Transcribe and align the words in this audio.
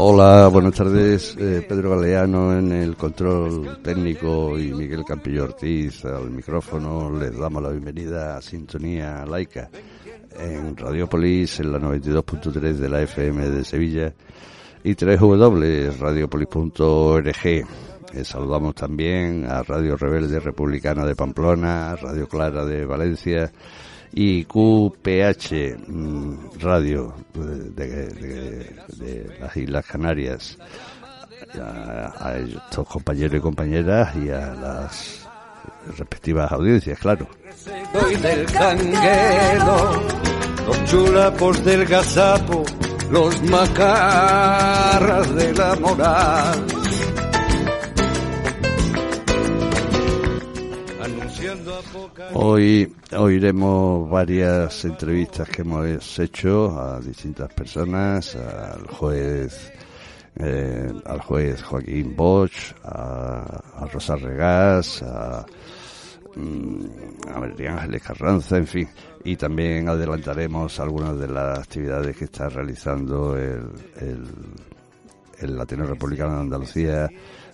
Hola, 0.00 0.46
buenas 0.46 0.74
tardes. 0.74 1.36
Eh, 1.40 1.66
Pedro 1.68 1.90
Galeano 1.90 2.56
en 2.56 2.70
el 2.70 2.94
control 2.94 3.82
técnico 3.82 4.56
y 4.56 4.72
Miguel 4.72 5.04
Campillo 5.04 5.42
Ortiz 5.42 6.04
al 6.04 6.30
micrófono. 6.30 7.10
Les 7.18 7.36
damos 7.36 7.60
la 7.60 7.70
bienvenida 7.70 8.36
a 8.36 8.40
Sintonía 8.40 9.26
Laica 9.26 9.68
en 10.38 10.76
Radiopolis 10.76 11.58
en 11.58 11.72
la 11.72 11.80
92.3 11.80 12.74
de 12.74 12.88
la 12.88 13.02
FM 13.02 13.50
de 13.50 13.64
Sevilla 13.64 14.14
y 14.84 14.94
3W 14.94 15.98
radiopolis.org. 15.98 17.46
Eh, 17.46 17.64
saludamos 18.22 18.76
también 18.76 19.46
a 19.46 19.64
Radio 19.64 19.96
Rebelde 19.96 20.38
Republicana 20.38 21.04
de 21.04 21.16
Pamplona, 21.16 21.96
Radio 21.96 22.28
Clara 22.28 22.64
de 22.64 22.84
Valencia 22.84 23.50
y 24.12 24.44
QPH 24.44 25.88
mm, 25.88 26.60
Radio 26.60 27.14
de, 27.34 28.74
las 29.40 29.56
Islas 29.56 29.86
Canarias. 29.86 30.58
A, 31.54 32.36
estos 32.36 32.86
compañeros 32.86 33.38
y 33.38 33.40
compañeras 33.40 34.14
y 34.16 34.28
a 34.28 34.54
las 34.54 35.26
respectivas 35.96 36.52
audiencias, 36.52 36.98
claro. 36.98 37.26
del 38.20 38.44
canguero, 38.46 40.02
los 40.66 40.84
chulapos 40.84 41.64
del 41.64 41.86
gazapo, 41.86 42.64
los 43.10 43.42
macarras 43.44 45.34
de 45.34 45.54
la 45.54 45.74
moral 45.76 46.87
Hoy 52.34 52.92
oiremos 53.16 54.10
varias 54.10 54.84
entrevistas 54.84 55.48
que 55.48 55.62
hemos 55.62 56.18
hecho 56.18 56.78
a 56.78 57.00
distintas 57.00 57.52
personas, 57.52 58.34
al 58.34 58.86
juez, 58.88 59.72
eh, 60.36 60.92
al 61.04 61.20
juez 61.20 61.62
Joaquín 61.62 62.16
Bosch, 62.16 62.72
a, 62.82 63.86
Rosa 63.92 64.16
Regás, 64.16 65.02
a, 65.02 65.46
mm, 66.34 67.30
a 67.32 67.38
María 67.38 67.74
Ángeles 67.74 68.02
Carranza, 68.02 68.56
en 68.56 68.66
fin. 68.66 68.88
Y 69.24 69.36
también 69.36 69.88
adelantaremos 69.88 70.80
algunas 70.80 71.18
de 71.18 71.28
las 71.28 71.60
actividades 71.60 72.16
que 72.16 72.24
está 72.24 72.48
realizando 72.48 73.36
el, 73.36 73.70
el, 74.00 74.26
el 75.40 75.86
Republicano 75.86 76.34
de 76.34 76.40
Andalucía 76.40 77.08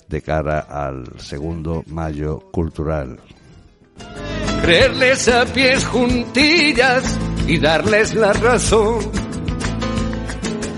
de 0.08 0.22
cara 0.22 0.60
al 0.60 1.18
segundo 1.18 1.82
mayo 1.88 2.38
cultural 2.50 3.18
creerles 4.64 5.28
a 5.28 5.44
pies 5.44 5.84
juntillas 5.84 7.04
y 7.46 7.58
darles 7.58 8.14
la 8.14 8.32
razón. 8.32 8.98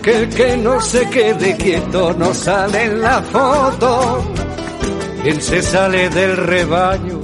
Que 0.02 0.18
el 0.18 0.28
que 0.28 0.56
no 0.56 0.80
se 0.80 1.08
quede 1.08 1.56
quieto 1.56 2.12
no 2.12 2.34
sale 2.34 2.84
en 2.84 3.00
la 3.00 3.22
foto. 3.22 4.24
Quien 5.22 5.40
se 5.40 5.62
sale 5.62 6.08
del 6.10 6.36
rebaño, 6.36 7.20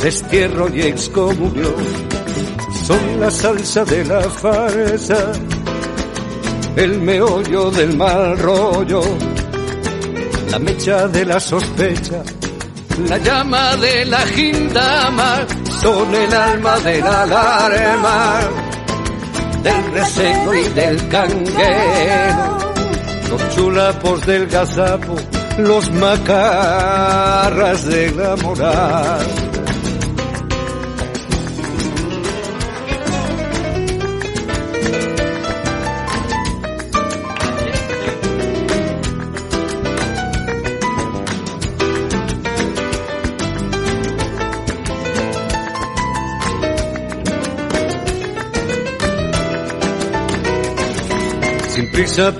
destierro 0.00 0.68
y 0.72 0.82
excomunión, 0.82 1.74
son 2.84 3.20
la 3.20 3.30
salsa 3.30 3.84
de 3.84 4.04
la 4.04 4.20
farsa, 4.22 5.32
el 6.76 7.00
meollo 7.00 7.70
del 7.70 7.96
mal 7.96 8.38
rollo, 8.38 9.02
la 10.50 10.58
mecha 10.58 11.06
de 11.08 11.24
la 11.24 11.38
sospecha 11.38 12.22
la 13.06 13.18
llama 13.18 13.76
de 13.76 14.04
la 14.06 14.20
gindama 14.26 15.46
son 15.80 16.14
el 16.14 16.34
alma 16.34 16.78
de 16.80 17.00
la 17.00 17.22
alarma, 17.22 18.40
del 19.62 19.92
reseño 19.92 20.54
y 20.54 20.68
del 20.70 21.08
canguero, 21.08 22.58
los 23.30 23.54
chulapos 23.54 24.26
del 24.26 24.46
gazapo, 24.46 25.14
los 25.58 25.90
macarras 25.92 27.84
de 27.86 28.10
la 28.12 28.36
moral 28.36 29.47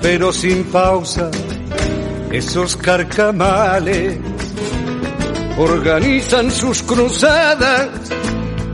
pero 0.01 0.33
sin 0.33 0.65
pausa, 0.65 1.31
esos 2.31 2.75
carcamales 2.75 4.17
organizan 5.57 6.51
sus 6.51 6.83
cruzadas 6.83 7.87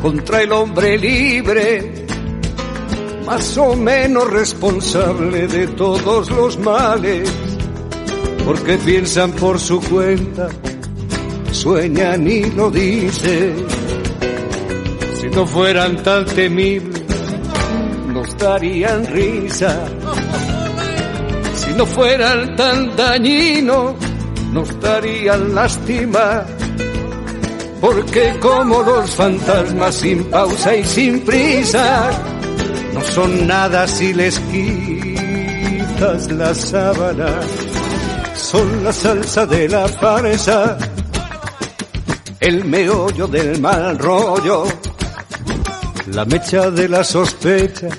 contra 0.01 0.41
el 0.41 0.51
hombre 0.51 0.97
libre, 0.97 2.07
más 3.23 3.55
o 3.57 3.75
menos 3.75 4.31
responsable 4.31 5.47
de 5.47 5.67
todos 5.67 6.31
los 6.31 6.57
males, 6.57 7.29
porque 8.43 8.75
piensan 8.77 9.31
por 9.33 9.59
su 9.59 9.79
cuenta, 9.81 10.49
sueñan 11.51 12.27
y 12.27 12.49
lo 12.49 12.71
dicen. 12.71 13.63
Si 15.21 15.27
no 15.27 15.45
fueran 15.45 16.01
tan 16.01 16.25
temibles, 16.25 17.03
nos 18.11 18.35
darían 18.37 19.05
risa 19.05 19.85
no 21.75 21.85
fueran 21.85 22.55
tan 22.55 22.95
dañinos, 22.95 23.95
nos 24.51 24.79
darían 24.79 25.53
lástima. 25.53 26.45
Porque 27.81 28.33
como 28.39 28.81
los 28.81 29.09
fantasmas 29.11 29.95
sin 29.95 30.23
pausa 30.25 30.75
y 30.75 30.83
sin 30.85 31.21
prisa, 31.21 32.09
no 32.93 33.01
son 33.01 33.47
nada 33.47 33.87
si 33.87 34.13
les 34.13 34.39
quitas 34.39 36.31
la 36.31 36.53
sábana. 36.53 37.39
Son 38.35 38.83
la 38.83 38.93
salsa 38.93 39.45
de 39.45 39.67
la 39.67 39.87
farsa, 39.87 40.77
el 42.39 42.63
meollo 42.65 43.27
del 43.27 43.59
mal 43.59 43.97
rollo, 43.97 44.65
la 46.07 46.25
mecha 46.25 46.69
de 46.69 46.87
la 46.87 47.03
sospecha 47.03 47.89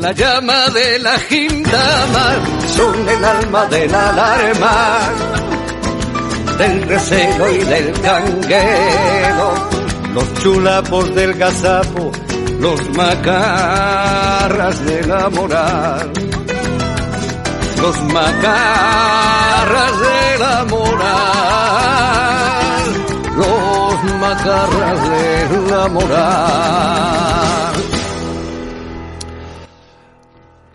la 0.00 0.12
llama 0.12 0.68
de 0.68 0.98
la 0.98 1.18
gindama 1.18 2.55
son 2.76 3.08
el 3.08 3.24
alma 3.24 3.66
de 3.66 3.88
la 3.88 4.10
alarma, 4.10 4.98
del 6.58 6.82
recelo 6.82 7.52
y 7.52 7.58
del 7.58 7.92
canguero, 8.00 9.54
los 10.14 10.34
chulapos 10.42 11.14
del 11.14 11.34
gazapo, 11.34 12.12
los 12.60 12.90
macarras 12.96 14.84
de 14.84 15.06
la 15.06 15.30
moral, 15.30 16.12
los 17.80 18.02
macarras 18.12 20.00
de 20.00 20.38
la 20.38 20.64
moral, 20.64 20.96
los 23.36 24.04
macarras 24.20 25.08
de 25.10 25.48
la 25.70 25.88
moral. 25.88 27.75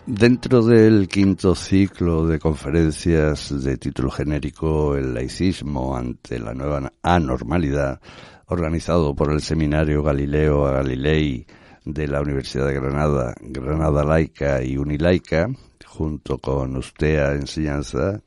Dentro 0.06 0.64
del 0.64 1.08
quinto 1.08 1.54
ciclo 1.54 2.26
de 2.26 2.40
conferencias 2.40 3.64
de 3.64 3.78
título 3.78 4.10
genérico 4.10 4.96
El 4.96 5.14
laicismo 5.14 5.96
ante 5.96 6.40
la 6.40 6.56
nueva 6.56 6.92
anormalidad, 7.04 8.02
organizado 8.48 9.16
por 9.16 9.32
el 9.32 9.42
Seminario 9.42 10.02
Galileo 10.02 10.66
a 10.66 10.72
Galilei 10.72 11.46
de 11.86 12.08
la 12.08 12.20
Universidad 12.20 12.66
de 12.66 12.74
Granada, 12.74 13.36
Granada 13.42 14.04
Laica 14.04 14.64
y 14.64 14.76
Unilaica, 14.76 15.48
junto 15.86 16.40
con 16.40 16.78
Ustea 16.78 17.34
Enseñanza, 17.34 18.22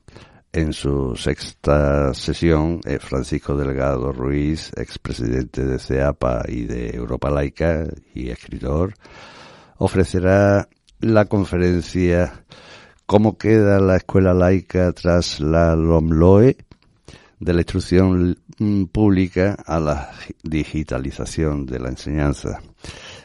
en 0.52 0.72
su 0.72 1.16
sexta 1.16 2.14
sesión, 2.14 2.80
eh, 2.84 3.00
Francisco 3.00 3.56
Delgado 3.56 4.12
Ruiz, 4.12 4.70
expresidente 4.76 5.64
de 5.64 5.80
CEAPA 5.80 6.44
y 6.46 6.66
de 6.66 6.90
Europa 6.90 7.30
Laica 7.30 7.84
y 8.14 8.28
escritor, 8.30 8.94
ofrecerá 9.78 10.68
la 11.12 11.26
conferencia 11.26 12.44
¿Cómo 13.06 13.36
queda 13.36 13.80
la 13.80 13.96
escuela 13.96 14.32
laica 14.32 14.90
tras 14.92 15.38
la 15.38 15.76
LOMLOE? 15.76 16.56
de 17.38 17.52
la 17.52 17.60
instrucción 17.60 18.38
mm, 18.58 18.84
pública 18.84 19.56
a 19.66 19.78
la 19.78 20.10
digitalización 20.42 21.66
de 21.66 21.78
la 21.78 21.90
enseñanza. 21.90 22.62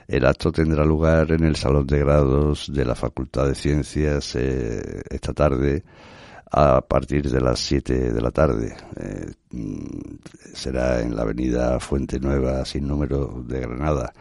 El 0.08 0.26
acto 0.26 0.52
tendrá 0.52 0.84
lugar 0.84 1.31
en 1.31 1.46
el 1.46 1.56
Salón 1.56 1.88
de 1.88 2.00
Grados 2.00 2.70
de 2.74 2.84
la 2.84 2.96
Facultad 2.96 3.48
de 3.48 3.56
Ciencias 3.56 4.36
eh, 4.36 5.02
esta 5.10 5.34
tarde 5.34 5.84
a 6.52 6.81
partir 6.81 7.30
de 7.30 7.40
las 7.40 7.60
7 7.60 8.12
de 8.12 8.22
la 8.22 8.31
tarde. 8.31 8.76
Eh, 9.00 9.31
mm, 9.52 10.18
será 10.54 11.02
en 11.02 11.16
la 11.16 11.22
avenida 11.22 11.80
Fuente 11.80 12.20
Nueva, 12.20 12.66
sin 12.66 12.88
número 12.88 13.42
de 13.48 13.62
Granada. 13.62 14.12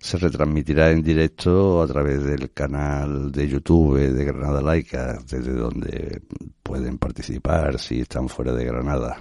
Se 0.00 0.18
retransmitirá 0.18 0.90
en 0.90 1.02
directo 1.02 1.82
a 1.82 1.86
través 1.86 2.22
del 2.22 2.52
canal 2.52 3.32
de 3.32 3.48
YouTube 3.48 3.98
de 3.98 4.24
Granada 4.24 4.60
Laica, 4.60 5.18
desde 5.28 5.52
donde 5.52 6.22
pueden 6.62 6.98
participar 6.98 7.78
si 7.78 8.00
están 8.00 8.28
fuera 8.28 8.52
de 8.52 8.64
Granada. 8.64 9.18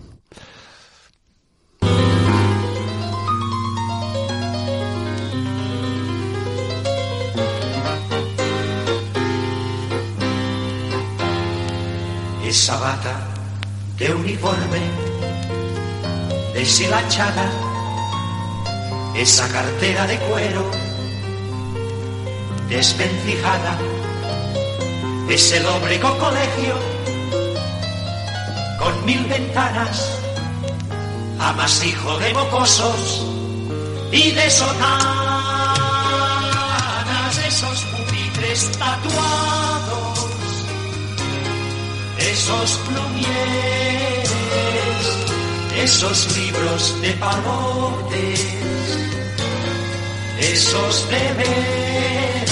esa 12.56 12.77
bata 12.77 13.19
de 13.98 14.13
uniforme 14.13 14.80
deshilachada, 16.54 17.45
esa 19.15 19.47
cartera 19.50 20.07
de 20.07 20.17
cuero 20.19 20.69
desvencijada, 22.69 23.77
ese 25.29 25.59
lóbrego 25.62 26.17
colegio 26.17 26.75
con 28.79 29.06
mil 29.06 29.23
ventanas, 29.25 30.19
amasijo 31.39 32.17
de 32.19 32.33
mocosos 32.33 33.25
y 34.12 34.31
de 34.31 34.50
sotanas, 34.50 35.06
esos 37.47 37.83
pupitres 37.85 38.71
tatuados 38.77 39.56
esos 42.35 42.79
plumieres, 42.89 44.29
esos 45.77 46.38
libros 46.38 47.01
de 47.01 47.12
pavotes, 47.12 49.05
esos 50.40 51.10
deberes, 51.10 52.46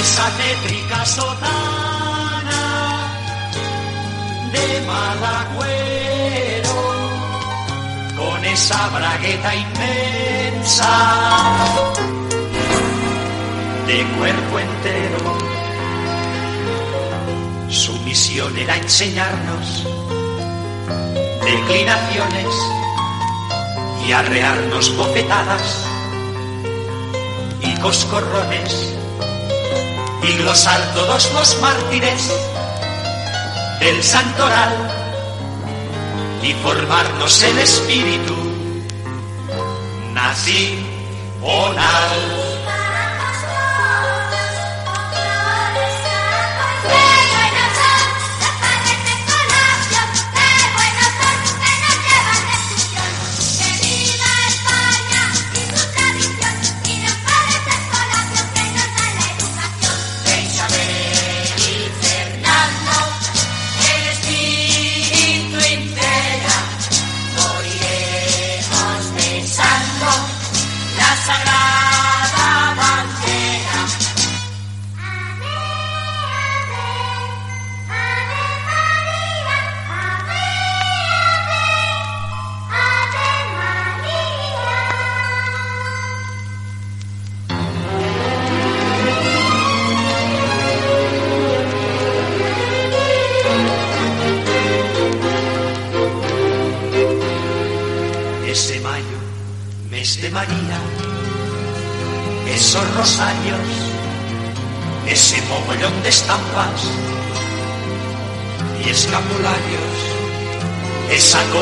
esa 0.00 0.30
tétrica 0.36 1.04
sotana 1.06 2.62
de 4.52 4.80
mal 4.86 5.24
agüero, 5.24 6.76
con 8.16 8.44
esa 8.44 8.88
bragueta 8.88 9.54
inmensa 9.54 10.92
de 13.86 14.04
cuerpo 14.18 14.58
entero. 14.58 15.38
Su 17.68 17.92
misión 18.00 18.56
era 18.56 18.76
enseñarnos 18.76 19.84
declinaciones 21.44 22.54
y 24.06 24.12
arrearnos 24.12 24.96
bofetadas 24.96 25.93
coscorrones 27.84 28.94
y 30.22 30.32
glosar 30.38 30.80
todos 30.94 31.30
los 31.34 31.60
mártires 31.60 32.30
del 33.78 34.02
santoral 34.02 34.72
y 36.42 36.54
formarnos 36.54 37.42
el 37.42 37.58
espíritu 37.58 38.34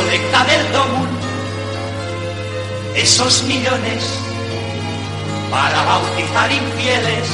nacional. 0.07 1.09
esos 2.95 3.43
millones 3.45 4.05
para 5.51 5.83
bautizar 5.85 6.53
infieles 6.53 7.29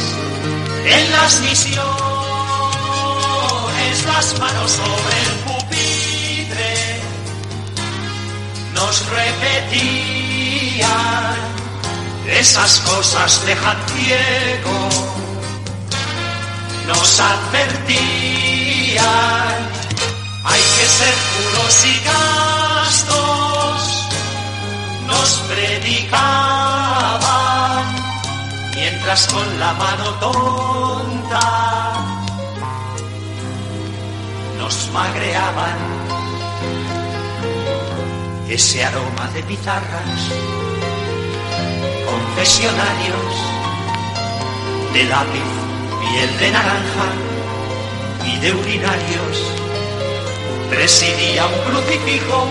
en 0.84 1.12
las 1.12 1.40
misiones, 1.40 1.87
las 4.06 4.38
manos 4.38 4.70
sobre 4.70 5.22
el 5.22 5.32
pupitre 5.46 7.00
nos 8.75 9.06
repetían 9.10 10.88
esas 12.28 12.80
cosas 12.80 13.44
dejan 13.46 13.76
ciego, 13.88 14.88
nos 16.87 17.20
advertían 17.20 18.48
hay 20.50 20.60
que 20.60 20.86
ser 20.98 21.14
puros 21.34 21.74
y 21.84 21.96
nos 25.06 25.30
predicaban, 25.50 26.24
mientras 28.74 29.26
con 29.28 29.60
la 29.60 29.72
mano 29.74 30.14
tonta 30.20 31.92
nos 34.58 34.90
magreaban. 34.92 35.78
Ese 38.48 38.84
aroma 38.84 39.28
de 39.34 39.42
pizarras, 39.42 40.20
confesionarios 42.10 43.34
de 44.94 45.04
lápiz, 45.04 45.50
piel 46.00 46.38
de 46.38 46.50
naranja 46.50 47.08
y 48.24 48.38
de 48.38 48.52
urinarios, 48.54 49.67
presidía 50.70 51.46
un 51.46 51.58
crucifijo 51.70 52.46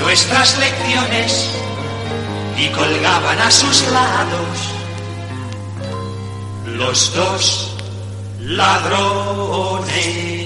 nuestras 0.00 0.58
lecciones 0.58 1.48
y 2.58 2.68
colgaban 2.68 3.38
a 3.38 3.50
sus 3.50 3.82
lados 3.90 4.58
los 6.66 7.14
dos 7.14 7.76
ladrones. 8.40 10.41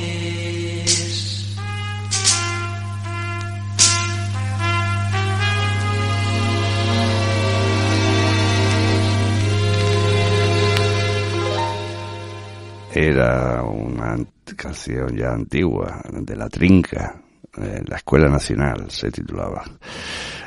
Era 12.99 13.63
una 13.63 14.17
canción 14.57 15.15
ya 15.15 15.35
antigua, 15.35 16.01
de 16.11 16.35
la 16.35 16.49
trinca, 16.49 17.21
la 17.55 17.97
Escuela 17.97 18.27
Nacional 18.27 18.91
se 18.91 19.11
titulaba. 19.11 19.65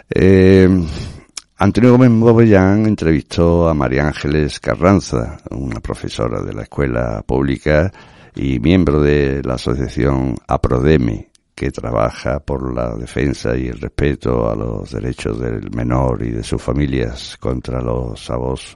Eh, 0.09 0.67
Antonio 1.59 1.91
Gómez 1.91 2.09
Bobellán 2.09 2.87
entrevistó 2.87 3.69
a 3.69 3.75
María 3.75 4.07
Ángeles 4.07 4.59
Carranza, 4.59 5.37
una 5.51 5.79
profesora 5.79 6.41
de 6.41 6.53
la 6.55 6.63
escuela 6.63 7.21
pública 7.21 7.93
y 8.33 8.59
miembro 8.59 8.99
de 8.99 9.43
la 9.43 9.53
asociación 9.53 10.33
APRODEME, 10.47 11.29
que 11.53 11.69
trabaja 11.69 12.39
por 12.39 12.73
la 12.73 12.95
defensa 12.95 13.55
y 13.55 13.67
el 13.67 13.79
respeto 13.79 14.49
a 14.49 14.55
los 14.55 14.89
derechos 14.89 15.39
del 15.39 15.69
menor 15.69 16.23
y 16.23 16.31
de 16.31 16.43
sus 16.43 16.59
familias 16.59 17.37
contra 17.39 17.79
los 17.79 18.27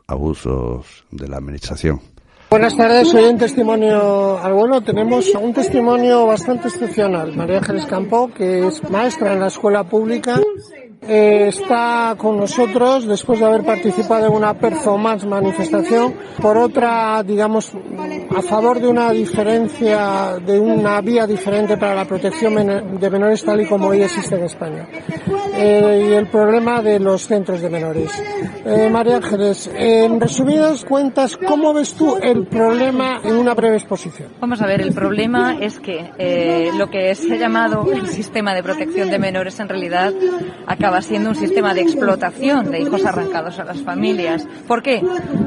abusos 0.06 1.06
de 1.10 1.28
la 1.28 1.38
administración. 1.38 2.13
Buenas 2.54 2.78
tardes, 2.78 3.12
hoy 3.16 3.24
un 3.24 3.40
testimonio 3.40 4.38
al 4.38 4.54
bueno. 4.54 4.80
Tenemos 4.82 5.28
un 5.34 5.56
testimonio 5.56 6.28
bastante 6.28 6.68
excepcional. 6.68 7.36
María 7.36 7.58
Ángeles 7.58 7.88
Campo, 7.88 8.30
que 8.32 8.68
es 8.68 8.88
maestra 8.92 9.34
en 9.34 9.40
la 9.40 9.48
escuela 9.48 9.84
pública 9.84 10.40
eh, 11.06 11.48
está 11.50 12.16
con 12.18 12.38
nosotros 12.38 13.06
después 13.06 13.40
de 13.40 13.46
haber 13.46 13.66
participado 13.66 14.28
en 14.28 14.32
una 14.32 14.54
performance 14.54 15.26
manifestación 15.26 16.14
por 16.42 16.58
otra, 16.58 17.22
digamos, 17.24 17.74
a 18.34 18.42
favor 18.42 18.80
de 18.80 18.88
una 18.88 19.12
diferencia, 19.12 20.38
de 20.40 20.58
una 20.58 21.02
vía 21.02 21.28
diferente 21.28 21.76
para 21.76 21.94
la 21.94 22.06
protección 22.06 23.00
de 23.00 23.10
menores 23.10 23.44
tal 23.44 23.62
y 23.62 23.66
como 23.66 23.88
hoy 23.88 24.02
existe 24.02 24.36
en 24.36 24.46
España. 24.46 24.88
Eh, 25.56 26.08
y 26.10 26.14
el 26.14 26.28
problema 26.28 26.82
de 26.82 27.00
los 27.00 27.28
centros 27.28 27.62
de 27.62 27.70
menores. 27.70 28.12
Eh, 28.66 28.90
María 28.90 29.18
Ángeles, 29.18 29.70
en 29.76 30.22
resumidas 30.22 30.86
cuentas, 30.86 31.38
¿cómo 31.38 31.74
ves 31.74 31.94
tú 31.96 32.16
el 32.22 32.48
problema 32.48 33.20
en 33.24 33.36
una 33.36 33.54
breve 33.54 33.76
exposición? 33.76 34.30
Vamos 34.40 34.62
a 34.62 34.68
ver, 34.68 34.82
el 34.82 34.94
problema 34.94 35.58
es 35.60 35.80
que 35.80 36.72
lo 36.78 36.90
que 36.90 37.14
se 37.14 37.34
ha 37.34 37.38
llamado 37.38 37.92
el 37.92 38.08
sistema 38.08 38.56
de 38.56 38.64
protección 38.64 39.12
de 39.12 39.20
menores 39.20 39.60
en 39.60 39.68
realidad 39.68 40.14
acaba 40.68 41.02
siendo 41.02 41.30
un 41.30 41.36
sistema 41.36 41.74
de 41.74 41.82
explotación 41.82 42.72
de 42.72 42.82
hijos 42.82 43.06
arrancados 43.06 43.60
a 43.60 43.66
las 43.66 43.82
familias. 43.82 44.48
¿Por 44.68 44.82
qué? 44.82 45.02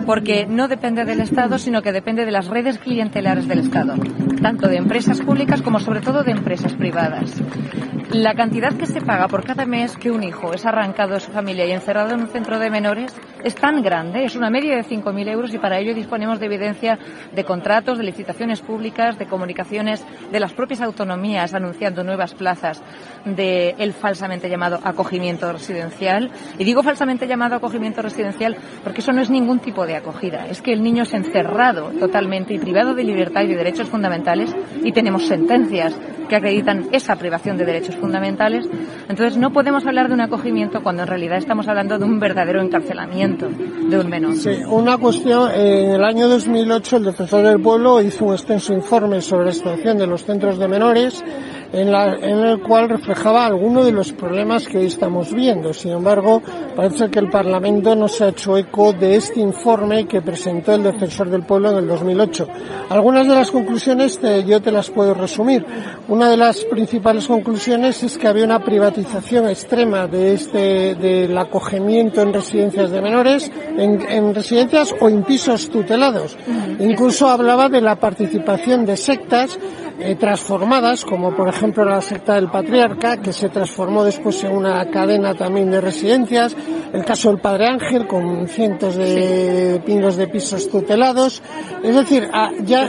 Porque 0.04 0.46
no 0.46 0.68
depende 0.68 1.04
del 1.04 1.20
Estado, 1.20 1.58
sino 1.58 1.82
que 1.82 1.92
depende 1.92 2.24
de 2.24 2.32
las 2.32 2.46
redes 2.46 2.78
clientelares 2.78 3.48
del 3.48 3.60
Estado, 3.60 3.94
tanto 4.42 4.68
de 4.68 4.76
empresas 4.76 5.20
públicas 5.20 5.62
como 5.62 5.80
sobre 5.80 6.00
todo 6.00 6.22
de 6.22 6.32
empresas 6.32 6.74
privadas. 6.74 7.34
La 8.12 8.34
cantidad 8.34 8.72
que 8.72 8.86
se 8.86 9.00
paga 9.00 9.26
por 9.26 9.44
cada 9.44 9.66
mes 9.66 9.96
que 9.96 10.12
un 10.12 10.22
hijo 10.22 10.54
es 10.54 10.64
arrancado 10.64 11.14
de 11.14 11.20
su 11.20 11.32
familia 11.32 11.66
y 11.66 11.72
encerrado 11.72 12.14
en 12.14 12.20
un 12.20 12.28
centro 12.28 12.58
de 12.58 12.70
menores 12.70 13.12
es 13.42 13.54
tan 13.56 13.82
grande, 13.82 14.24
es 14.24 14.36
una 14.36 14.48
media 14.48 14.76
de 14.76 14.84
5.000 14.84 15.28
euros 15.28 15.52
y 15.52 15.58
para 15.58 15.78
ello 15.80 15.92
disponemos 15.92 16.38
de 16.38 16.46
evidencia 16.46 16.98
de 17.34 17.44
contratos, 17.44 17.98
de 17.98 18.04
licitaciones 18.04 18.60
públicas, 18.60 19.18
de 19.18 19.26
comunicaciones 19.26 20.04
de 20.30 20.40
las 20.40 20.52
propias 20.52 20.82
autonomías 20.82 21.52
anunciando 21.52 22.04
nuevas 22.04 22.34
plazas 22.34 22.80
del 23.24 23.74
el 23.78 23.92
falsamente 23.92 24.48
llamado 24.48 24.78
acogimiento 24.86 25.52
residencial. 25.52 26.30
Y 26.58 26.64
digo 26.64 26.82
falsamente 26.82 27.26
llamado 27.26 27.56
acogimiento 27.56 28.02
residencial 28.02 28.56
porque 28.82 29.00
eso 29.00 29.12
no 29.12 29.20
es 29.20 29.30
ningún 29.30 29.58
tipo 29.58 29.86
de 29.86 29.96
acogida. 29.96 30.46
Es 30.46 30.62
que 30.62 30.72
el 30.72 30.82
niño 30.82 31.02
es 31.02 31.12
encerrado 31.12 31.90
totalmente 31.98 32.54
y 32.54 32.58
privado 32.58 32.94
de 32.94 33.04
libertad 33.04 33.42
y 33.42 33.48
de 33.48 33.56
derechos 33.56 33.88
fundamentales 33.88 34.54
y 34.82 34.92
tenemos 34.92 35.26
sentencias 35.26 35.94
que 36.28 36.36
acreditan 36.36 36.88
esa 36.92 37.16
privación 37.16 37.56
de 37.56 37.64
derechos 37.64 37.96
fundamentales. 37.96 38.68
Entonces 39.08 39.36
no 39.36 39.52
podemos 39.52 39.86
hablar 39.86 40.08
de 40.08 40.14
un 40.14 40.20
acogimiento 40.20 40.82
cuando 40.82 41.02
en 41.02 41.08
realidad 41.08 41.38
estamos 41.38 41.68
hablando 41.68 41.98
de 41.98 42.04
un 42.04 42.18
verdadero 42.18 42.60
encarcelamiento 42.60 43.48
de 43.48 43.98
un 43.98 44.08
menor. 44.08 44.34
Sí, 44.34 44.50
una 44.68 44.98
cuestión, 44.98 45.50
en 45.54 45.92
el 45.92 46.04
año 46.04 46.28
2008 46.28 46.96
el 46.96 47.04
defensor 47.04 47.44
del 47.44 47.60
pueblo 47.60 48.02
hizo 48.02 48.24
un 48.24 48.32
extenso 48.32 48.72
informe 48.72 49.20
sobre 49.20 49.46
la 49.46 49.52
situación 49.52 49.98
de 49.98 50.06
los 50.06 50.24
centros 50.24 50.58
de 50.58 50.68
menores 50.68 51.24
en, 51.72 51.92
la, 51.92 52.14
en 52.14 52.38
el 52.38 52.60
cual 52.60 52.88
reflejaba 52.88 53.46
algunos 53.46 53.84
de 53.84 53.92
los 53.92 54.12
problemas 54.12 54.66
que 54.66 54.78
hoy 54.78 54.86
estamos 54.86 55.32
viendo. 55.32 55.72
Sin 55.72 55.92
embargo, 55.92 56.42
parece 56.74 57.10
que 57.10 57.18
el 57.18 57.30
Parlamento 57.30 57.94
no 57.94 58.08
se 58.08 58.24
ha 58.24 58.28
hecho 58.28 58.56
eco 58.56 58.92
de 58.92 59.16
este 59.16 59.40
informe 59.40 60.06
que 60.06 60.22
presentó 60.22 60.74
el 60.74 60.82
Defensor 60.82 61.30
del 61.30 61.42
Pueblo 61.42 61.70
en 61.70 61.78
el 61.78 61.88
2008. 61.88 62.48
Algunas 62.90 63.26
de 63.26 63.34
las 63.34 63.50
conclusiones 63.50 64.20
yo 64.46 64.60
te 64.62 64.70
las 64.70 64.90
puedo 64.90 65.14
resumir. 65.14 65.64
Una 66.08 66.30
de 66.30 66.36
las 66.36 66.64
principales 66.64 67.26
conclusiones 67.26 68.02
es 68.02 68.18
que 68.18 68.28
había 68.28 68.44
una 68.44 68.64
privatización 68.64 69.48
extrema 69.48 70.06
de 70.06 70.34
este, 70.34 70.94
del 70.94 71.36
acogimiento 71.36 72.22
en 72.22 72.32
residencias 72.32 72.90
de 72.90 73.00
menores, 73.00 73.50
en, 73.76 74.00
en 74.08 74.34
residencias 74.34 74.94
o 75.00 75.08
en 75.08 75.22
pisos 75.24 75.68
tutelados. 75.68 76.36
Incluso 76.78 77.28
hablaba 77.28 77.68
de 77.68 77.80
la 77.80 77.96
participación 77.96 78.86
de 78.86 78.96
sectas 78.96 79.58
eh, 79.98 80.14
transformadas, 80.16 81.06
como 81.06 81.34
por 81.34 81.48
ejemplo 81.48 81.82
la 81.82 82.02
secta 82.02 82.34
del 82.34 82.50
patriarca, 82.50 83.16
que 83.16 83.32
se 83.32 83.48
transformó 83.48 84.04
después 84.04 84.44
en 84.44 84.52
una 84.52 84.84
cadena 84.90 85.34
también 85.34 85.70
de 85.70 85.80
residencias, 85.80 86.54
el 86.92 87.02
caso 87.02 87.30
del 87.30 87.40
Padre 87.40 87.66
Ángel, 87.68 88.06
con 88.06 88.46
cientos 88.46 88.96
de 88.96 89.80
pingos 89.86 90.16
de 90.16 90.28
pisos 90.28 90.68
tutelados. 90.68 91.42
Es 91.82 91.94
decir, 91.94 92.28
ah, 92.30 92.50
ya, 92.62 92.88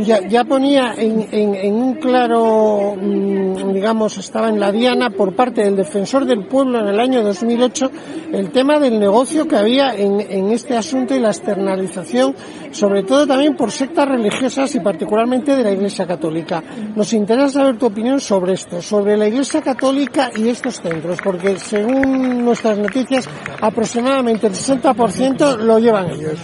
ya, 0.00 0.26
ya, 0.26 0.44
ponía 0.44 0.94
en, 0.96 1.28
en, 1.30 1.54
en 1.54 1.74
un 1.74 1.94
claro, 1.94 2.96
mm, 3.00 3.72
digamos, 3.72 4.18
estaba 4.18 4.48
en 4.48 4.58
la 4.58 4.72
diana 4.72 5.10
por 5.10 5.36
parte 5.36 5.62
del 5.62 5.76
defensor 5.76 6.24
del 6.24 6.46
pueblo 6.46 6.80
en 6.80 6.88
el 6.88 6.98
año 6.98 7.22
2008 7.22 7.90
el 8.32 8.50
tema 8.50 8.80
del 8.80 8.98
negocio 8.98 9.46
que 9.46 9.56
había 9.56 9.94
en, 9.94 10.20
en 10.20 10.50
este 10.50 10.76
asunto 10.76 11.14
y 11.14 11.20
la 11.20 11.28
externalización, 11.28 12.34
sobre 12.72 13.04
todo 13.04 13.24
también 13.24 13.56
por 13.56 13.70
sectas 13.70 14.08
religiosas 14.08 14.74
y 14.74 14.80
particularmente 14.80 15.54
de 15.54 15.62
la 15.62 15.70
Iglesia 15.70 16.06
Católica. 16.06 16.23
Nos 16.94 17.12
interesa 17.12 17.48
saber 17.48 17.78
tu 17.78 17.86
opinión 17.86 18.20
sobre 18.20 18.54
esto, 18.54 18.80
sobre 18.80 19.16
la 19.16 19.26
Iglesia 19.26 19.60
Católica 19.60 20.30
y 20.34 20.48
estos 20.48 20.80
centros, 20.80 21.18
porque 21.22 21.58
según 21.58 22.44
nuestras 22.44 22.78
noticias, 22.78 23.28
aproximadamente 23.60 24.46
el 24.46 24.54
60% 24.54 25.58
lo 25.58 25.78
llevan 25.78 26.10
ellos. 26.10 26.38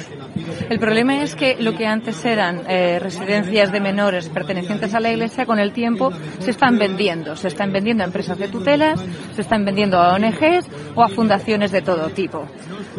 El 0.69 0.79
problema 0.79 1.21
es 1.23 1.35
que 1.35 1.57
lo 1.59 1.75
que 1.75 1.87
antes 1.87 2.25
eran 2.25 2.63
eh, 2.69 2.99
residencias 3.01 3.73
de 3.73 3.81
menores 3.81 4.29
pertenecientes 4.29 4.95
a 4.95 5.01
la 5.01 5.11
Iglesia, 5.11 5.45
con 5.45 5.59
el 5.59 5.73
tiempo 5.73 6.13
se 6.39 6.51
están 6.51 6.79
vendiendo. 6.79 7.35
Se 7.35 7.49
están 7.49 7.73
vendiendo 7.73 8.05
a 8.05 8.07
empresas 8.07 8.39
de 8.39 8.49
tutelas, 8.49 9.01
se 9.35 9.41
están 9.41 9.65
vendiendo 9.65 9.99
a 9.99 10.15
ONGs 10.15 10.69
o 10.95 11.03
a 11.03 11.09
fundaciones 11.09 11.73
de 11.73 11.83
todo 11.83 12.09
tipo. 12.11 12.47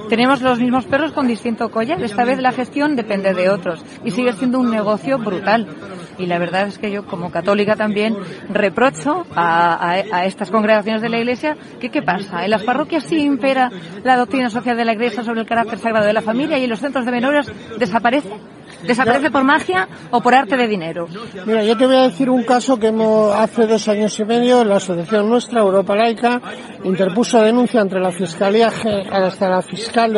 Tenemos 0.09 0.41
los 0.41 0.59
mismos 0.59 0.85
perros 0.85 1.13
con 1.13 1.27
distinto 1.27 1.69
collar. 1.69 2.01
Esta 2.03 2.25
vez 2.25 2.39
la 2.39 2.51
gestión 2.51 2.95
depende 2.95 3.33
de 3.33 3.49
otros 3.49 3.83
y 4.03 4.11
sigue 4.11 4.33
siendo 4.33 4.59
un 4.59 4.69
negocio 4.69 5.17
brutal. 5.17 5.67
Y 6.21 6.27
la 6.27 6.37
verdad 6.37 6.67
es 6.67 6.77
que 6.77 6.91
yo, 6.91 7.05
como 7.05 7.31
católica 7.31 7.75
también, 7.75 8.15
reprocho 8.49 9.25
a, 9.35 9.97
estas 10.25 10.51
congregaciones 10.51 11.01
de 11.01 11.09
la 11.09 11.17
Iglesia 11.17 11.57
que 11.79 11.89
qué 11.89 12.03
pasa. 12.03 12.43
En 12.43 12.51
las 12.51 12.63
parroquias 12.63 13.03
sí 13.03 13.17
impera 13.17 13.71
la 14.03 14.17
doctrina 14.17 14.49
social 14.49 14.77
de 14.77 14.85
la 14.85 14.93
Iglesia 14.93 15.23
sobre 15.23 15.41
el 15.41 15.47
carácter 15.47 15.79
sagrado 15.79 16.05
de 16.05 16.13
la 16.13 16.21
familia 16.21 16.59
y 16.59 16.65
en 16.65 16.69
los 16.69 16.79
centros 16.79 17.05
de 17.05 17.11
menores 17.11 17.51
desaparece. 17.79 18.29
¿Desaparece 18.83 19.29
por 19.29 19.43
magia 19.43 19.87
o 20.09 20.21
por 20.21 20.33
arte 20.33 20.57
de 20.57 20.67
dinero? 20.67 21.07
Mira, 21.45 21.63
yo 21.63 21.77
te 21.77 21.85
voy 21.85 21.97
a 21.97 22.01
decir 22.03 22.29
un 22.29 22.43
caso 22.43 22.77
que 22.77 22.87
hemos, 22.87 23.33
hace 23.35 23.67
dos 23.67 23.87
años 23.87 24.17
y 24.19 24.25
medio 24.25 24.63
la 24.63 24.77
asociación 24.77 25.29
nuestra, 25.29 25.61
Europa 25.61 25.95
Laica, 25.95 26.41
interpuso 26.83 27.41
denuncia 27.41 27.81
entre 27.81 27.99
la 27.99 28.11
Fiscalía 28.11 28.67
hasta 28.67 29.49
la 29.49 29.61
Fiscal 29.61 30.13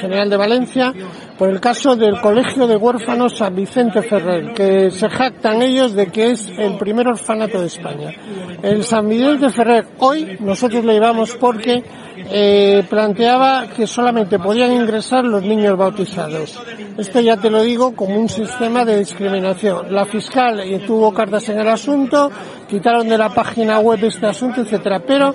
General 0.00 0.28
de 0.30 0.36
Valencia 0.36 0.92
por 1.38 1.48
el 1.48 1.60
caso 1.60 1.94
del 1.94 2.20
Colegio 2.20 2.66
de 2.66 2.76
Huérfanos 2.76 3.38
San 3.38 3.54
Vicente 3.54 4.02
Ferrer, 4.02 4.52
que 4.54 4.90
se 4.90 5.08
jactan 5.08 5.62
ellos 5.62 5.94
de 5.94 6.08
que 6.08 6.32
es 6.32 6.50
el 6.58 6.76
primer 6.76 7.06
orfanato 7.06 7.60
de 7.60 7.68
España. 7.68 8.12
El 8.60 8.82
San 8.82 9.08
Vicente 9.08 9.48
Ferrer, 9.50 9.86
hoy 9.98 10.36
nosotros 10.40 10.84
le 10.84 10.94
llevamos 10.94 11.36
porque 11.36 11.84
eh, 12.30 12.84
planteaba 12.90 13.68
que 13.68 13.86
solamente 13.86 14.38
podían 14.40 14.72
ingresar 14.72 15.24
los 15.24 15.42
niños 15.42 15.78
bautizados. 15.78 16.60
Esto 16.98 17.20
ya 17.20 17.36
te 17.36 17.50
lo 17.50 17.62
digo 17.62 17.94
como 17.94 18.18
un 18.18 18.28
sistema 18.28 18.84
de 18.84 18.98
discriminación. 18.98 19.94
La 19.94 20.04
fiscal 20.04 20.58
eh, 20.58 20.80
tuvo 20.84 21.14
cartas 21.14 21.48
en 21.48 21.60
el 21.60 21.68
asunto, 21.68 22.30
quitaron 22.68 23.08
de 23.08 23.18
la 23.18 23.30
página 23.30 23.80
web 23.80 24.04
este 24.04 24.26
asunto, 24.26 24.60
etcétera. 24.60 25.00
Pero 25.00 25.34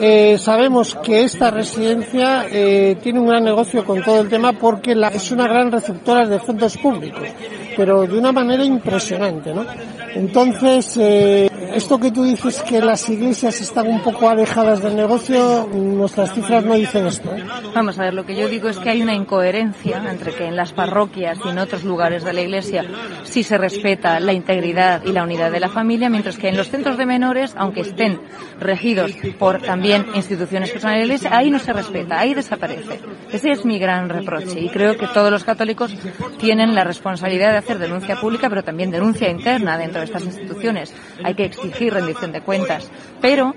eh, 0.00 0.38
sabemos 0.38 0.94
que 0.94 1.24
esta 1.24 1.50
residencia 1.50 2.46
eh, 2.50 2.96
tiene 3.02 3.20
un 3.20 3.26
gran 3.26 3.44
negocio 3.44 3.84
con 3.84 4.02
todo 4.02 4.20
el 4.20 4.28
tema 4.28 4.52
porque 4.52 4.92
es 5.12 5.30
una 5.30 5.46
gran 5.46 5.70
receptora 5.70 6.26
de 6.26 6.38
fondos 6.38 6.76
públicos, 6.78 7.28
pero 7.76 8.06
de 8.06 8.18
una 8.18 8.32
manera 8.32 8.64
impresionante, 8.64 9.52
¿no? 9.52 9.66
Entonces, 10.14 10.96
eh, 10.96 11.48
esto 11.74 11.98
que 12.00 12.10
tú 12.10 12.24
dices 12.24 12.62
que 12.62 12.80
las 12.80 13.08
iglesias 13.08 13.60
están 13.60 13.88
un 13.88 14.02
poco 14.02 14.28
alejadas 14.28 14.82
del 14.82 14.96
negocio, 14.96 15.68
nuestras 15.72 16.32
cifras 16.34 16.64
no 16.64 16.74
dicen 16.74 17.06
esto. 17.06 17.34
¿eh? 17.34 17.44
Vamos 17.74 17.98
a 17.98 18.04
ver, 18.04 18.14
lo 18.14 18.24
que 18.24 18.34
yo 18.34 18.48
digo 18.48 18.68
es 18.68 18.78
que 18.78 18.90
hay 18.90 19.02
una 19.02 19.14
incoherencia 19.14 20.02
entre 20.10 20.32
que 20.32 20.46
en 20.46 20.56
las 20.56 20.72
parroquias 20.72 21.38
y 21.44 21.48
en 21.48 21.58
otros 21.58 21.84
lugares 21.84 22.24
de 22.24 22.32
la 22.32 22.40
iglesia 22.40 22.84
sí 23.24 23.42
se 23.42 23.58
respeta 23.58 24.18
la 24.18 24.32
integridad 24.32 25.04
y 25.04 25.12
la 25.12 25.22
unidad 25.22 25.50
de 25.50 25.60
la 25.60 25.68
familia, 25.68 26.08
mientras 26.08 26.38
que 26.38 26.48
en 26.48 26.56
los 26.56 26.68
centros 26.68 26.96
de 26.96 27.06
menores, 27.06 27.54
aunque 27.56 27.82
estén 27.82 28.20
regidos 28.58 29.12
por 29.38 29.60
también 29.62 30.06
instituciones 30.14 30.70
personales 30.70 31.02
de 31.02 31.06
la 31.06 31.14
iglesia, 31.14 31.36
ahí 31.36 31.50
no 31.50 31.58
se 31.58 31.72
respeta, 31.72 32.18
ahí 32.18 32.34
desaparece. 32.34 33.00
Ese 33.30 33.52
es 33.52 33.64
mi 33.64 33.78
gran 33.78 34.08
reproche 34.08 34.58
y 34.58 34.68
creo 34.70 34.96
que 34.96 35.06
todos 35.08 35.30
los 35.30 35.44
católicos 35.44 35.94
tienen 36.38 36.74
la 36.74 36.84
responsabilidad 36.84 37.52
de 37.52 37.58
hacer 37.58 37.78
denuncia 37.78 38.16
pública, 38.16 38.48
pero 38.48 38.64
también 38.64 38.90
denuncia 38.90 39.30
interna 39.30 39.76
dentro 39.76 39.97
de 40.00 40.06
estas 40.06 40.24
instituciones. 40.24 40.92
Hay 41.22 41.34
que 41.34 41.44
exigir 41.44 41.92
rendición 41.92 42.32
de 42.32 42.40
cuentas. 42.40 42.90
Pero 43.20 43.54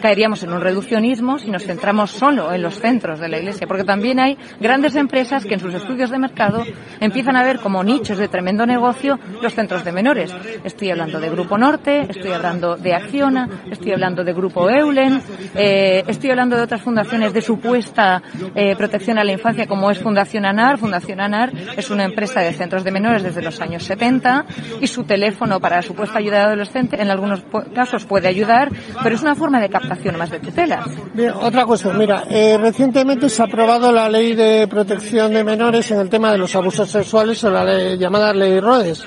caeríamos 0.00 0.42
en 0.42 0.52
un 0.52 0.60
reduccionismo 0.60 1.38
si 1.38 1.50
nos 1.50 1.64
centramos 1.64 2.10
solo 2.10 2.52
en 2.52 2.62
los 2.62 2.78
centros 2.78 3.20
de 3.20 3.28
la 3.28 3.38
Iglesia, 3.38 3.66
porque 3.66 3.84
también 3.84 4.20
hay 4.20 4.36
grandes 4.60 4.94
empresas 4.96 5.44
que 5.44 5.54
en 5.54 5.60
sus 5.60 5.74
estudios 5.74 6.10
de 6.10 6.18
mercado 6.18 6.64
empiezan 7.00 7.36
a 7.36 7.44
ver 7.44 7.60
como 7.60 7.82
nichos 7.82 8.18
de 8.18 8.28
tremendo 8.28 8.66
negocio 8.66 9.18
los 9.40 9.54
centros 9.54 9.84
de 9.84 9.92
menores. 9.92 10.34
Estoy 10.64 10.90
hablando 10.90 11.20
de 11.20 11.30
Grupo 11.30 11.58
Norte, 11.58 12.06
estoy 12.08 12.32
hablando 12.32 12.76
de 12.76 12.94
Acciona, 12.94 13.48
estoy 13.70 13.92
hablando 13.92 14.24
de 14.24 14.32
Grupo 14.32 14.68
Eulen, 14.68 15.22
eh, 15.54 16.04
estoy 16.06 16.30
hablando 16.30 16.56
de 16.56 16.62
otras 16.62 16.82
fundaciones 16.82 17.32
de 17.32 17.42
supuesta 17.42 18.22
eh, 18.54 18.74
protección 18.76 19.18
a 19.18 19.24
la 19.24 19.32
infancia 19.32 19.66
como 19.66 19.90
es 19.90 19.98
Fundación 19.98 20.44
ANAR. 20.44 20.78
Fundación 20.78 21.20
ANAR 21.20 21.52
es 21.76 21.90
una 21.90 22.04
empresa 22.04 22.40
de 22.40 22.52
centros 22.52 22.84
de 22.84 22.90
menores 22.90 23.22
desde 23.22 23.42
los 23.42 23.60
años 23.60 23.84
70 23.84 24.44
y 24.80 24.86
su 24.86 25.04
teléfono 25.04 25.60
para 25.60 25.82
supuesta 25.82 26.18
ayuda 26.18 26.44
adolescente 26.44 26.95
en 26.98 27.10
algunos 27.10 27.42
casos 27.74 28.04
puede 28.04 28.28
ayudar, 28.28 28.70
pero 29.02 29.14
es 29.14 29.22
una 29.22 29.34
forma 29.34 29.60
de 29.60 29.68
captación 29.68 30.16
más 30.16 30.30
de 30.30 30.40
tutelas. 30.40 30.86
Bien, 31.14 31.32
otra 31.40 31.64
cuestión, 31.64 31.98
mira, 31.98 32.24
eh, 32.30 32.58
recientemente 32.58 33.28
se 33.28 33.42
ha 33.42 33.46
aprobado 33.46 33.92
la 33.92 34.08
ley 34.08 34.34
de 34.34 34.66
protección 34.68 35.32
de 35.32 35.44
menores 35.44 35.90
en 35.90 36.00
el 36.00 36.08
tema 36.08 36.32
de 36.32 36.38
los 36.38 36.54
abusos 36.56 36.90
sexuales 36.90 37.42
o 37.44 37.50
la 37.50 37.94
llamada 37.96 38.32
ley 38.32 38.60
Rhodes. 38.60 39.04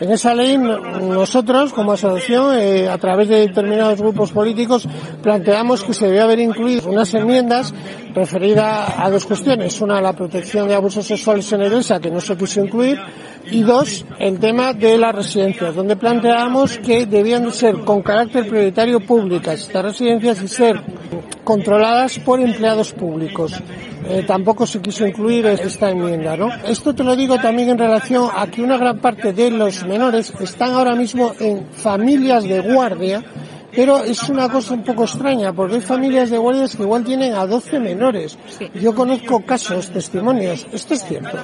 En 0.00 0.10
esa 0.10 0.34
ley 0.34 0.58
nosotros, 0.58 1.72
como 1.72 1.92
asociación, 1.92 2.56
eh, 2.58 2.88
a 2.88 2.98
través 2.98 3.28
de 3.28 3.46
determinados 3.46 4.00
grupos 4.00 4.32
políticos, 4.32 4.88
planteamos 5.22 5.84
que 5.84 5.94
se 5.94 6.06
debe 6.06 6.20
haber 6.20 6.40
incluido 6.40 6.90
unas 6.90 7.14
enmiendas 7.14 7.72
referidas 8.14 8.94
a 8.96 9.10
dos 9.10 9.26
cuestiones. 9.26 9.80
Una, 9.80 10.00
la 10.00 10.12
protección 10.12 10.68
de 10.68 10.74
abusos 10.74 11.06
sexuales 11.06 11.52
en 11.52 11.60
la 11.60 12.00
que 12.00 12.10
no 12.10 12.20
se 12.20 12.36
quiso 12.36 12.64
incluir, 12.64 12.98
y 13.50 13.62
dos, 13.62 14.04
el 14.18 14.38
tema 14.38 14.72
de 14.72 14.98
las 14.98 15.14
residencias, 15.14 15.74
donde 15.74 15.96
planteamos 15.96 16.78
que 16.78 17.06
debían 17.06 17.52
ser 17.52 17.80
con 17.80 18.02
carácter 18.02 18.48
prioritario 18.48 19.00
públicas 19.00 19.60
estas 19.60 19.84
residencias 19.84 20.42
y 20.42 20.48
ser 20.48 20.80
controladas 21.44 22.18
por 22.20 22.40
empleados 22.40 22.92
públicos. 22.92 23.52
Eh, 24.08 24.24
tampoco 24.26 24.66
se 24.66 24.80
quiso 24.80 25.06
incluir 25.06 25.46
esta 25.46 25.90
enmienda, 25.90 26.36
¿no? 26.36 26.48
Esto 26.66 26.94
te 26.94 27.04
lo 27.04 27.14
digo 27.14 27.38
también 27.38 27.70
en 27.70 27.78
relación 27.78 28.28
a 28.34 28.46
que 28.48 28.62
una 28.62 28.76
gran 28.76 28.98
parte 28.98 29.32
de 29.32 29.50
los 29.50 29.84
menores 29.84 30.32
están 30.40 30.72
ahora 30.72 30.94
mismo 30.94 31.32
en 31.38 31.66
familias 31.72 32.44
de 32.44 32.60
guardia 32.60 33.24
pero 33.74 34.04
es 34.04 34.28
una 34.28 34.48
cosa 34.48 34.74
un 34.74 34.82
poco 34.82 35.04
extraña, 35.04 35.52
porque 35.52 35.76
hay 35.76 35.80
familias 35.80 36.30
de 36.30 36.38
guardias 36.38 36.76
que 36.76 36.82
igual 36.82 37.04
tienen 37.04 37.34
a 37.34 37.46
12 37.46 37.80
menores. 37.80 38.38
Yo 38.74 38.94
conozco 38.94 39.44
casos, 39.44 39.90
testimonios. 39.90 40.66
¿Esto 40.72 40.94
es 40.94 41.04
cierto? 41.04 41.38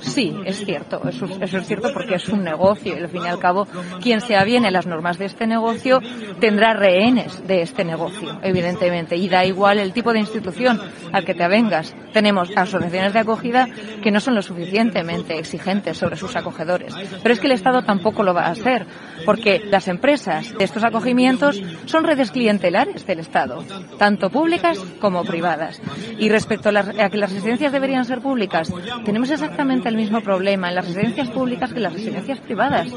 Sí, 0.00 0.36
es 0.44 0.64
cierto. 0.64 1.00
Eso, 1.08 1.26
es 1.40 1.66
cierto 1.66 1.92
porque 1.92 2.16
es 2.16 2.28
un 2.28 2.42
negocio 2.42 2.96
y 2.96 3.02
al 3.02 3.08
fin 3.08 3.22
y 3.24 3.28
al 3.28 3.38
cabo, 3.38 3.66
quien 4.02 4.20
se 4.20 4.36
aviene 4.36 4.70
las 4.70 4.86
normas 4.86 5.18
de 5.18 5.26
este 5.26 5.46
negocio 5.46 6.00
tendrá 6.40 6.74
rehenes 6.74 7.46
de 7.46 7.62
este 7.62 7.84
negocio, 7.84 8.38
evidentemente. 8.42 9.16
Y 9.16 9.28
da 9.28 9.44
igual 9.44 9.78
el 9.78 9.92
tipo 9.92 10.12
de 10.12 10.20
institución 10.20 10.80
al 11.12 11.24
que 11.24 11.34
te 11.34 11.44
avengas. 11.44 11.94
Tenemos 12.12 12.50
asociaciones 12.56 13.12
de 13.12 13.18
acogida 13.20 13.68
que 14.02 14.10
no 14.10 14.20
son 14.20 14.34
lo 14.34 14.42
suficientemente 14.42 15.38
exigentes 15.38 15.96
sobre 15.96 16.16
sus 16.16 16.34
acogedores. 16.36 16.94
Pero 17.22 17.32
es 17.32 17.40
que 17.40 17.46
el 17.46 17.52
Estado 17.52 17.82
tampoco 17.82 18.22
lo 18.22 18.34
va 18.34 18.46
a 18.46 18.50
hacer, 18.50 18.86
porque 19.24 19.60
las 19.64 19.88
empresas 19.88 20.52
de 20.56 20.64
estos 20.64 20.84
acogimientos 20.84 21.60
son 21.86 22.04
redes 22.04 22.30
clientelares 22.30 23.06
del 23.06 23.20
Estado, 23.20 23.64
tanto 23.98 24.30
públicas 24.30 24.78
como 25.00 25.24
privadas. 25.24 25.80
Y 26.18 26.28
respecto 26.28 26.70
a, 26.70 27.08
que 27.08 27.16
las 27.16 27.32
residencias 27.32 27.72
deberían 27.72 28.04
ser 28.04 28.20
públicas, 28.20 28.72
tenemos 29.04 29.30
exactamente 29.30 29.88
el 29.88 29.96
mismo 29.96 30.20
problema 30.20 30.68
en 30.68 30.74
las 30.74 30.86
residencias 30.86 31.28
públicas 31.30 31.70
que 31.70 31.76
en 31.76 31.82
las 31.84 31.92
residencias 31.92 32.40
privadas. 32.40 32.88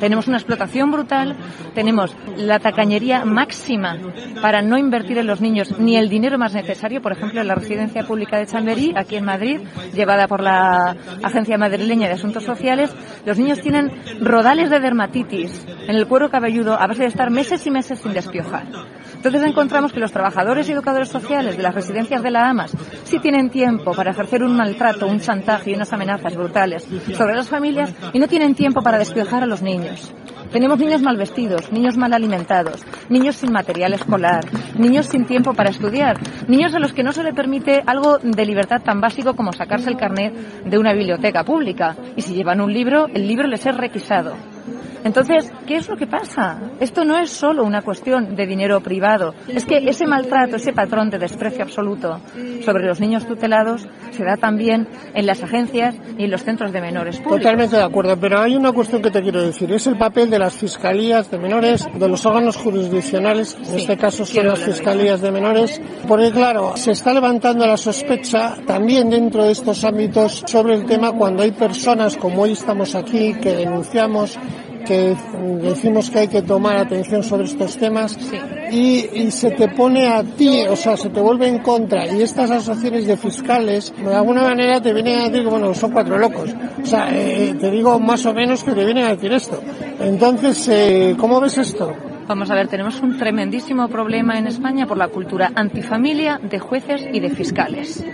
Tenemos 0.00 0.28
una 0.28 0.38
explotación 0.38 0.90
brutal, 0.90 1.36
tenemos 1.74 2.14
la 2.36 2.58
tacañería 2.58 3.24
máxima 3.24 3.98
para 4.40 4.62
no 4.62 4.78
invertir 4.78 5.18
en 5.18 5.26
los 5.26 5.40
niños 5.40 5.78
ni 5.78 5.96
el 5.96 6.08
dinero 6.08 6.38
más 6.38 6.54
necesario, 6.54 7.02
por 7.02 7.12
ejemplo, 7.12 7.40
en 7.40 7.48
la 7.48 7.54
residencia 7.54 8.04
pública 8.04 8.38
de 8.38 8.46
Chamberí, 8.46 8.94
aquí 8.96 9.16
en 9.16 9.24
Madrid, 9.24 9.60
llevada 9.94 10.28
por 10.28 10.42
la 10.42 10.96
Agencia 11.22 11.58
Madrileña 11.58 12.08
de 12.08 12.14
Asuntos 12.14 12.44
Sociales, 12.44 12.94
los 13.24 13.38
niños 13.38 13.60
tienen 13.60 13.92
rodales 14.20 14.70
de 14.70 14.80
dermatitis 14.80 15.64
en 15.86 15.94
el 15.94 16.06
cuero 16.06 16.30
cabelludo 16.30 16.74
a 16.74 16.86
base 16.86 17.02
de 17.02 17.08
estar 17.08 17.30
meses 17.30 17.66
y 17.66 17.70
meses 17.70 18.00
sin 18.00 18.12
despiojar. 18.12 18.66
Entonces 19.14 19.42
encontramos 19.44 19.92
que 19.92 20.00
los 20.00 20.10
trabajadores 20.10 20.68
y 20.68 20.72
educadores 20.72 21.08
sociales 21.08 21.56
de 21.56 21.62
las 21.62 21.74
residencias 21.74 22.22
de 22.22 22.30
la 22.30 22.48
AMAS 22.48 22.72
sí 23.04 23.18
tienen 23.20 23.50
tiempo 23.50 23.92
para 23.92 24.10
ejercer 24.10 24.42
un 24.42 24.56
maltrato, 24.56 25.06
un 25.06 25.20
chantaje 25.20 25.70
y 25.70 25.74
unas 25.74 25.92
amenazas 25.92 26.34
brutales 26.34 26.88
sobre 27.16 27.34
las 27.34 27.48
familias 27.48 27.94
y 28.12 28.18
no 28.18 28.26
tienen 28.26 28.54
tiempo 28.54 28.82
para 28.82 28.98
despiojar 28.98 29.44
a 29.44 29.46
los 29.46 29.62
niños. 29.62 30.12
Tenemos 30.52 30.78
niños 30.78 31.00
mal 31.00 31.16
vestidos, 31.16 31.72
niños 31.72 31.96
mal 31.96 32.12
alimentados, 32.12 32.84
niños 33.08 33.36
sin 33.36 33.52
material 33.52 33.94
escolar, 33.94 34.44
niños 34.76 35.06
sin 35.06 35.24
tiempo 35.24 35.54
para 35.54 35.70
estudiar, 35.70 36.18
niños 36.46 36.74
a 36.74 36.78
los 36.78 36.92
que 36.92 37.02
no 37.02 37.12
se 37.12 37.22
le 37.22 37.32
permite 37.32 37.82
algo 37.86 38.18
de 38.18 38.44
libertad 38.44 38.82
tan 38.82 39.00
básico 39.00 39.34
como 39.34 39.52
sacarse 39.52 39.88
el 39.88 39.96
carnet 39.96 40.34
de 40.64 40.78
una 40.78 40.92
biblioteca 40.92 41.42
pública. 41.44 41.96
Y 42.16 42.22
si 42.22 42.34
llevan 42.34 42.60
un 42.60 42.72
libro, 42.72 43.06
el 43.06 43.26
libro 43.26 43.46
les 43.46 43.64
es 43.64 43.74
requisado. 43.74 44.34
Entonces, 45.04 45.50
¿qué 45.66 45.76
es 45.76 45.88
lo 45.88 45.96
que 45.96 46.06
pasa? 46.06 46.58
Esto 46.80 47.04
no 47.04 47.18
es 47.18 47.30
solo 47.30 47.64
una 47.64 47.82
cuestión 47.82 48.36
de 48.36 48.46
dinero 48.46 48.80
privado. 48.80 49.34
Es 49.48 49.64
que 49.64 49.78
ese 49.78 50.06
maltrato, 50.06 50.56
ese 50.56 50.72
patrón 50.72 51.10
de 51.10 51.18
desprecio 51.18 51.64
absoluto 51.64 52.20
sobre 52.64 52.86
los 52.86 53.00
niños 53.00 53.26
tutelados 53.26 53.86
se 54.10 54.24
da 54.24 54.36
también 54.36 54.88
en 55.14 55.26
las 55.26 55.42
agencias 55.42 55.96
y 56.18 56.24
en 56.24 56.30
los 56.30 56.44
centros 56.44 56.72
de 56.72 56.80
menores 56.80 57.16
públicos. 57.16 57.40
Totalmente 57.40 57.76
de 57.76 57.82
acuerdo, 57.82 58.16
pero 58.18 58.40
hay 58.40 58.56
una 58.56 58.72
cuestión 58.72 59.02
que 59.02 59.10
te 59.10 59.22
quiero 59.22 59.42
decir. 59.42 59.72
Es 59.72 59.86
el 59.86 59.96
papel 59.96 60.30
de 60.30 60.38
las 60.38 60.54
fiscalías 60.54 61.30
de 61.30 61.38
menores, 61.38 61.86
de 61.92 62.08
los 62.08 62.24
órganos 62.24 62.56
jurisdiccionales, 62.56 63.56
en 63.56 63.78
este 63.78 63.96
caso 63.96 64.24
son 64.24 64.46
las 64.46 64.60
fiscalías 64.60 65.20
de 65.20 65.30
menores, 65.30 65.80
porque 66.06 66.30
claro, 66.30 66.76
se 66.76 66.92
está 66.92 67.12
levantando 67.12 67.66
la 67.66 67.76
sospecha 67.76 68.56
también 68.66 69.10
dentro 69.10 69.44
de 69.44 69.52
estos 69.52 69.84
ámbitos 69.84 70.42
sobre 70.46 70.74
el 70.74 70.84
tema 70.86 71.12
cuando 71.12 71.42
hay 71.42 71.52
personas 71.52 72.16
como 72.16 72.42
hoy 72.42 72.52
estamos 72.52 72.94
aquí 72.94 73.34
que 73.34 73.54
denunciamos 73.54 74.38
que 74.84 75.16
decimos 75.60 76.10
que 76.10 76.20
hay 76.20 76.28
que 76.28 76.42
tomar 76.42 76.76
atención 76.76 77.22
sobre 77.22 77.44
estos 77.44 77.76
temas 77.76 78.16
y, 78.70 79.30
se 79.30 79.50
te 79.50 79.68
pone 79.68 80.08
a 80.08 80.22
ti, 80.22 80.64
o 80.68 80.76
sea, 80.76 80.96
se 80.96 81.08
te 81.08 81.20
vuelve 81.20 81.48
en 81.48 81.58
contra 81.58 82.06
y 82.06 82.22
estas 82.22 82.50
asociaciones 82.50 83.06
de 83.06 83.16
fiscales 83.16 83.92
de 83.96 84.14
alguna 84.14 84.42
manera 84.42 84.80
te 84.80 84.92
vienen 84.92 85.20
a 85.20 85.24
decir 85.24 85.42
que, 85.42 85.48
bueno, 85.50 85.74
son 85.74 85.92
cuatro 85.92 86.18
locos. 86.18 86.50
O 86.82 86.86
sea, 86.86 87.08
eh, 87.12 87.54
te 87.58 87.70
digo 87.70 87.98
más 87.98 88.24
o 88.26 88.34
menos 88.34 88.62
que 88.62 88.72
te 88.72 88.84
vienen 88.84 89.04
a 89.04 89.10
decir 89.10 89.32
esto. 89.32 89.60
Entonces, 90.00 90.68
eh, 90.68 91.16
¿cómo 91.18 91.40
ves 91.40 91.58
esto? 91.58 91.92
Vamos 92.26 92.50
a 92.50 92.54
ver, 92.54 92.68
tenemos 92.68 93.00
un 93.00 93.18
tremendísimo 93.18 93.88
problema 93.88 94.38
en 94.38 94.46
España 94.46 94.86
por 94.86 94.96
la 94.96 95.08
cultura 95.08 95.50
antifamilia 95.54 96.38
de 96.38 96.58
jueces 96.58 97.06
y 97.12 97.20
de 97.20 97.30
fiscales. 97.30 98.04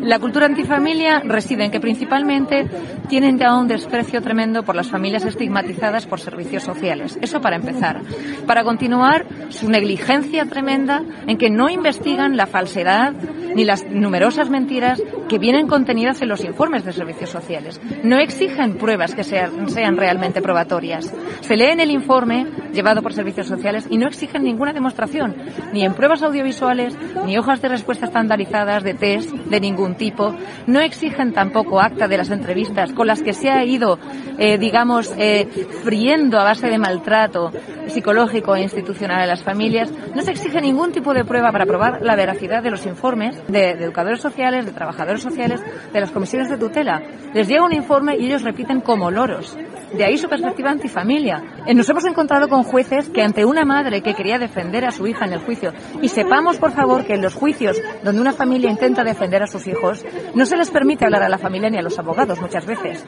La 0.00 0.18
cultura 0.18 0.46
antifamilia 0.46 1.20
reside 1.20 1.64
en 1.64 1.70
que 1.70 1.80
principalmente 1.80 2.66
tienen 3.08 3.38
ya 3.38 3.56
un 3.56 3.66
desprecio 3.66 4.22
tremendo 4.22 4.62
por 4.62 4.76
las 4.76 4.88
familias 4.88 5.24
estigmatizadas 5.24 6.06
por 6.06 6.20
servicios 6.20 6.62
sociales. 6.62 7.18
Eso 7.20 7.40
para 7.40 7.56
empezar. 7.56 8.02
Para 8.46 8.62
continuar, 8.62 9.26
su 9.48 9.68
negligencia 9.68 10.46
tremenda 10.46 11.02
en 11.26 11.36
que 11.36 11.50
no 11.50 11.68
investigan 11.68 12.36
la 12.36 12.46
falsedad 12.46 13.14
ni 13.54 13.64
las 13.64 13.84
numerosas 13.88 14.50
mentiras 14.50 15.02
que 15.28 15.38
vienen 15.38 15.66
contenidas 15.66 16.20
en 16.20 16.28
los 16.28 16.44
informes 16.44 16.84
de 16.84 16.92
servicios 16.92 17.30
sociales. 17.30 17.80
No 18.04 18.18
exigen 18.18 18.76
pruebas 18.76 19.14
que 19.14 19.24
sean, 19.24 19.68
sean 19.70 19.96
realmente 19.96 20.42
probatorias. 20.42 21.12
Se 21.40 21.56
lee 21.56 21.70
en 21.72 21.80
el 21.80 21.90
informe 21.90 22.46
llevado 22.72 23.02
por 23.02 23.14
servicios 23.14 23.46
sociales 23.56 23.86
y 23.90 23.98
no 23.98 24.06
exigen 24.06 24.44
ninguna 24.44 24.72
demostración, 24.72 25.34
ni 25.72 25.84
en 25.84 25.94
pruebas 25.94 26.22
audiovisuales, 26.22 26.96
ni 27.24 27.38
hojas 27.38 27.62
de 27.62 27.68
respuesta 27.68 28.06
estandarizadas 28.06 28.82
de 28.82 28.94
test 28.94 29.30
de 29.30 29.60
ningún 29.60 29.94
tipo. 29.94 30.34
No 30.66 30.80
exigen 30.80 31.32
tampoco 31.32 31.80
acta 31.80 32.08
de 32.08 32.16
las 32.16 32.30
entrevistas 32.30 32.92
con 32.92 33.06
las 33.06 33.22
que 33.22 33.32
se 33.32 33.50
ha 33.50 33.64
ido, 33.64 33.98
eh, 34.38 34.58
digamos, 34.58 35.12
eh, 35.18 35.46
friendo 35.82 36.38
a 36.38 36.44
base 36.44 36.68
de 36.68 36.78
maltrato 36.78 37.52
psicológico 37.88 38.54
e 38.56 38.62
institucional 38.62 39.20
a 39.20 39.26
las 39.26 39.42
familias. 39.42 39.90
No 40.14 40.22
se 40.22 40.32
exige 40.32 40.60
ningún 40.60 40.92
tipo 40.92 41.14
de 41.14 41.24
prueba 41.24 41.52
para 41.52 41.66
probar 41.66 42.02
la 42.02 42.16
veracidad 42.16 42.62
de 42.62 42.70
los 42.70 42.84
informes 42.86 43.36
de, 43.48 43.74
de 43.74 43.84
educadores 43.84 44.20
sociales, 44.20 44.66
de 44.66 44.72
trabajadores 44.72 45.22
sociales, 45.22 45.62
de 45.92 46.00
las 46.00 46.10
comisiones 46.10 46.50
de 46.50 46.58
tutela. 46.58 47.02
Les 47.32 47.48
llega 47.48 47.64
un 47.64 47.72
informe 47.72 48.16
y 48.16 48.26
ellos 48.26 48.42
repiten 48.42 48.80
como 48.80 49.10
loros. 49.10 49.56
De 49.96 50.04
ahí 50.04 50.18
su 50.18 50.28
perspectiva 50.28 50.70
antifamilia. 50.70 51.42
Eh, 51.66 51.72
nos 51.72 51.88
hemos 51.88 52.04
encontrado 52.04 52.48
con 52.48 52.64
jueces 52.64 53.08
que 53.08 53.22
ante 53.22 53.45
una 53.46 53.64
madre 53.64 54.02
que 54.02 54.14
quería 54.14 54.38
defender 54.38 54.84
a 54.84 54.90
su 54.90 55.06
hija 55.06 55.24
en 55.24 55.32
el 55.32 55.40
juicio, 55.40 55.72
y 56.02 56.08
sepamos 56.08 56.58
por 56.58 56.72
favor 56.72 57.04
que 57.04 57.14
en 57.14 57.22
los 57.22 57.34
juicios 57.34 57.80
donde 58.02 58.20
una 58.20 58.32
familia 58.32 58.70
intenta 58.70 59.04
defender 59.04 59.42
a 59.42 59.46
sus 59.46 59.66
hijos, 59.66 60.04
no 60.34 60.46
se 60.46 60.56
les 60.56 60.70
permite 60.70 61.04
hablar 61.04 61.22
a 61.22 61.28
la 61.28 61.38
familia 61.38 61.70
ni 61.70 61.78
a 61.78 61.82
los 61.82 61.98
abogados 61.98 62.40
muchas 62.40 62.66
veces. 62.66 63.04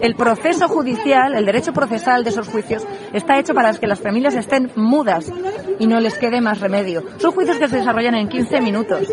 El 0.00 0.16
proceso 0.16 0.68
judicial, 0.68 1.34
el 1.34 1.46
derecho 1.46 1.72
procesal 1.72 2.24
de 2.24 2.30
esos 2.30 2.48
juicios, 2.48 2.84
está 3.12 3.38
hecho 3.38 3.54
para 3.54 3.72
que 3.74 3.86
las 3.86 4.00
familias 4.00 4.34
estén 4.34 4.70
mudas 4.74 5.30
y 5.78 5.86
no 5.86 6.00
les 6.00 6.18
quede 6.18 6.40
más 6.40 6.60
remedio. 6.60 7.04
Son 7.18 7.32
juicios 7.32 7.58
que 7.58 7.68
se 7.68 7.76
desarrollan 7.76 8.14
en 8.16 8.28
15 8.28 8.60
minutos. 8.60 9.08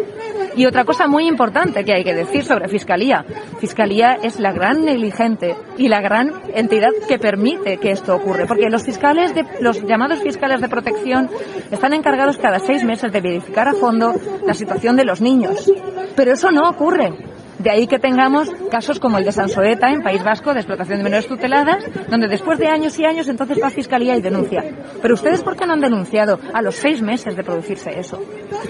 Y 0.56 0.66
otra 0.66 0.86
cosa 0.86 1.08
muy 1.08 1.28
importante 1.28 1.84
que 1.86 1.94
hay 1.94 2.04
que 2.04 2.14
decir 2.14 2.44
sobre 2.44 2.68
Fiscalía. 2.68 3.26
Fiscalía 3.60 4.18
es 4.22 4.40
la 4.40 4.52
gran 4.52 4.84
negligente 4.84 5.56
y 5.78 5.88
la 5.88 6.02
gran 6.02 6.32
entidad 6.54 6.92
que 7.08 7.20
permite 7.20 7.78
que 7.78 7.92
esto 7.92 8.16
ocurra. 8.16 8.46
Porque 8.48 8.70
los 8.70 8.84
fiscales, 8.84 9.34
de, 9.34 9.46
los 9.62 9.82
llamados 9.84 10.22
fiscales 10.22 10.62
de 10.62 10.70
protección, 10.70 11.30
están 11.72 11.94
encargados 11.94 12.38
cada 12.38 12.60
seis 12.60 12.84
meses 12.84 13.12
de 13.12 13.22
verificar 13.22 13.68
a 13.68 13.74
fondo 13.74 14.14
la 14.46 14.54
situación 14.54 14.96
de 14.98 15.06
los 15.06 15.22
niños. 15.22 15.72
Pero 16.16 16.34
eso 16.34 16.52
no 16.52 16.70
ocurre. 16.70 17.14
De 17.62 17.70
ahí 17.70 17.86
que 17.86 18.00
tengamos 18.00 18.50
casos 18.72 19.00
como 19.00 19.20
el 19.20 19.24
de 19.24 19.32
Sansoeta 19.32 19.92
en 19.92 20.02
País 20.02 20.24
Vasco 20.24 20.52
de 20.52 20.62
explotación 20.62 20.98
de 20.98 21.04
menores 21.04 21.28
tuteladas, 21.28 21.86
donde 22.10 22.28
después 22.28 22.58
de 22.58 22.68
años 22.68 22.98
y 22.98 23.06
años 23.06 23.28
entonces 23.28 23.60
va 23.62 23.68
a 23.68 23.70
Fiscalía 23.70 24.18
y 24.18 24.22
denuncia. 24.22 24.64
Pero 25.00 25.14
ustedes, 25.14 25.44
¿por 25.44 25.56
qué 25.56 25.68
no 25.68 25.74
han 25.74 25.82
denunciado 25.82 26.40
a 26.54 26.62
los 26.64 26.76
seis 26.76 27.04
meses 27.04 27.36
de 27.36 27.44
producirse 27.44 28.00
eso? 28.00 28.20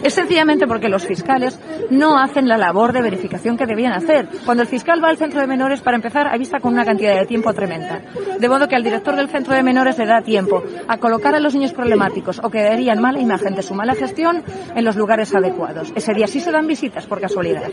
Es 0.04 0.14
sencillamente 0.14 0.68
porque 0.68 0.90
los 0.90 1.06
fiscales 1.06 1.58
no 1.90 2.18
hacen 2.18 2.48
la 2.48 2.58
labor 2.58 2.92
de 2.92 3.02
verificación 3.02 3.56
que 3.56 3.66
debían 3.66 3.94
hacer. 3.94 4.28
Cuando 4.46 4.64
el 4.64 4.68
fiscal 4.68 5.02
va 5.02 5.10
al 5.10 5.18
centro 5.18 5.40
de 5.40 5.48
menores, 5.48 5.82
para 5.82 5.96
empezar, 5.96 6.28
avista 6.28 6.60
con 6.60 6.74
una 6.74 6.84
cantidad 6.84 7.18
de 7.18 7.26
tiempo 7.26 7.54
tremenda. 7.54 8.02
De 8.40 8.50
modo 8.50 8.68
que 8.68 8.76
al 8.76 8.84
director 8.84 9.16
del 9.16 9.30
centro 9.30 9.54
de 9.54 9.64
menores 9.64 9.98
le 9.98 10.06
da 10.06 10.22
tiempo 10.22 10.64
a 10.88 10.98
colocar 10.98 11.34
a 11.34 11.40
los 11.40 11.56
niños 11.56 11.74
problemáticos 11.74 12.42
o 12.44 12.50
que 12.50 12.62
darían 12.62 13.02
mala 13.02 13.20
imagen 13.20 13.56
de 13.56 13.64
su 13.64 13.74
mala 13.74 13.96
gestión 13.96 14.44
en 14.76 14.84
los 14.84 14.98
lugares 14.98 15.34
adecuados. 15.34 15.94
Ese 15.96 16.14
día 16.14 16.28
sí 16.28 16.42
se 16.42 16.52
dan 16.52 16.68
visitas 16.68 17.06
por 17.06 17.22
casualidad. 17.22 17.70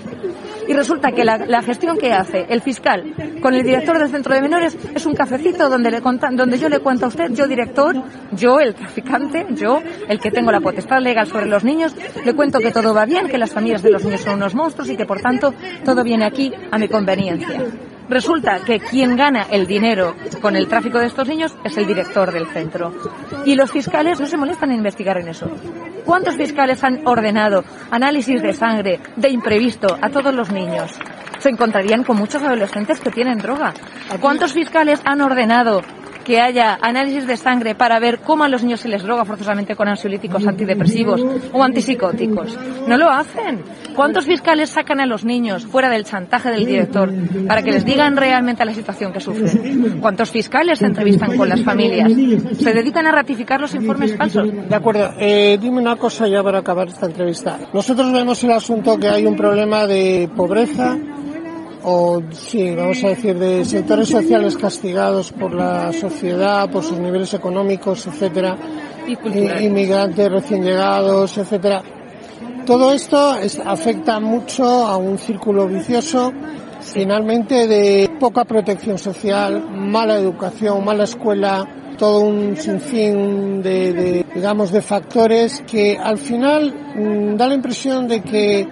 Y 0.66 0.72
resulta 0.72 1.07
que 1.12 1.24
la, 1.24 1.62
gestión 1.62 1.96
que 1.98 2.12
hace 2.12 2.46
el 2.48 2.60
fiscal 2.62 3.14
con 3.40 3.54
el 3.54 3.62
director 3.62 3.98
del 3.98 4.08
centro 4.08 4.34
de 4.34 4.42
menores 4.42 4.76
es 4.94 5.06
un 5.06 5.14
cafecito 5.14 5.68
donde, 5.68 5.90
le 5.90 6.00
donde 6.00 6.58
yo 6.58 6.68
le 6.68 6.80
cuento 6.80 7.06
a 7.06 7.08
usted, 7.08 7.30
yo 7.32 7.46
director, 7.46 7.96
yo 8.32 8.60
el 8.60 8.74
traficante, 8.74 9.46
yo 9.50 9.82
el 10.08 10.20
que 10.20 10.30
tengo 10.30 10.52
la 10.52 10.60
potestad 10.60 11.00
legal 11.00 11.26
sobre 11.26 11.46
los 11.46 11.64
niños, 11.64 11.94
le 12.24 12.34
cuento 12.34 12.58
que 12.58 12.72
todo 12.72 12.94
va 12.94 13.06
bien, 13.06 13.28
que 13.28 13.38
las 13.38 13.50
familias 13.50 13.82
de 13.82 13.90
los 13.90 14.04
niños 14.04 14.20
son 14.20 14.34
unos 14.34 14.54
monstruos 14.54 14.90
y 14.90 14.96
que 14.96 15.06
por 15.06 15.20
tanto 15.20 15.54
todo 15.84 16.02
viene 16.02 16.24
aquí 16.24 16.52
a 16.70 16.78
mi 16.78 16.88
conveniencia. 16.88 17.62
Resulta 18.08 18.60
que 18.64 18.80
quien 18.80 19.16
gana 19.16 19.46
el 19.50 19.66
dinero 19.66 20.14
con 20.40 20.56
el 20.56 20.66
tráfico 20.66 20.98
de 20.98 21.06
estos 21.06 21.28
niños 21.28 21.54
es 21.62 21.76
el 21.76 21.86
director 21.86 22.32
del 22.32 22.46
centro. 22.46 22.92
Y 23.44 23.54
los 23.54 23.70
fiscales 23.70 24.18
no 24.18 24.26
se 24.26 24.36
molestan 24.36 24.70
en 24.70 24.78
investigar 24.78 25.18
en 25.18 25.28
eso. 25.28 25.50
¿Cuántos 26.04 26.36
fiscales 26.36 26.82
han 26.84 27.06
ordenado 27.06 27.64
análisis 27.90 28.40
de 28.40 28.54
sangre 28.54 29.00
de 29.16 29.28
imprevisto 29.28 29.98
a 30.00 30.08
todos 30.08 30.34
los 30.34 30.50
niños? 30.50 30.90
Se 31.38 31.50
encontrarían 31.50 32.02
con 32.02 32.16
muchos 32.16 32.42
adolescentes 32.42 32.98
que 32.98 33.10
tienen 33.10 33.38
droga. 33.38 33.74
¿Cuántos 34.20 34.52
fiscales 34.52 35.00
han 35.04 35.20
ordenado 35.20 35.82
que 36.28 36.38
haya 36.38 36.78
análisis 36.82 37.26
de 37.26 37.38
sangre 37.38 37.74
para 37.74 37.98
ver 37.98 38.18
cómo 38.18 38.44
a 38.44 38.48
los 38.48 38.62
niños 38.62 38.80
se 38.80 38.88
les 38.88 39.02
droga 39.02 39.24
forzosamente 39.24 39.74
con 39.74 39.88
ansiolíticos 39.88 40.46
antidepresivos 40.46 41.24
o 41.54 41.64
antipsicóticos. 41.64 42.54
No 42.86 42.98
lo 42.98 43.08
hacen. 43.08 43.62
¿Cuántos 43.96 44.26
fiscales 44.26 44.68
sacan 44.68 45.00
a 45.00 45.06
los 45.06 45.24
niños 45.24 45.64
fuera 45.64 45.88
del 45.88 46.04
chantaje 46.04 46.50
del 46.50 46.66
director 46.66 47.10
para 47.46 47.62
que 47.62 47.72
les 47.72 47.82
digan 47.82 48.14
realmente 48.14 48.62
la 48.62 48.74
situación 48.74 49.10
que 49.10 49.20
sufren? 49.20 50.00
¿Cuántos 50.02 50.30
fiscales 50.30 50.80
se 50.80 50.84
entrevistan 50.84 51.34
con 51.34 51.48
las 51.48 51.62
familias? 51.62 52.12
¿Se 52.58 52.74
dedican 52.74 53.06
a 53.06 53.12
ratificar 53.12 53.58
los 53.58 53.74
informes 53.74 54.14
falsos? 54.14 54.52
De 54.68 54.76
acuerdo. 54.76 55.14
Eh, 55.18 55.56
dime 55.58 55.80
una 55.80 55.96
cosa 55.96 56.28
ya 56.28 56.42
para 56.42 56.58
acabar 56.58 56.88
esta 56.88 57.06
entrevista. 57.06 57.58
Nosotros 57.72 58.12
vemos 58.12 58.44
el 58.44 58.50
asunto 58.50 58.98
que 58.98 59.08
hay 59.08 59.24
un 59.24 59.34
problema 59.34 59.86
de 59.86 60.28
pobreza, 60.36 60.94
o 61.82 62.22
sí, 62.32 62.74
vamos 62.74 63.02
a 63.04 63.08
decir, 63.08 63.38
de 63.38 63.64
sectores 63.64 64.08
sociales 64.08 64.56
castigados 64.56 65.32
por 65.32 65.54
la 65.54 65.92
sociedad, 65.92 66.70
por 66.70 66.82
sus 66.82 66.98
niveles 66.98 67.32
económicos, 67.34 68.06
etcétera, 68.06 68.56
inmigrantes 69.60 70.30
recién 70.30 70.62
llegados, 70.62 71.38
etcétera. 71.38 71.82
Todo 72.66 72.92
esto 72.92 73.36
es, 73.36 73.58
afecta 73.58 74.20
mucho 74.20 74.64
a 74.64 74.96
un 74.96 75.18
círculo 75.18 75.66
vicioso, 75.66 76.32
finalmente 76.80 77.66
de 77.66 78.10
poca 78.20 78.44
protección 78.44 78.98
social, 78.98 79.70
mala 79.70 80.18
educación, 80.18 80.84
mala 80.84 81.04
escuela, 81.04 81.66
todo 81.96 82.20
un 82.20 82.56
sinfín 82.56 83.62
de, 83.62 83.92
de 83.92 84.26
digamos, 84.34 84.70
de 84.70 84.82
factores 84.82 85.62
que 85.66 85.98
al 85.98 86.18
final 86.18 86.72
mmm, 86.94 87.36
da 87.36 87.48
la 87.48 87.54
impresión 87.54 88.06
de 88.06 88.22
que 88.22 88.68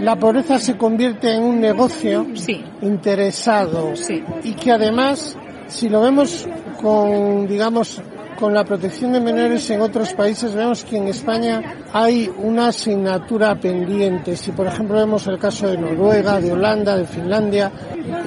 la 0.00 0.16
pobreza 0.16 0.58
se 0.58 0.76
convierte 0.76 1.32
en 1.32 1.42
un 1.42 1.60
negocio 1.60 2.26
sí. 2.34 2.64
interesado 2.82 3.94
sí. 3.96 4.22
y 4.42 4.52
que 4.52 4.72
además, 4.72 5.36
si 5.68 5.88
lo 5.88 6.00
vemos 6.00 6.46
con, 6.80 7.46
digamos, 7.46 8.02
con 8.38 8.52
la 8.52 8.64
protección 8.64 9.12
de 9.12 9.20
menores 9.20 9.68
en 9.70 9.80
otros 9.80 10.12
países, 10.12 10.54
vemos 10.54 10.84
que 10.84 10.96
en 10.96 11.08
España 11.08 11.62
hay 11.92 12.30
una 12.38 12.68
asignatura 12.68 13.54
pendiente. 13.54 14.36
Si, 14.36 14.50
por 14.50 14.66
ejemplo, 14.66 14.96
vemos 14.96 15.26
el 15.28 15.38
caso 15.38 15.68
de 15.68 15.78
Noruega, 15.78 16.40
de 16.40 16.52
Holanda, 16.52 16.96
de 16.96 17.06
Finlandia, 17.06 17.70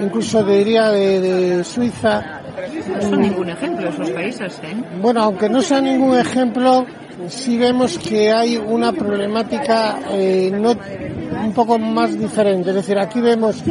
incluso 0.01 0.43
diría 0.43 0.89
de, 0.91 1.19
de 1.19 1.63
Suiza. 1.63 2.41
No 2.95 3.01
son 3.01 3.21
ningún 3.21 3.49
ejemplo 3.49 3.89
esos 3.89 4.09
países, 4.11 4.59
¿eh? 4.63 4.75
Bueno, 5.01 5.23
aunque 5.23 5.49
no 5.49 5.61
sea 5.61 5.81
ningún 5.81 6.17
ejemplo, 6.17 6.85
sí 7.27 7.57
vemos 7.57 7.97
que 7.97 8.31
hay 8.31 8.57
una 8.57 8.93
problemática 8.93 9.99
eh, 10.11 10.51
no 10.53 10.75
un 11.47 11.53
poco 11.53 11.79
más 11.79 12.17
diferente. 12.17 12.69
Es 12.69 12.75
decir, 12.75 12.97
aquí 12.99 13.21
vemos 13.21 13.63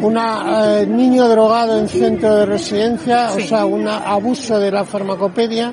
un 0.00 0.16
eh, 0.16 0.86
niño 0.86 1.28
drogado 1.28 1.78
en 1.78 1.88
centro 1.88 2.36
de 2.36 2.46
residencia, 2.46 3.30
sí. 3.30 3.42
o 3.42 3.46
sea, 3.46 3.66
un 3.66 3.86
abuso 3.88 4.58
de 4.58 4.70
la 4.70 4.84
farmacopedia 4.84 5.72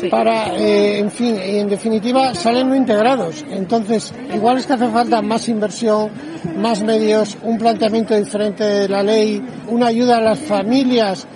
sí. 0.00 0.08
para, 0.08 0.56
eh, 0.56 0.98
en 0.98 1.10
fin, 1.10 1.36
y 1.36 1.58
en 1.58 1.68
definitiva 1.68 2.34
salen 2.34 2.68
no 2.68 2.74
integrados. 2.74 3.44
Entonces, 3.50 4.12
igual 4.34 4.58
es 4.58 4.66
que 4.66 4.72
hace 4.72 4.88
falta 4.88 5.20
más 5.20 5.48
inversión, 5.48 6.10
más 6.56 6.82
medios, 6.82 7.36
un 7.42 7.58
planteamiento 7.58 8.14
diferente 8.14 8.64
de 8.64 8.88
la 8.88 9.02
ley, 9.02 9.42
una 9.68 9.88
ayuda 9.88 10.16
a 10.16 10.20
las 10.20 10.38
familias 10.40 11.26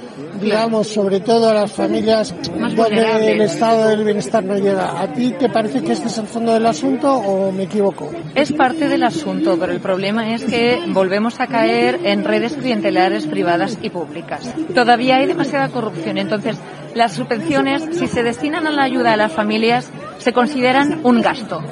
digamos, 0.40 0.88
sobre 0.88 1.20
todo 1.20 1.48
a 1.48 1.54
las 1.54 1.72
familias 1.72 2.34
Más 2.58 2.74
donde 2.74 3.32
el 3.32 3.40
estado 3.40 3.88
del 3.88 4.04
bienestar 4.04 4.44
no 4.44 4.56
llega. 4.56 5.00
¿A 5.00 5.12
ti 5.12 5.34
te 5.38 5.48
parece 5.48 5.82
que 5.82 5.92
este 5.92 6.08
es 6.08 6.18
el 6.18 6.26
fondo 6.26 6.54
del 6.54 6.66
asunto 6.66 7.12
o 7.14 7.52
me 7.52 7.64
equivoco? 7.64 8.10
Es 8.34 8.52
parte 8.52 8.88
del 8.88 9.02
asunto, 9.02 9.56
pero 9.58 9.72
el 9.72 9.80
problema 9.80 10.34
es 10.34 10.44
que 10.44 10.80
volvemos 10.88 11.40
a 11.40 11.46
caer 11.46 12.00
en 12.04 12.24
redes 12.24 12.54
clientelares 12.54 13.26
privadas 13.26 13.78
y 13.82 13.90
públicas. 13.90 14.54
Todavía 14.74 15.16
hay 15.16 15.26
demasiada 15.26 15.68
corrupción, 15.68 16.18
entonces 16.18 16.56
las 16.94 17.12
subvenciones, 17.12 17.84
si 17.92 18.06
se 18.06 18.22
destinan 18.22 18.66
a 18.66 18.70
la 18.70 18.82
ayuda 18.82 19.12
a 19.12 19.16
las 19.16 19.32
familias, 19.32 19.90
se 20.18 20.32
consideran 20.32 21.00
un 21.04 21.20
gasto 21.20 21.62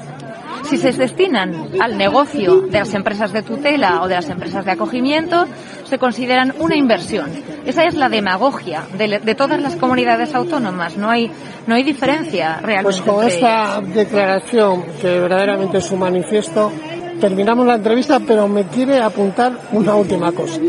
si 0.66 0.76
se 0.76 0.92
destinan 0.92 1.68
al 1.80 1.96
negocio 1.96 2.62
de 2.62 2.78
las 2.78 2.92
empresas 2.94 3.32
de 3.32 3.42
tutela 3.42 4.02
o 4.02 4.08
de 4.08 4.14
las 4.16 4.28
empresas 4.28 4.64
de 4.64 4.72
acogimiento, 4.72 5.46
se 5.84 5.98
consideran 5.98 6.54
una 6.58 6.76
inversión. 6.76 7.30
Esa 7.64 7.84
es 7.84 7.94
la 7.94 8.08
demagogia 8.08 8.84
de, 8.96 9.20
de 9.20 9.34
todas 9.34 9.60
las 9.60 9.76
comunidades 9.76 10.34
autónomas. 10.34 10.96
No 10.96 11.10
hay, 11.10 11.30
no 11.66 11.74
hay 11.74 11.82
diferencia 11.82 12.60
realmente. 12.62 12.82
Pues 12.82 13.00
con 13.00 13.26
esta 13.26 13.80
declaración, 13.80 14.84
que 15.00 15.20
verdaderamente 15.20 15.78
es 15.78 15.90
un 15.90 16.00
manifiesto, 16.00 16.72
terminamos 17.20 17.66
la 17.66 17.76
entrevista, 17.76 18.20
pero 18.20 18.48
me 18.48 18.64
quiere 18.64 19.00
apuntar 19.00 19.58
una 19.72 19.94
última 19.94 20.32
cosa. 20.32 20.60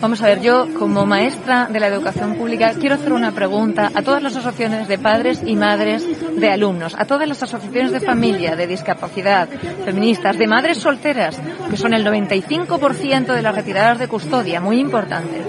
Vamos 0.00 0.22
a 0.22 0.28
ver, 0.28 0.40
yo 0.40 0.66
como 0.78 1.04
maestra 1.04 1.68
de 1.70 1.78
la 1.78 1.88
educación 1.88 2.34
pública 2.34 2.72
quiero 2.72 2.94
hacer 2.94 3.12
una 3.12 3.32
pregunta 3.32 3.90
a 3.94 4.00
todas 4.00 4.22
las 4.22 4.34
asociaciones 4.34 4.88
de 4.88 4.98
padres 4.98 5.42
y 5.44 5.56
madres 5.56 6.06
de 6.40 6.50
alumnos, 6.50 6.94
a 6.98 7.04
todas 7.04 7.28
las 7.28 7.42
asociaciones 7.42 7.92
de 7.92 8.00
familia, 8.00 8.56
de 8.56 8.66
discapacidad, 8.66 9.46
feministas, 9.84 10.38
de 10.38 10.46
madres 10.46 10.78
solteras, 10.78 11.38
que 11.68 11.76
son 11.76 11.92
el 11.92 12.06
95% 12.06 13.34
de 13.34 13.42
las 13.42 13.54
retiradas 13.54 13.98
de 13.98 14.08
custodia, 14.08 14.58
muy 14.58 14.80
importante. 14.80 15.42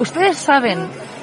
Ustedes 0.00 0.38
saben 0.38 0.78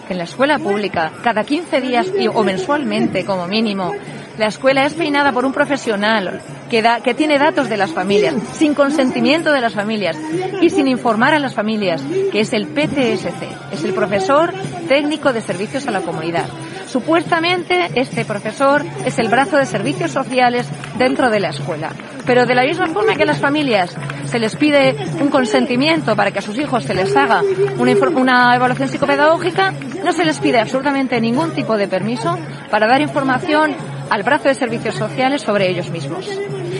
que 0.06 0.13
en 0.13 0.19
la 0.19 0.25
escuela 0.25 0.60
pública, 0.60 1.12
cada 1.23 1.43
15 1.43 1.82
días 1.82 2.12
o 2.36 2.43
mensualmente 2.43 3.25
como 3.25 3.47
mínimo, 3.47 3.93
la 4.37 4.47
escuela 4.47 4.85
es 4.85 4.93
peinada 4.93 5.31
por 5.31 5.45
un 5.45 5.53
profesional 5.53 6.41
que, 6.69 6.81
da, 6.81 6.99
que 7.01 7.13
tiene 7.13 7.37
datos 7.37 7.69
de 7.69 7.77
las 7.77 7.91
familias, 7.91 8.35
sin 8.53 8.73
consentimiento 8.73 9.51
de 9.51 9.61
las 9.61 9.73
familias 9.73 10.17
y 10.61 10.69
sin 10.69 10.87
informar 10.87 11.33
a 11.33 11.39
las 11.39 11.53
familias, 11.53 12.01
que 12.31 12.41
es 12.41 12.53
el 12.53 12.67
PTSC, 12.67 13.71
es 13.71 13.83
el 13.83 13.93
profesor 13.93 14.53
técnico 14.87 15.31
de 15.31 15.41
servicios 15.41 15.87
a 15.87 15.91
la 15.91 16.01
comunidad. 16.01 16.45
Supuestamente 16.87 17.89
este 17.95 18.25
profesor 18.25 18.83
es 19.05 19.19
el 19.19 19.27
brazo 19.27 19.57
de 19.57 19.65
servicios 19.65 20.11
sociales 20.11 20.67
dentro 20.97 21.29
de 21.29 21.39
la 21.39 21.49
escuela. 21.49 21.91
Pero 22.25 22.45
de 22.45 22.55
la 22.55 22.63
misma 22.63 22.87
forma 22.87 23.15
que 23.15 23.23
a 23.23 23.25
las 23.25 23.39
familias 23.39 23.95
se 24.25 24.39
les 24.39 24.55
pide 24.55 24.95
un 25.21 25.29
consentimiento 25.29 26.15
para 26.15 26.31
que 26.31 26.39
a 26.39 26.41
sus 26.41 26.57
hijos 26.57 26.83
se 26.83 26.93
les 26.93 27.15
haga 27.15 27.41
una, 27.77 28.55
evaluación 28.55 28.89
psicopedagógica, 28.89 29.73
no 30.03 30.11
se 30.13 30.25
les 30.25 30.39
pide 30.39 30.59
absolutamente 30.59 31.19
ningún 31.19 31.51
tipo 31.51 31.77
de 31.77 31.87
permiso 31.87 32.37
para 32.71 32.87
dar 32.87 33.01
información 33.01 33.75
al 34.09 34.23
brazo 34.23 34.49
de 34.49 34.55
servicios 34.55 34.95
sociales 34.95 35.41
sobre 35.41 35.69
ellos 35.69 35.89
mismos. 35.89 36.29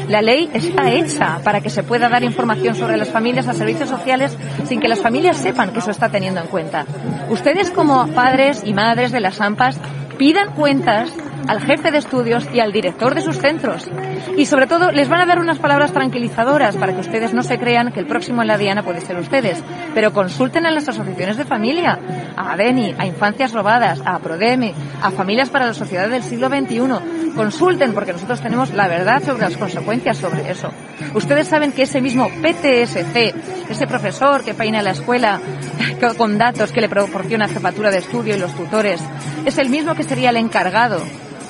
La 0.08 0.22
ley 0.22 0.50
está 0.54 0.92
hecha 0.92 1.40
para 1.44 1.62
que 1.62 1.70
se 1.70 1.84
pueda 1.84 2.10
dar 2.10 2.24
información 2.24 2.76
sobre 2.76 2.98
las 2.98 3.10
familias 3.10 3.48
a 3.48 3.54
servicios 3.54 3.90
sociales 3.90 4.38
sin 4.68 4.80
que 4.80 4.88
las 4.88 5.00
familias 5.00 5.38
sepan 5.38 5.72
que 5.72 5.80
eso 5.80 5.92
está 5.92 6.10
teniendo 6.10 6.42
en 6.42 6.48
cuenta. 6.48 6.86
Ustedes 7.30 7.72
como 7.72 8.08
padres 8.10 8.62
y 8.64 8.74
madres 8.74 9.12
de 9.12 9.20
las 9.20 9.42
AMPAs 9.42 9.80
pidan 10.18 10.54
cuentas 10.54 11.12
al 11.48 11.62
jefe 11.62 11.92
de 11.92 11.98
estudios 11.98 12.48
y 12.54 12.60
al 12.60 12.72
director 12.72 13.16
de 13.16 13.22
sus 13.22 13.38
centros. 13.38 13.90
Y 14.38 14.46
sobre 14.46 14.68
todo 14.68 14.92
les 14.92 15.10
van 15.10 15.22
a 15.22 15.26
dar 15.26 15.40
unas 15.40 15.60
palabras 15.60 15.92
tranquilizadoras 15.94 16.76
para 16.78 16.94
que 16.94 17.02
ustedes 17.02 17.34
no 17.34 17.44
se 17.44 17.58
crean 17.58 17.92
que 17.92 18.00
el 18.00 18.08
próximo 18.08 18.42
en 18.42 18.48
la 18.48 18.58
diana 18.58 18.84
puede 18.84 19.02
ser 19.02 19.18
ustedes. 19.18 19.64
Pero 19.94 20.14
consulten 20.14 20.66
a 20.66 20.72
las 20.72 20.88
asociaciones 20.88 21.38
de 21.38 21.46
familia, 21.46 22.00
a 22.36 22.54
ADENI, 22.54 22.96
a 22.98 23.06
Infancias 23.06 23.54
Robadas, 23.54 24.02
a 24.06 24.20
PRODEME, 24.20 24.74
a 25.02 25.12
Familias 25.12 25.50
para 25.50 25.68
la 25.68 25.74
Sociedad 25.74 26.10
del 26.10 26.24
Siglo 26.24 26.50
XXI. 26.50 27.34
Consulten 27.36 27.94
porque 27.94 28.14
nosotros 28.14 28.42
tenemos 28.42 28.74
la 28.74 28.88
verdad 28.88 29.22
sobre 29.24 29.44
las 29.44 29.58
consecuencias 29.58 30.18
sobre 30.18 30.50
eso. 30.50 30.70
Ustedes 31.14 31.48
saben 31.48 31.72
que 31.72 31.84
ese 31.84 32.02
mismo 32.02 32.30
PTSC, 32.30 33.70
ese 33.70 33.88
profesor 33.88 34.44
que 34.44 34.54
peina 34.54 34.82
la 34.82 34.92
escuela 34.92 35.40
con 36.18 36.38
datos 36.38 36.72
que 36.72 36.82
le 36.82 36.90
proporciona 36.90 37.48
jefatura 37.48 37.92
de 37.92 37.98
estudio 37.98 38.36
y 38.36 38.40
los 38.40 38.56
tutores, 38.56 39.02
es 39.46 39.58
el 39.58 39.70
mismo 39.70 39.96
que 39.96 40.04
sería 40.04 40.30
el 40.30 40.38
encargado 40.38 41.02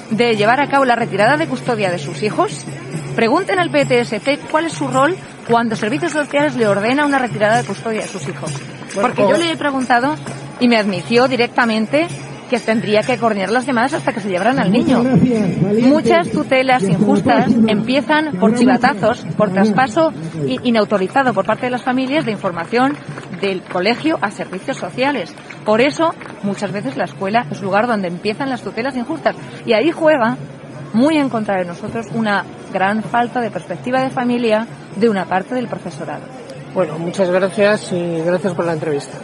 de 0.10 0.36
llevar 0.36 0.62
a 0.62 0.68
cabo 0.68 0.86
la 0.86 0.96
retirada 0.96 1.38
de 1.38 1.48
custodia 1.48 1.92
de 1.92 2.00
sus 2.00 2.24
hijos? 2.24 2.66
Pregunten 3.16 3.60
al 3.60 3.70
PTSC 3.70 4.50
cuál 4.52 4.66
es 4.66 4.74
su 4.74 4.88
rol 4.88 5.16
cuando 5.48 5.76
Servicios 5.76 6.12
Sociales 6.12 6.56
le 6.56 6.68
ordena 6.68 7.06
una 7.06 7.20
retirada 7.20 7.58
de 7.58 7.64
custodia 7.64 8.02
de 8.02 8.08
sus 8.08 8.28
hijos. 8.28 8.52
Porque 9.00 9.22
yo 9.22 9.38
le 9.38 9.52
he 9.52 9.58
preguntado 9.58 10.16
y 10.60 10.68
me 10.68 10.78
admitió 10.78 11.28
directamente 11.28 12.08
que 12.50 12.60
tendría 12.60 13.02
que 13.02 13.18
coordinar 13.18 13.50
las 13.50 13.66
demás 13.66 13.94
hasta 13.94 14.14
que 14.14 14.20
se 14.20 14.30
llevaran 14.30 14.60
al 14.60 14.72
niño. 14.72 15.04
Muchas 15.84 16.30
tutelas 16.30 16.84
injustas 16.84 17.52
empiezan 17.68 18.34
por 18.40 18.56
chivatazos, 18.56 19.26
por 19.36 19.52
traspaso 19.52 20.14
inautorizado 20.64 21.34
por 21.34 21.46
parte 21.46 21.66
de 21.66 21.72
las 21.72 21.84
familias 21.84 22.26
de 22.26 22.32
información 22.32 22.96
del 23.42 23.62
colegio 23.62 24.18
a 24.22 24.32
servicios 24.32 24.78
sociales. 24.78 25.34
Por 25.64 25.82
eso, 25.82 26.14
muchas 26.44 26.72
veces 26.72 26.98
la 26.98 27.06
escuela 27.06 27.46
es 27.52 27.62
lugar 27.62 27.88
donde 27.88 28.08
empiezan 28.08 28.50
las 28.50 28.62
tutelas 28.62 28.96
injustas. 28.96 29.36
Y 29.66 29.74
ahí 29.74 29.92
juega, 29.92 30.38
muy 30.94 31.18
en 31.18 31.30
contra 31.30 31.58
de 31.58 31.66
nosotros, 31.66 32.08
una 32.14 32.46
gran 32.72 33.04
falta 33.04 33.42
de 33.42 33.52
perspectiva 33.52 34.02
de 34.02 34.10
familia 34.10 34.68
de 34.96 35.10
una 35.10 35.26
parte 35.26 35.56
del 35.56 35.68
profesorado. 35.68 36.24
Bueno, 36.74 37.00
muchas 37.00 37.30
gracias 37.30 37.92
y 37.94 38.22
gracias 38.22 38.54
por 38.54 38.66
la 38.66 38.74
entrevista. 38.74 39.18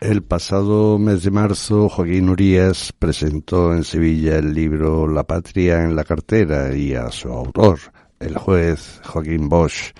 El 0.00 0.22
pasado 0.22 0.98
mes 0.98 1.22
de 1.22 1.30
marzo, 1.30 1.88
Joaquín 1.88 2.28
Urías 2.28 2.92
presentó 2.98 3.72
en 3.72 3.82
Sevilla 3.82 4.36
el 4.36 4.52
libro 4.52 5.08
La 5.08 5.24
patria 5.24 5.82
en 5.82 5.96
la 5.96 6.04
cartera 6.04 6.74
y 6.76 6.94
a 6.94 7.10
su 7.10 7.28
autor, 7.28 7.78
el 8.20 8.36
juez 8.36 9.00
Joaquín 9.04 9.48
Bosch. 9.48 9.92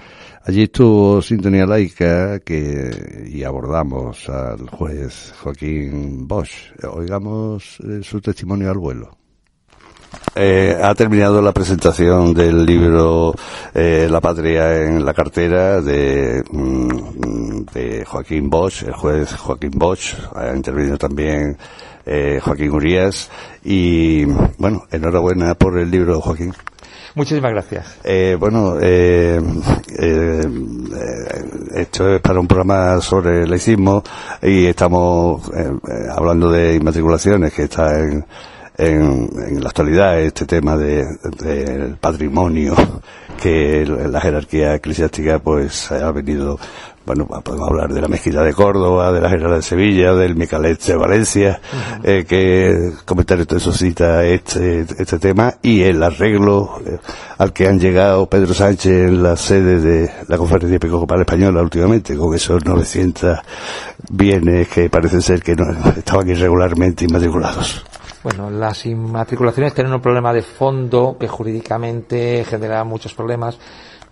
Allí 0.46 0.62
estuvo 0.62 1.20
Sintonía 1.20 1.66
Laica 1.66 2.38
que, 2.38 3.28
y 3.28 3.42
abordamos 3.42 4.28
al 4.28 4.70
juez 4.70 5.34
Joaquín 5.42 6.28
Bosch. 6.28 6.70
Oigamos 6.84 7.80
eh, 7.80 8.00
su 8.04 8.20
testimonio 8.20 8.70
al 8.70 8.78
vuelo. 8.78 9.18
Eh, 10.36 10.78
ha 10.80 10.94
terminado 10.94 11.42
la 11.42 11.50
presentación 11.50 12.32
del 12.32 12.64
libro 12.64 13.34
eh, 13.74 14.06
La 14.08 14.20
patria 14.20 14.84
en 14.84 15.04
la 15.04 15.12
cartera 15.12 15.80
de, 15.80 16.44
mm, 16.48 17.64
de 17.74 18.04
Joaquín 18.04 18.48
Bosch, 18.48 18.84
el 18.84 18.92
juez 18.92 19.34
Joaquín 19.34 19.72
Bosch. 19.74 20.14
Ha 20.32 20.54
intervenido 20.54 20.96
también 20.96 21.58
eh, 22.06 22.38
Joaquín 22.40 22.70
Urias. 22.70 23.28
Y 23.64 24.24
bueno, 24.58 24.84
enhorabuena 24.92 25.56
por 25.56 25.76
el 25.76 25.90
libro, 25.90 26.20
Joaquín. 26.20 26.52
Muchísimas 27.16 27.50
gracias. 27.50 27.98
Eh, 28.04 28.36
bueno, 28.38 28.76
eh, 28.78 29.40
eh, 29.98 30.42
esto 31.74 32.14
es 32.14 32.20
para 32.20 32.38
un 32.38 32.46
programa 32.46 33.00
sobre 33.00 33.44
el 33.44 33.50
laicismo 33.50 34.02
y 34.42 34.66
estamos 34.66 35.50
hablando 36.14 36.52
de 36.52 36.74
inmatriculaciones 36.74 37.54
que 37.54 37.62
está 37.62 37.98
en 37.98 38.22
en, 38.78 39.30
en 39.48 39.62
la 39.62 39.68
actualidad 39.68 40.20
este 40.20 40.44
tema 40.44 40.76
del 40.76 41.06
de, 41.38 41.96
patrimonio 41.98 42.74
que 43.40 43.86
la 43.86 44.20
jerarquía 44.20 44.74
eclesiástica 44.74 45.38
pues 45.38 45.90
ha 45.92 46.10
venido 46.12 46.58
bueno, 47.06 47.26
podemos 47.26 47.68
hablar 47.68 47.92
de 47.92 48.00
la 48.00 48.08
mezquita 48.08 48.42
de 48.42 48.52
Córdoba, 48.52 49.12
de 49.12 49.20
la 49.20 49.30
General 49.30 49.54
de 49.54 49.62
Sevilla, 49.62 50.12
del 50.12 50.34
Micalet 50.34 50.82
de 50.82 50.96
Valencia, 50.96 51.60
eh, 52.02 52.24
que 52.28 52.92
comentario 53.04 53.46
te 53.46 53.60
suscita 53.60 54.24
este, 54.24 54.80
este 54.80 55.18
tema, 55.20 55.54
y 55.62 55.82
el 55.82 56.02
arreglo 56.02 56.80
eh, 56.84 56.98
al 57.38 57.52
que 57.52 57.68
han 57.68 57.78
llegado 57.78 58.26
Pedro 58.26 58.52
Sánchez 58.52 59.08
en 59.08 59.22
la 59.22 59.36
sede 59.36 59.80
de 59.80 60.10
la 60.26 60.36
Conferencia 60.36 60.76
Episcopal 60.76 61.20
Española 61.20 61.62
últimamente, 61.62 62.16
con 62.16 62.34
esos 62.34 62.64
900 62.64 63.38
bienes 64.10 64.68
que 64.68 64.90
parece 64.90 65.20
ser 65.20 65.42
que 65.42 65.54
no, 65.54 65.64
estaban 65.96 66.28
irregularmente 66.28 67.04
inmatriculados. 67.04 67.84
Bueno, 68.24 68.50
las 68.50 68.84
inmatriculaciones 68.84 69.72
tienen 69.72 69.92
un 69.92 70.00
problema 70.00 70.32
de 70.32 70.42
fondo 70.42 71.16
que 71.20 71.28
jurídicamente 71.28 72.44
genera 72.44 72.82
muchos 72.82 73.14
problemas 73.14 73.56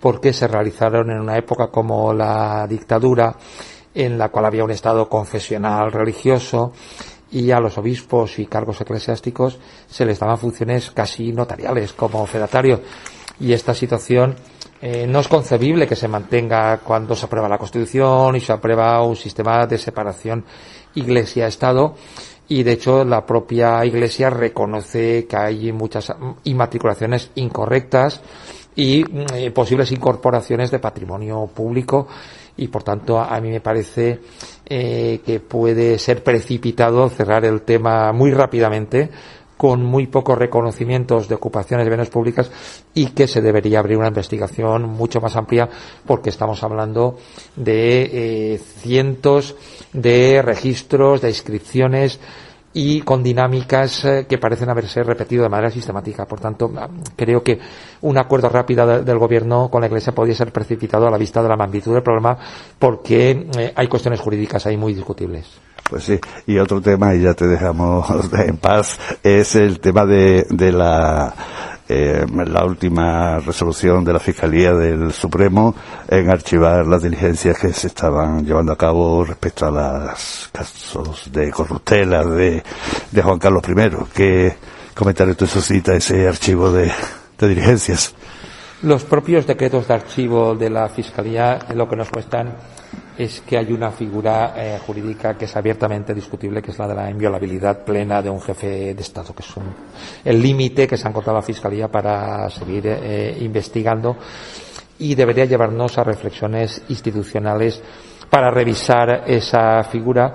porque 0.05 0.35
se 0.35 0.47
realizaron 0.47 1.11
en 1.11 1.19
una 1.19 1.39
época 1.39 1.69
como 1.69 2.13
la 2.13 2.67
dictadura 2.69 3.35
en 3.95 4.19
la 4.19 4.29
cual 4.29 4.45
había 4.45 4.63
un 4.63 4.71
estado 4.71 5.09
confesional 5.09 5.91
religioso 5.93 6.73
y 7.31 7.51
a 7.51 7.59
los 7.59 7.79
obispos 7.79 8.39
y 8.39 8.45
cargos 8.45 8.83
eclesiásticos 8.83 9.59
se 9.87 10.05
les 10.05 10.19
daban 10.19 10.37
funciones 10.37 10.91
casi 10.91 11.33
notariales 11.33 11.95
como 11.95 12.27
fedatarios. 12.27 12.81
Y 13.41 13.55
esta 13.55 13.73
situación 13.73 14.37
eh, 14.83 15.07
no 15.07 15.21
es 15.21 15.29
concebible 15.29 15.87
que 15.87 15.97
se 15.97 16.07
mantenga 16.07 16.81
cuando 16.85 17.17
se 17.17 17.25
aprueba 17.25 17.49
la 17.49 17.57
Constitución 17.57 18.37
y 18.37 18.41
se 18.41 18.53
aprueba 18.53 19.03
un 19.03 19.17
sistema 19.17 19.67
de 19.67 19.79
separación 19.79 20.45
Iglesia-Estado. 20.97 21.95
Y 22.47 22.63
de 22.63 22.73
hecho 22.73 23.07
la 23.07 23.25
propia 23.25 23.83
Iglesia 23.87 24.29
reconoce 24.29 25.27
que 25.27 25.37
hay 25.39 25.73
muchas 25.73 26.13
inmatriculaciones 26.45 27.31
incorrectas 27.37 28.21
y 28.77 29.05
mm, 29.05 29.53
posibles 29.53 29.93
incorporaciones 29.93 30.71
de 30.71 30.79
patrimonio 30.79 31.47
público. 31.47 32.09
Y 32.57 32.69
por 32.69 32.83
tanto 32.85 33.19
a 33.19 33.41
mí 33.41 33.51
me 33.51 33.61
parece 33.61 34.21
eh, 34.65 35.21
que 35.27 35.41
puede 35.41 35.99
ser 35.99 36.23
precipitado 36.23 37.09
cerrar 37.09 37.45
el 37.45 37.63
tema 37.63 38.13
muy 38.13 38.31
rápidamente 38.31 39.11
con 39.57 39.83
muy 39.85 40.07
pocos 40.09 40.37
reconocimientos 40.37 41.29
de 41.29 41.37
ocupaciones 41.37 41.87
de 41.87 41.91
bienes 41.91 42.11
públicas 42.11 42.51
y 42.93 43.07
que 43.07 43.27
se 43.27 43.41
debería 43.41 43.79
abrir 43.79 43.99
una 43.99 44.09
investigación 44.09 44.89
mucho 44.89 45.21
más 45.21 45.37
amplia 45.37 45.69
porque 46.07 46.31
estamos 46.31 46.63
hablando 46.63 47.19
de 47.57 48.55
eh, 48.55 48.59
cientos 48.59 49.55
de 49.93 50.43
registros, 50.43 51.21
de 51.21 51.29
inscripciones 51.29 52.21
y 52.75 53.01
con 53.03 53.23
dinámicas 53.23 54.05
eh, 54.05 54.27
que 54.29 54.39
parecen 54.39 54.69
haberse 54.69 55.03
repetido 55.03 55.45
de 55.45 55.49
manera 55.49 55.71
sistemática. 55.71 56.27
Por 56.27 56.41
tanto, 56.41 56.73
ah, 56.77 56.89
creo 57.17 57.43
que 57.43 57.59
un 58.03 58.19
acuerdo 58.19 58.49
rápido 58.49 59.03
del 59.03 59.19
Gobierno 59.19 59.71
con 59.71 59.81
la 59.81 59.87
Iglesia 59.87 60.13
podría 60.13 60.35
ser 60.35 60.53
precipitado 60.53 61.07
a 61.07 61.11
la 61.11 61.17
vista 61.17 61.43
de 61.43 61.49
la 61.49 61.57
magnitud 61.57 61.95
del 61.95 62.03
problema 62.03 62.37
porque 62.79 63.49
eh, 63.57 63.73
hay 63.75 63.87
cuestiones 63.87 64.21
jurídicas 64.21 64.67
ahí 64.67 64.77
muy 64.77 64.93
discutibles. 64.93 65.47
Pues 65.89 66.05
sí, 66.05 66.19
y 66.47 66.59
otro 66.59 66.81
tema, 66.81 67.15
y 67.15 67.23
ya 67.23 67.35
te 67.35 67.47
dejamos 67.47 68.09
en 68.39 68.57
paz, 68.57 68.99
es 69.23 69.55
el 69.55 69.81
tema 69.81 70.05
de, 70.05 70.47
de 70.51 70.73
la, 70.73 71.33
eh, 71.89 72.25
la 72.47 72.65
última 72.65 73.39
resolución 73.41 74.05
de 74.05 74.13
la 74.13 74.19
Fiscalía 74.19 74.73
del 74.73 75.13
Supremo 75.13 75.75
en 76.09 76.31
archivar 76.31 76.87
las 76.87 77.03
diligencias 77.03 77.59
que 77.59 77.73
se 77.73 77.89
estaban 77.89 78.45
llevando 78.45 78.73
a 78.73 78.79
cabo 78.79 79.25
respecto 79.25 79.67
a 79.67 79.71
los 79.71 80.49
casos 80.53 81.31
de 81.31 81.51
corruptela 81.51 82.25
de, 82.25 82.63
de 83.11 83.23
Juan 83.23 83.39
Carlos 83.39 83.63
I. 83.69 83.75
¿Qué 84.15 84.55
comentario 84.95 85.37
te 85.37 85.47
suscita 85.47 85.95
ese 85.95 86.27
archivo 86.27 86.73
de, 86.73 86.91
de 87.39 87.49
diligencias? 87.49 88.15
Los 88.83 89.05
propios 89.05 89.47
decretos 89.47 89.89
de 89.89 89.95
archivo 89.95 90.55
de 90.55 90.71
la 90.71 90.89
Fiscalía 90.89 91.59
lo 91.75 91.89
que 91.89 91.97
nos 91.97 92.11
cuestan 92.11 92.55
es 93.17 93.41
que 93.43 93.57
hay 93.57 93.73
una 93.73 93.91
figura 93.91 94.55
eh, 94.57 94.79
jurídica 94.85 95.35
que 95.37 95.45
es 95.45 95.57
abiertamente 95.57 96.13
discutible, 96.15 96.61
que 96.61 96.73
es 96.73 96.79
la 96.79 96.89
de 96.89 96.95
la 96.95 97.11
inviolabilidad 97.11 97.85
plena 97.85 98.21
de 98.21 98.31
un 98.31 98.41
jefe 98.41 98.95
de 98.95 99.03
Estado, 99.03 99.35
que 99.35 99.43
es 99.43 99.57
un, 99.57 99.65
el 100.25 100.43
límite 100.43 100.87
que 100.87 100.97
se 100.97 101.07
ha 101.07 101.11
encontrado 101.11 101.39
la 101.39 101.43
Fiscalía 101.43 101.89
para 101.89 102.51
seguir 102.51 102.87
eh, 102.87 103.37
investigando 103.41 104.17
y 104.99 105.15
debería 105.15 105.45
llevarnos 105.45 105.97
a 105.99 106.05
reflexiones 106.05 106.83
institucionales 106.89 107.83
para 108.29 108.51
revisar 108.51 109.25
esa 109.27 109.83
figura 109.85 110.35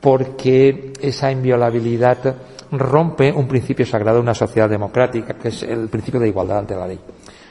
porque 0.00 0.92
esa 1.00 1.30
inviolabilidad 1.30 2.36
rompe 2.72 3.32
un 3.32 3.48
principio 3.48 3.86
sagrado 3.86 4.18
de 4.18 4.22
una 4.22 4.34
sociedad 4.34 4.68
democrática, 4.68 5.34
que 5.34 5.48
es 5.48 5.62
el 5.62 5.88
principio 5.88 6.20
de 6.20 6.28
igualdad 6.28 6.58
ante 6.58 6.76
la 6.76 6.86
ley 6.86 7.00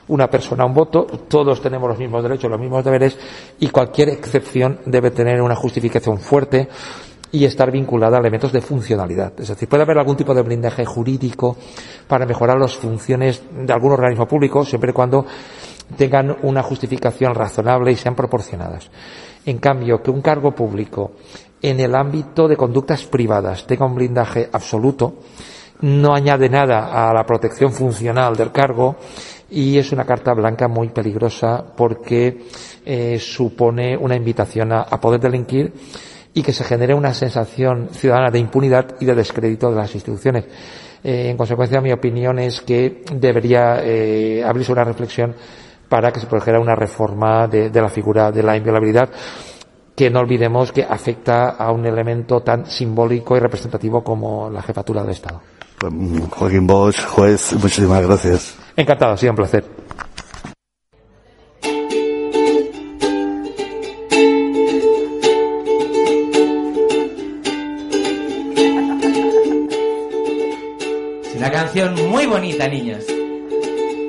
una 0.10 0.30
persona 0.30 0.66
un 0.66 0.74
voto, 0.74 1.06
todos 1.28 1.62
tenemos 1.62 1.90
los 1.90 2.00
mismos 2.00 2.24
derechos, 2.24 2.50
los 2.50 2.60
mismos 2.60 2.84
deberes 2.84 3.18
y 3.60 3.70
cualquier 3.70 4.10
excepción 4.10 4.80
debe 4.86 5.12
tener 5.12 5.42
una 5.42 5.56
justificación 5.56 6.20
fuerte 6.20 6.70
y 7.32 7.46
estar 7.46 7.72
vinculada 7.72 8.18
a 8.18 8.20
elementos 8.20 8.54
de 8.54 8.62
funcionalidad. 8.62 9.34
Es 9.40 9.50
decir, 9.50 9.68
puede 9.68 9.84
haber 9.84 9.98
algún 9.98 10.16
tipo 10.16 10.34
de 10.34 10.42
blindaje 10.42 10.86
jurídico 10.86 11.58
para 12.08 12.26
mejorar 12.26 12.58
las 12.58 12.76
funciones 12.76 13.42
de 13.52 13.74
algún 13.74 13.92
organismo 13.92 14.28
público 14.28 14.64
siempre 14.64 14.92
y 14.92 14.94
cuando 14.94 15.26
tengan 15.98 16.38
una 16.44 16.64
justificación 16.64 17.34
razonable 17.34 17.92
y 17.92 17.96
sean 17.96 18.16
proporcionadas. 18.16 18.90
En 19.46 19.60
cambio, 19.60 20.02
que 20.02 20.12
un 20.12 20.22
cargo 20.22 20.54
público 20.54 21.12
en 21.62 21.80
el 21.80 21.96
ámbito 21.96 22.48
de 22.48 22.58
conductas 22.58 23.06
privadas 23.06 23.66
tenga 23.66 23.86
un 23.86 23.96
blindaje 23.96 24.50
absoluto, 24.52 25.16
no 25.82 26.14
añade 26.14 26.50
nada 26.50 27.10
a 27.10 27.14
la 27.14 27.26
protección 27.26 27.72
funcional 27.72 28.36
del 28.36 28.52
cargo 28.52 28.96
y 29.50 29.78
es 29.78 29.92
una 29.92 30.06
carta 30.06 30.34
blanca 30.34 30.68
muy 30.68 30.90
peligrosa 30.90 31.64
porque 31.76 32.46
eh, 32.86 33.18
supone 33.20 33.96
una 33.96 34.16
invitación 34.16 34.74
a, 34.74 34.86
poder 35.00 35.20
delinquir 35.22 35.74
y 36.34 36.42
que 36.44 36.54
se 36.54 36.64
genere 36.64 36.94
una 36.94 37.14
sensación 37.14 37.90
ciudadana 37.92 38.30
de 38.30 38.40
impunidad 38.40 38.96
y 39.00 39.06
de 39.06 39.16
descrédito 39.16 39.70
de 39.70 39.78
las 39.78 39.94
instituciones. 39.96 40.46
Eh, 41.04 41.30
en 41.30 41.38
consecuencia, 41.38 41.82
mi 41.82 41.92
opinión 41.92 42.40
es 42.40 42.62
que 42.62 43.04
debería 43.14 43.82
eh, 43.84 44.44
abrirse 44.44 44.72
una 44.72 44.84
reflexión 44.84 45.34
para 45.88 46.12
que 46.12 46.20
se 46.20 46.28
produjera 46.28 46.60
una 46.60 46.76
reforma 46.76 47.48
de, 47.48 47.72
la 47.72 47.90
figura 47.90 48.32
de 48.32 48.44
la 48.44 48.58
inviolabilidad 48.58 49.10
que 49.96 50.10
no 50.12 50.20
olvidemos 50.20 50.72
que 50.72 50.84
afecta 50.84 51.52
a 51.52 51.72
un 51.72 51.86
elemento 51.86 52.42
tan 52.42 52.68
simbólico 52.68 53.36
y 53.36 53.40
representativo 53.40 54.04
como 54.04 54.50
la 54.50 54.62
jefatura 54.62 55.02
del 55.02 55.12
Estado. 55.12 55.42
Pues, 55.80 55.92
Joaquín 56.30 56.68
Bosch, 56.68 57.04
juez, 57.06 57.54
muchísimas 57.54 58.06
gracias. 58.06 58.67
Encantado, 58.78 59.14
ha 59.14 59.18
sido 59.18 59.32
un 59.32 59.38
placer. 59.38 59.66
una 71.36 71.52
canción 71.52 71.96
muy 72.10 72.26
bonita, 72.28 72.68
niños. 72.68 73.04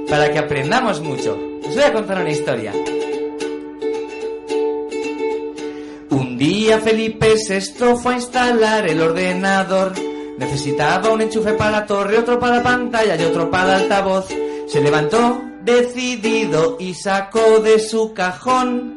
Para 0.09 0.31
que 0.31 0.39
aprendamos 0.39 1.01
mucho. 1.01 1.39
Os 1.67 1.75
voy 1.75 1.85
a 1.85 1.93
contar 1.93 2.21
una 2.21 2.31
historia. 2.31 2.73
Un 6.11 6.37
día 6.37 6.79
Felipe 6.81 7.35
VI 7.49 7.97
fue 8.03 8.15
a 8.15 8.17
instalar 8.17 8.87
el 8.87 9.01
ordenador. 9.01 9.93
Necesitaba 10.37 11.11
un 11.11 11.23
enchufe 11.23 11.53
para 11.53 11.71
la 11.71 11.87
torre, 11.87 12.19
otro 12.19 12.39
para 12.39 12.57
la 12.57 12.63
pantalla 12.63 13.17
y 13.17 13.25
otro 13.25 13.51
para 13.51 13.77
el 13.77 13.83
altavoz. 13.83 14.29
Se 14.69 14.81
levantó 14.81 15.43
decidido 15.63 16.77
y 16.79 16.95
sacó 16.95 17.61
de 17.61 17.81
su 17.81 18.15
cajón 18.15 18.95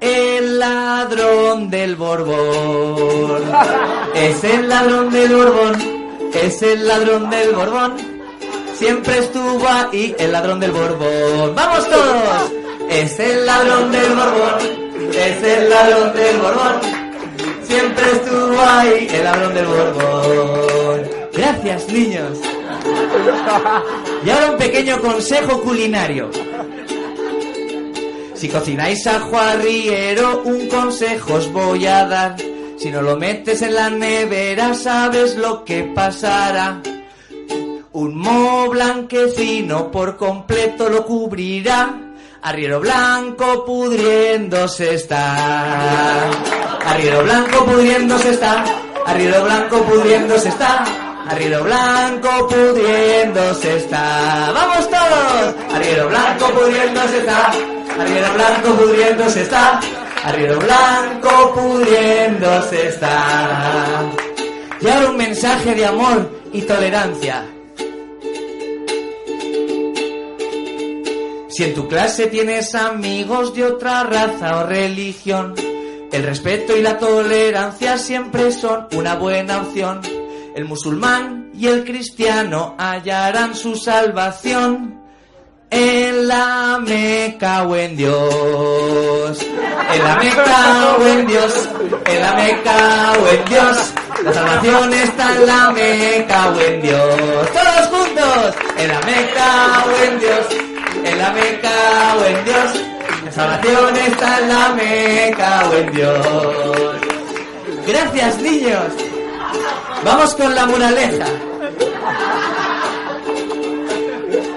el 0.00 0.58
ladrón 0.58 1.70
del 1.70 1.96
Borbón. 1.96 3.42
Es 4.14 4.42
el 4.44 4.68
ladrón 4.68 5.10
del 5.10 5.34
Borbón 5.34 5.96
es 6.42 6.62
el 6.62 6.86
ladrón 6.86 7.30
del 7.30 7.54
Borbón. 7.54 7.94
Siempre 8.74 9.18
estuvo 9.18 9.66
ahí 9.66 10.14
el 10.18 10.32
ladrón 10.32 10.60
del 10.60 10.72
Borbón. 10.72 11.54
¡Vamos 11.54 11.88
todos! 11.88 12.52
Es 12.90 13.18
el 13.18 13.46
ladrón 13.46 13.90
del 13.90 14.12
Borbón. 14.14 14.58
Es 15.14 15.42
el 15.42 15.70
ladrón 15.70 16.12
del 16.14 16.36
Borbón. 16.38 16.80
Siempre 17.62 18.04
estuvo 18.12 18.60
ahí 18.60 19.08
el 19.10 19.24
ladrón 19.24 19.54
del 19.54 19.66
Borbón. 19.66 21.02
Gracias, 21.32 21.88
niños. 21.88 22.38
Y 24.24 24.30
ahora 24.30 24.50
un 24.52 24.56
pequeño 24.56 25.00
consejo 25.00 25.60
culinario. 25.62 26.30
Si 28.34 28.48
cocináis 28.48 29.06
ajo 29.06 29.38
arriero, 29.38 30.42
un 30.44 30.68
consejo 30.68 31.34
os 31.34 31.50
voy 31.52 31.86
a 31.86 32.06
dar. 32.06 32.36
Si 32.76 32.90
no 32.90 33.00
lo 33.00 33.16
metes 33.16 33.62
en 33.62 33.74
la 33.74 33.88
nevera, 33.88 34.74
sabes 34.74 35.36
lo 35.36 35.64
que 35.64 35.84
pasará. 35.84 36.82
Un 37.92 38.14
moho 38.14 38.68
blanquecino 38.70 39.90
por 39.90 40.16
completo 40.18 40.90
lo 40.90 41.06
cubrirá. 41.06 41.98
Arriero 42.42 42.80
blanco 42.80 43.64
pudriéndose 43.64 44.94
está. 44.94 46.30
Arriero 46.84 47.22
blanco 47.22 47.64
pudriéndose 47.64 48.30
está. 48.30 48.64
Arriero 49.06 49.44
blanco 49.44 49.82
pudriéndose 49.82 50.50
está. 50.50 51.05
Arriero 51.28 51.64
blanco 51.64 52.46
pudriéndose 52.48 53.78
está. 53.78 54.52
¡Vamos 54.54 54.88
todos! 54.88 55.74
Arriero 55.74 56.08
blanco 56.08 56.46
pudriéndose 56.52 57.18
está. 57.18 57.52
Arriero 57.98 58.32
blanco 58.32 58.68
pudriéndose 58.76 59.42
está. 59.42 59.80
Arriero 60.22 60.58
blanco 60.60 61.54
pudriéndose 61.54 62.88
está. 62.88 64.02
Y 64.80 64.88
ahora 64.88 65.10
un 65.10 65.16
mensaje 65.16 65.74
de 65.74 65.86
amor 65.86 66.30
y 66.52 66.62
tolerancia. 66.62 67.44
Si 71.48 71.64
en 71.64 71.74
tu 71.74 71.88
clase 71.88 72.28
tienes 72.28 72.74
amigos 72.74 73.52
de 73.52 73.64
otra 73.64 74.04
raza 74.04 74.58
o 74.58 74.66
religión, 74.66 75.54
el 76.12 76.22
respeto 76.22 76.76
y 76.76 76.82
la 76.82 76.98
tolerancia 76.98 77.98
siempre 77.98 78.52
son 78.52 78.86
una 78.92 79.16
buena 79.16 79.62
opción. 79.62 80.02
El 80.56 80.64
musulmán 80.64 81.50
y 81.52 81.66
el 81.66 81.84
cristiano 81.84 82.76
hallarán 82.78 83.54
su 83.54 83.76
salvación 83.76 85.02
en 85.68 86.26
la 86.26 86.78
Meca 86.82 87.64
o 87.64 87.76
en 87.76 87.94
Dios. 87.94 89.38
En 89.92 90.02
la 90.02 90.16
Meca 90.16 90.96
o 90.98 91.06
en 91.06 91.26
Dios. 91.26 91.68
En 92.06 92.22
la 92.22 92.32
Meca 92.32 93.12
o 93.20 93.28
en 93.28 93.44
Dios. 93.44 93.92
La 94.24 94.32
salvación 94.32 94.94
está 94.94 95.36
en 95.36 95.46
la 95.46 95.70
Meca 95.72 96.48
o 96.48 96.58
en 96.58 96.80
Dios. 96.80 97.52
Todos 97.52 97.88
juntos. 97.90 98.54
En 98.78 98.88
la 98.88 99.00
Meca 99.02 99.84
o 99.84 100.04
en 100.04 100.18
Dios. 100.18 100.46
En 101.04 101.18
la 101.18 101.32
Meca 101.32 102.16
o 102.18 102.24
en 102.24 102.44
Dios. 102.46 102.82
La 103.26 103.32
salvación 103.32 103.96
está 104.08 104.38
en 104.38 104.48
la 104.48 104.68
Meca 104.70 105.68
o 105.68 105.74
en 105.74 105.92
Dios. 105.92 106.96
Gracias, 107.86 108.40
niños. 108.40 109.15
Vamos 110.04 110.34
con 110.34 110.54
la 110.54 110.66
muraleja. 110.66 111.26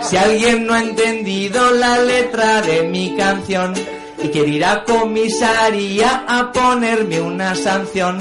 Si 0.02 0.18
alguien 0.18 0.66
no 0.66 0.74
ha 0.74 0.82
entendido 0.82 1.72
la 1.72 2.00
letra 2.00 2.62
de 2.62 2.84
mi 2.84 3.16
canción 3.16 3.74
y 4.22 4.30
quiere 4.30 4.50
ir 4.50 4.66
a 4.66 4.84
comisaría 4.84 6.26
a 6.28 6.52
ponerme 6.52 7.22
una 7.22 7.54
sanción, 7.54 8.18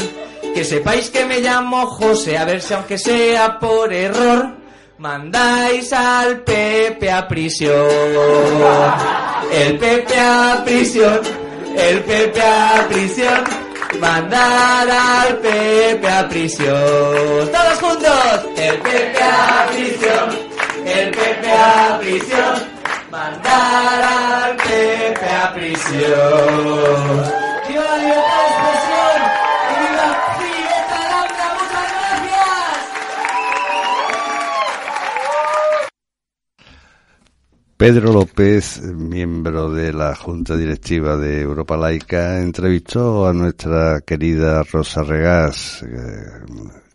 que 0.55 0.65
sepáis 0.65 1.09
que 1.11 1.25
me 1.25 1.41
llamo 1.41 1.87
José, 1.87 2.37
a 2.37 2.45
ver 2.45 2.61
si 2.61 2.75
aunque 2.75 2.99
sea 2.99 3.59
por 3.59 3.93
error, 3.93 4.57
mandáis 4.99 5.93
al 5.93 6.41
Pepe 6.41 7.11
a 7.11 7.27
prisión. 7.27 7.89
El 9.51 9.79
Pepe 9.79 10.21
a 10.21 10.63
prisión, 10.65 11.21
el 11.77 12.01
Pepe 12.01 12.43
a 12.43 12.87
prisión, 12.89 13.45
mandar 14.01 14.91
al 14.91 15.39
Pepe 15.39 16.09
a 16.09 16.29
prisión. 16.29 17.51
Todos 17.53 17.79
juntos, 17.81 18.47
el 18.57 18.79
Pepe 18.79 19.23
a 19.23 19.67
prisión 19.71 20.49
el 20.89 21.11
Pepe 21.11 21.53
a 21.53 21.99
prisión, 22.01 22.55
mandar 23.11 24.03
al 24.03 24.57
Pepe 24.57 25.29
a 25.31 25.53
prisión. 25.55 27.33
¡Viva 27.69 27.97
la 27.99 28.58
Pedro 37.79 38.13
López, 38.13 38.83
miembro 38.83 39.71
de 39.71 39.93
la 39.93 40.13
Junta 40.17 40.57
Directiva 40.57 41.17
de 41.17 41.43
Europa 41.43 41.77
Laica, 41.77 42.41
entrevistó 42.41 43.25
a 43.29 43.33
nuestra 43.33 44.01
querida 44.01 44.65
Rosa 44.65 45.05
Regás, 45.05 45.85
eh, 45.85 46.27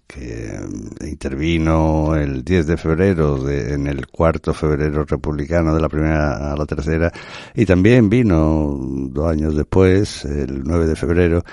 que 0.06 0.60
intervino 1.08 2.18
el 2.18 2.44
10 2.44 2.68
de 2.68 2.76
febrero 2.76 3.42
de, 3.42 3.76
en 3.76 3.88
el 3.88 4.08
cuarto 4.08 4.54
febrero 4.54 5.06
republicano 5.06 5.74
de 5.74 5.80
la 5.80 5.88
primera 5.88 6.52
a 6.52 6.58
la 6.58 6.66
tercera 6.66 7.10
y 7.56 7.66
también 7.66 8.10
vino 8.10 8.78
dos 9.10 9.32
años 9.32 9.56
después, 9.56 10.26
el 10.26 10.66
9 10.66 10.86
de 10.86 10.96
febrero, 10.98 11.46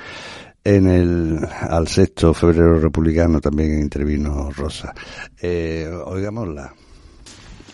en 0.65 0.89
el 0.89 1.39
al 1.61 1.87
sexto 1.87 2.35
febrero 2.35 2.81
republicano 2.81 3.41
también 3.41 3.79
intervino 3.79 4.51
Rosa. 4.51 4.93
Eh, 5.41 5.89
oigámosla. 6.05 6.75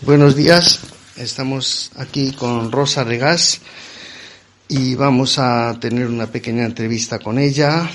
Buenos 0.03 0.37
días, 0.37 0.96
estamos 1.17 1.91
aquí 1.97 2.33
con 2.33 2.71
Rosa 2.71 3.05
Regás 3.05 3.61
y 4.69 4.95
vamos 4.95 5.39
a 5.39 5.79
tener 5.81 6.09
una 6.09 6.27
pequeña 6.27 6.65
entrevista 6.65 7.19
con 7.19 7.39
ella 7.39 7.89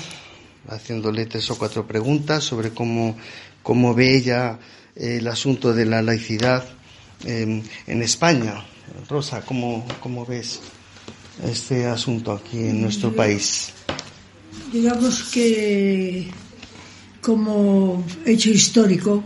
haciéndole 0.68 1.26
tres 1.26 1.50
o 1.50 1.58
cuatro 1.58 1.86
preguntas 1.86 2.44
sobre 2.44 2.70
cómo, 2.70 3.16
cómo 3.62 3.94
ve 3.94 4.16
ella 4.16 4.58
eh, 4.96 5.18
el 5.18 5.28
asunto 5.28 5.72
de 5.72 5.86
la 5.86 6.02
laicidad 6.02 6.64
em, 7.24 7.62
en 7.86 8.02
España. 8.02 8.64
Rosa, 9.08 9.42
¿cómo, 9.42 9.86
¿cómo 10.00 10.26
ves 10.26 10.60
este 11.44 11.86
asunto 11.86 12.32
aquí 12.32 12.58
en 12.58 12.82
nuestro 12.82 13.14
país? 13.14 13.72
Digamos 14.72 15.24
que 15.24 16.28
como 17.20 18.04
hecho 18.24 18.50
histórico 18.50 19.22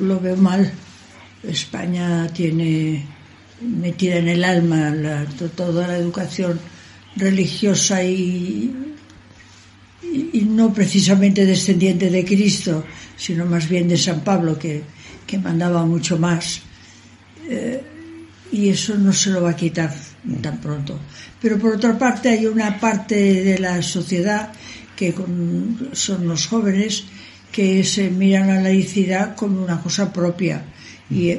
lo 0.00 0.20
veo 0.20 0.36
mal. 0.36 0.72
España 1.42 2.26
tiene 2.32 3.13
metida 3.64 4.16
en 4.16 4.28
el 4.28 4.44
alma 4.44 4.94
toda 5.56 5.88
la 5.88 5.96
educación 5.96 6.60
religiosa 7.16 8.02
y 8.02 8.72
no 10.46 10.72
precisamente 10.72 11.44
descendiente 11.44 12.10
de 12.10 12.24
Cristo, 12.24 12.84
sino 13.16 13.46
más 13.46 13.68
bien 13.68 13.88
de 13.88 13.96
San 13.96 14.20
Pablo, 14.20 14.58
que, 14.58 14.82
que 15.26 15.38
mandaba 15.38 15.84
mucho 15.84 16.18
más. 16.18 16.60
Eh, 17.48 17.82
y 18.52 18.68
eso 18.68 18.96
no 18.96 19.12
se 19.12 19.30
lo 19.30 19.42
va 19.42 19.50
a 19.50 19.56
quitar 19.56 19.92
tan 20.40 20.60
pronto. 20.60 20.98
Pero 21.40 21.58
por 21.58 21.74
otra 21.74 21.98
parte 21.98 22.28
hay 22.28 22.46
una 22.46 22.78
parte 22.78 23.14
de 23.42 23.58
la 23.58 23.82
sociedad 23.82 24.52
que 24.96 25.12
son 25.92 26.28
los 26.28 26.46
jóvenes 26.46 27.04
que 27.50 27.82
se 27.84 28.10
miran 28.10 28.50
a 28.50 28.56
la 28.56 28.62
laicidad 28.62 29.34
como 29.34 29.62
una 29.62 29.80
cosa 29.80 30.12
propia 30.12 30.62
y, 31.10 31.30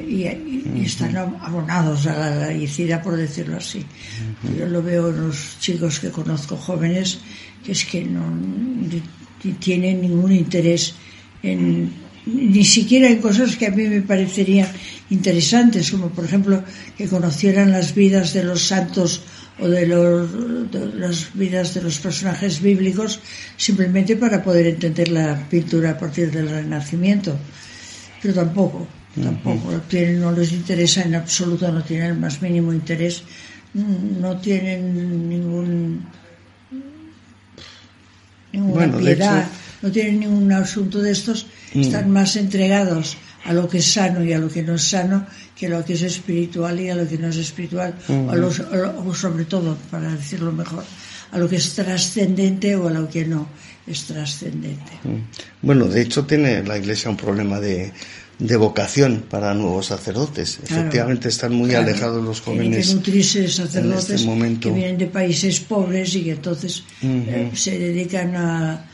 están 0.84 1.16
abonados 1.16 2.06
a 2.06 2.16
la 2.16 2.36
laicidad, 2.46 3.02
por 3.02 3.16
decirlo 3.16 3.56
así. 3.56 3.84
Yo 4.56 4.66
lo 4.66 4.82
veo 4.82 5.10
en 5.10 5.28
los 5.28 5.58
chicos 5.58 5.98
que 5.98 6.10
conozco 6.10 6.56
jóvenes, 6.56 7.18
que 7.64 7.72
es 7.72 7.84
que 7.84 8.04
no 8.04 8.24
tienen 9.60 10.00
ningún 10.00 10.32
interés 10.32 10.94
en 11.42 12.06
ni 12.26 12.64
siquiera 12.64 13.08
en 13.08 13.20
cosas 13.20 13.56
que 13.56 13.66
a 13.66 13.70
mí 13.70 13.84
me 13.84 14.02
parecerían 14.02 14.68
interesantes, 15.10 15.92
como 15.92 16.10
por 16.10 16.24
ejemplo 16.24 16.62
que 16.98 17.06
conocieran 17.06 17.70
las 17.70 17.94
vidas 17.94 18.34
de 18.34 18.42
los 18.42 18.66
santos 18.66 19.22
o 19.60 19.68
de, 19.68 19.86
las 19.86 21.32
vidas 21.34 21.74
de 21.74 21.82
los 21.82 21.98
personajes 21.98 22.60
bíblicos 22.60 23.20
simplemente 23.56 24.16
para 24.16 24.42
poder 24.42 24.66
entender 24.66 25.08
la 25.08 25.48
pintura 25.48 25.92
a 25.92 25.98
partir 25.98 26.32
del 26.32 26.50
Renacimiento. 26.50 27.38
Pero 28.20 28.34
tampoco, 28.34 28.88
tampoco, 29.22 29.70
no 29.70 30.32
les 30.32 30.52
interesa 30.52 31.02
en 31.02 31.14
absoluto, 31.14 31.70
no 31.72 31.82
tienen 31.82 32.06
el 32.12 32.18
más 32.18 32.42
mínimo 32.42 32.72
interés, 32.72 33.22
no 33.74 34.36
tienen 34.38 35.28
ningún 35.28 36.06
ninguna 38.52 38.96
piedad, 38.96 39.48
no 39.82 39.90
tienen 39.90 40.20
ningún 40.20 40.52
asunto 40.52 41.00
de 41.00 41.12
estos, 41.12 41.46
mm. 41.74 41.80
están 41.80 42.10
más 42.10 42.36
entregados 42.36 43.16
a 43.44 43.52
lo 43.52 43.68
que 43.68 43.78
es 43.78 43.86
sano 43.86 44.24
y 44.24 44.32
a 44.32 44.38
lo 44.38 44.48
que 44.48 44.62
no 44.62 44.74
es 44.74 44.82
sano 44.82 45.26
que 45.56 45.66
a 45.66 45.70
lo 45.70 45.84
que 45.84 45.94
es 45.94 46.02
espiritual 46.02 46.78
y 46.80 46.90
a 46.90 46.94
lo 46.94 47.08
que 47.08 47.16
no 47.16 47.28
es 47.28 47.36
espiritual, 47.36 47.94
o, 48.08 49.14
sobre 49.14 49.46
todo, 49.46 49.76
para 49.90 50.10
decirlo 50.12 50.52
mejor, 50.52 50.84
a 51.30 51.38
lo 51.38 51.48
que 51.48 51.56
es 51.56 51.74
trascendente 51.74 52.76
o 52.76 52.88
a 52.88 52.90
lo 52.90 53.08
que 53.08 53.24
no 53.24 53.48
es 53.86 54.04
trascendente. 54.04 54.92
Mm. 55.04 55.20
Bueno, 55.62 55.86
de 55.86 56.02
hecho 56.02 56.26
tiene 56.26 56.62
la 56.62 56.76
Iglesia 56.76 57.08
un 57.08 57.16
problema 57.16 57.58
de, 57.58 57.92
de 58.38 58.56
vocación 58.56 59.24
para 59.30 59.54
nuevos 59.54 59.86
sacerdotes. 59.86 60.60
Efectivamente 60.62 61.28
están 61.28 61.54
muy 61.54 61.74
alejados 61.74 62.22
los 62.22 62.40
jóvenes. 62.40 62.86
Tienen 62.86 62.88
que 62.88 62.94
nutrirse 62.94 63.48
sacerdotes 63.48 64.20
este 64.20 64.60
que 64.60 64.70
vienen 64.70 64.98
de 64.98 65.06
países 65.06 65.60
pobres 65.60 66.14
y 66.14 66.24
que 66.24 66.32
entonces 66.32 66.84
eh, 67.02 67.50
se 67.54 67.78
dedican 67.78 68.36
a, 68.36 68.86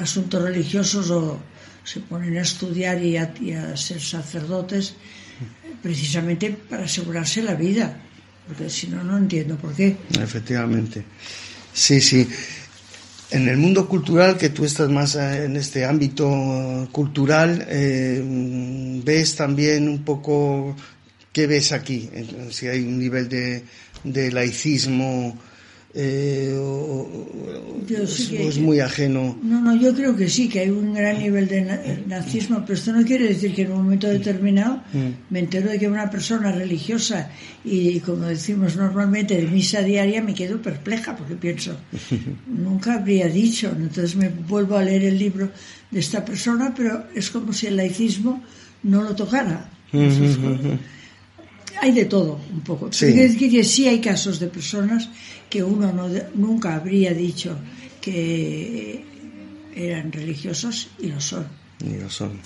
asuntos 0.00 0.42
religiosos 0.42 1.10
o 1.10 1.38
se 1.84 2.00
ponen 2.00 2.36
a 2.36 2.42
estudiar 2.42 3.02
y 3.02 3.16
a, 3.16 3.76
ser 3.76 4.00
sacerdotes 4.00 4.94
precisamente 5.82 6.50
para 6.50 6.84
asegurarse 6.84 7.42
la 7.42 7.54
vida. 7.54 7.96
Porque 8.46 8.68
si 8.68 8.88
no, 8.88 9.04
no 9.04 9.16
entiendo 9.16 9.56
por 9.56 9.72
qué. 9.74 9.96
Efectivamente. 10.20 11.04
Sí, 11.72 12.00
sí. 12.00 12.28
En 13.32 13.48
el 13.48 13.56
mundo 13.56 13.88
cultural, 13.88 14.36
que 14.36 14.50
tú 14.50 14.64
estás 14.64 14.88
más 14.90 15.14
eh, 15.14 15.44
en 15.44 15.56
este 15.56 15.84
ámbito 15.84 16.88
cultural, 16.90 17.64
eh, 17.68 18.20
ves 19.04 19.36
también 19.36 19.88
un 19.88 20.04
poco 20.04 20.74
qué 21.32 21.46
ves 21.46 21.70
aquí, 21.70 22.10
si 22.50 22.66
hay 22.66 22.80
un 22.80 22.98
nivel 22.98 23.28
de, 23.28 23.62
de 24.02 24.32
laicismo 24.32 25.38
eh, 25.92 26.56
o, 26.56 27.08
es 27.90 28.58
muy 28.58 28.78
ajeno. 28.78 29.36
No, 29.42 29.60
no, 29.60 29.74
yo 29.74 29.92
creo 29.94 30.14
que 30.14 30.28
sí, 30.28 30.48
que 30.48 30.60
hay 30.60 30.70
un 30.70 30.94
gran 30.94 31.18
nivel 31.18 31.48
de 31.48 32.04
nazismo, 32.06 32.60
pero 32.60 32.74
esto 32.74 32.92
no 32.92 33.04
quiere 33.04 33.26
decir 33.26 33.52
que 33.52 33.62
en 33.62 33.72
un 33.72 33.78
momento 33.78 34.06
determinado 34.06 34.82
mm. 34.92 35.08
me 35.30 35.40
entero 35.40 35.68
de 35.68 35.78
que 35.78 35.88
una 35.88 36.08
persona 36.08 36.52
religiosa 36.52 37.30
y, 37.64 37.98
como 38.00 38.26
decimos 38.26 38.76
normalmente, 38.76 39.34
de 39.36 39.48
misa 39.48 39.82
diaria, 39.82 40.22
me 40.22 40.34
quedo 40.34 40.62
perpleja 40.62 41.16
porque 41.16 41.34
pienso, 41.34 41.76
nunca 42.46 42.94
habría 42.94 43.26
dicho. 43.26 43.74
Entonces 43.76 44.14
me 44.14 44.28
vuelvo 44.28 44.76
a 44.76 44.84
leer 44.84 45.04
el 45.04 45.18
libro 45.18 45.50
de 45.90 45.98
esta 45.98 46.24
persona, 46.24 46.72
pero 46.76 47.06
es 47.14 47.30
como 47.30 47.52
si 47.52 47.66
el 47.66 47.76
laicismo 47.76 48.42
no 48.84 49.02
lo 49.02 49.16
tocara. 49.16 49.68
Hay 51.80 51.92
de 51.92 52.04
todo 52.04 52.38
un 52.52 52.60
poco. 52.60 52.92
Sí. 52.92 53.06
decir 53.12 53.50
que 53.50 53.64
sí 53.64 53.88
hay 53.88 54.00
casos 54.00 54.38
de 54.38 54.48
personas 54.48 55.08
que 55.48 55.62
uno 55.62 55.92
nunca 56.34 56.74
habría 56.74 57.12
dicho 57.12 57.56
que 58.00 59.04
eran 59.74 60.12
religiosos 60.12 60.88
y 60.98 61.08
lo 61.08 61.20
son. 61.20 61.46
Y 61.80 61.98
lo 61.98 62.10
son. 62.10 62.38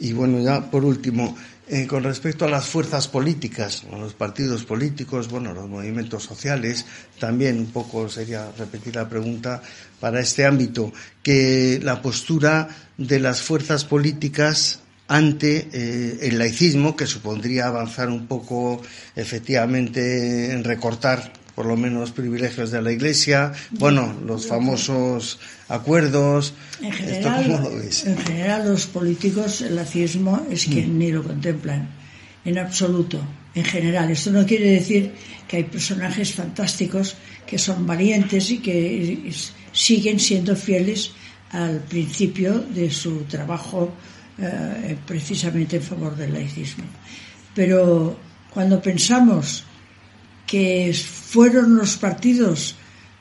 Y 0.00 0.12
bueno, 0.12 0.40
ya 0.40 0.70
por 0.70 0.84
último, 0.84 1.36
eh, 1.68 1.86
con 1.86 2.02
respecto 2.04 2.44
a 2.44 2.48
las 2.48 2.66
fuerzas 2.66 3.08
políticas, 3.08 3.84
a 3.92 3.96
los 3.96 4.14
partidos 4.14 4.64
políticos, 4.64 5.28
bueno, 5.28 5.54
los 5.54 5.68
movimientos 5.68 6.22
sociales, 6.22 6.84
también 7.18 7.58
un 7.58 7.66
poco 7.66 8.08
sería 8.08 8.50
repetir 8.58 8.96
la 8.96 9.08
pregunta 9.08 9.62
para 10.00 10.20
este 10.20 10.44
ámbito, 10.44 10.92
que 11.22 11.80
la 11.82 12.02
postura 12.02 12.68
de 12.96 13.18
las 13.18 13.40
fuerzas 13.42 13.84
políticas 13.84 14.80
ante 15.08 15.68
eh, 15.72 16.18
el 16.22 16.38
laicismo, 16.38 16.96
que 16.96 17.06
supondría 17.06 17.66
avanzar 17.66 18.08
un 18.08 18.26
poco 18.26 18.80
efectivamente 19.14 20.52
en 20.52 20.64
recortar 20.64 21.32
por 21.54 21.66
lo 21.66 21.76
menos 21.76 22.10
privilegios 22.10 22.70
de 22.70 22.82
la 22.82 22.90
Iglesia, 22.90 23.52
bueno, 23.70 24.12
los 24.26 24.46
famosos 24.46 25.38
acuerdos. 25.68 26.52
En 26.80 26.90
general, 26.90 27.64
En 28.06 28.18
general 28.18 28.68
los 28.68 28.86
políticos, 28.86 29.60
el 29.60 29.76
laicismo 29.76 30.44
es 30.50 30.66
que 30.66 30.84
mm. 30.84 30.98
ni 30.98 31.12
lo 31.12 31.22
contemplan, 31.22 31.88
en 32.44 32.58
absoluto, 32.58 33.20
en 33.54 33.64
general. 33.64 34.10
Esto 34.10 34.32
no 34.32 34.44
quiere 34.44 34.70
decir 34.70 35.12
que 35.46 35.58
hay 35.58 35.64
personajes 35.64 36.32
fantásticos 36.34 37.14
que 37.46 37.58
son 37.58 37.86
valientes 37.86 38.50
y 38.50 38.58
que 38.58 39.30
siguen 39.70 40.18
siendo 40.18 40.56
fieles 40.56 41.12
al 41.50 41.78
principio 41.84 42.58
de 42.58 42.90
su 42.90 43.22
trabajo 43.24 43.92
eh, 44.38 44.96
precisamente 45.06 45.76
en 45.76 45.82
favor 45.82 46.16
del 46.16 46.32
laicismo. 46.32 46.84
Pero 47.54 48.18
cuando 48.50 48.80
pensamos 48.80 49.64
que 50.46 50.92
fueron 50.94 51.76
los 51.76 51.96
partidos 51.96 52.76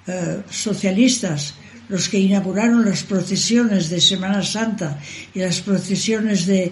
eh, 0.08 0.42
socialistas 0.50 1.56
los 1.90 2.10
que 2.10 2.20
inauguraron 2.20 2.86
las 2.86 3.04
procesiones 3.04 3.90
de 3.90 4.00
Semana 4.00 4.42
Santa 4.42 5.00
y 5.34 5.40
las 5.40 5.62
procesiones 5.62 6.46
de, 6.46 6.72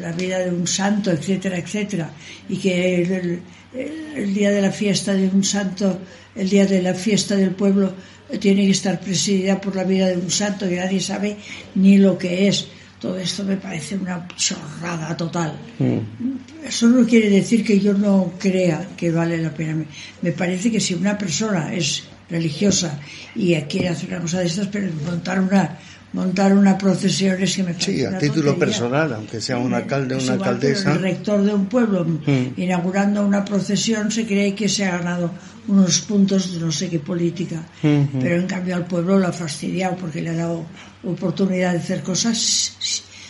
la 0.00 0.12
vida 0.12 0.38
de 0.40 0.50
un 0.50 0.66
santo, 0.66 1.10
etcétera, 1.10 1.58
etcétera, 1.58 2.10
y 2.48 2.56
que 2.56 3.02
el, 3.02 4.34
día 4.34 4.50
de 4.50 4.62
la 4.62 4.72
fiesta 4.72 5.14
de 5.14 5.28
un 5.28 5.44
santo, 5.44 6.00
el 6.34 6.48
día 6.48 6.66
de 6.66 6.82
la 6.82 6.94
fiesta 6.94 7.36
del 7.36 7.52
pueblo, 7.52 7.92
tiene 8.40 8.64
que 8.64 8.70
estar 8.70 8.98
presidida 8.98 9.60
por 9.60 9.76
la 9.76 9.84
vida 9.84 10.08
de 10.08 10.16
un 10.16 10.30
santo 10.30 10.68
que 10.68 10.76
nadie 10.76 11.00
sabe 11.00 11.36
ni 11.74 11.98
lo 11.98 12.16
que 12.16 12.48
es. 12.48 12.68
Todo 13.02 13.18
esto 13.18 13.42
me 13.42 13.56
parece 13.56 13.96
una 13.96 14.28
chorrada 14.36 15.16
total. 15.16 15.58
Mm. 15.80 16.64
Eso 16.64 16.86
no 16.86 17.04
quiere 17.04 17.28
decir 17.30 17.64
que 17.64 17.80
yo 17.80 17.94
no 17.94 18.34
crea 18.38 18.86
que 18.96 19.10
vale 19.10 19.38
la 19.38 19.52
pena. 19.52 19.84
Me 20.22 20.30
parece 20.30 20.70
que 20.70 20.78
si 20.78 20.94
una 20.94 21.18
persona 21.18 21.74
es 21.74 22.04
religiosa 22.30 23.00
y 23.34 23.56
quiere 23.62 23.88
hacer 23.88 24.08
una 24.10 24.20
cosa 24.20 24.38
de 24.38 24.46
estas, 24.46 24.68
pero 24.68 24.88
montar 25.04 25.40
una 25.40 25.78
montar 26.12 26.52
una 26.52 26.76
procesión 26.76 27.42
es 27.42 27.56
que 27.56 27.62
me 27.62 27.72
parece 27.72 27.92
Sí, 27.92 28.04
a 28.04 28.18
título 28.18 28.58
personal, 28.58 29.14
aunque 29.14 29.40
sea 29.40 29.58
un 29.58 29.74
alcalde 29.74 30.14
o 30.14 30.18
una 30.18 30.34
alcaldesa. 30.34 30.92
El 30.92 31.00
rector 31.00 31.42
de 31.42 31.54
un 31.54 31.66
pueblo 31.66 32.04
mm. 32.04 32.60
inaugurando 32.60 33.26
una 33.26 33.44
procesión 33.44 34.12
se 34.12 34.26
cree 34.26 34.54
que 34.54 34.68
se 34.68 34.84
ha 34.84 34.98
ganado 34.98 35.30
unos 35.68 36.00
puntos 36.00 36.52
de 36.52 36.60
no 36.60 36.72
sé 36.72 36.88
qué 36.88 36.98
política, 36.98 37.62
pero 37.80 38.36
en 38.36 38.46
cambio 38.46 38.76
al 38.76 38.86
pueblo 38.86 39.18
lo 39.18 39.28
ha 39.28 39.32
fastidiado 39.32 39.96
porque 39.96 40.20
le 40.20 40.30
ha 40.30 40.34
dado 40.34 40.66
oportunidad 41.04 41.72
de 41.72 41.78
hacer 41.78 42.02
cosas 42.02 42.76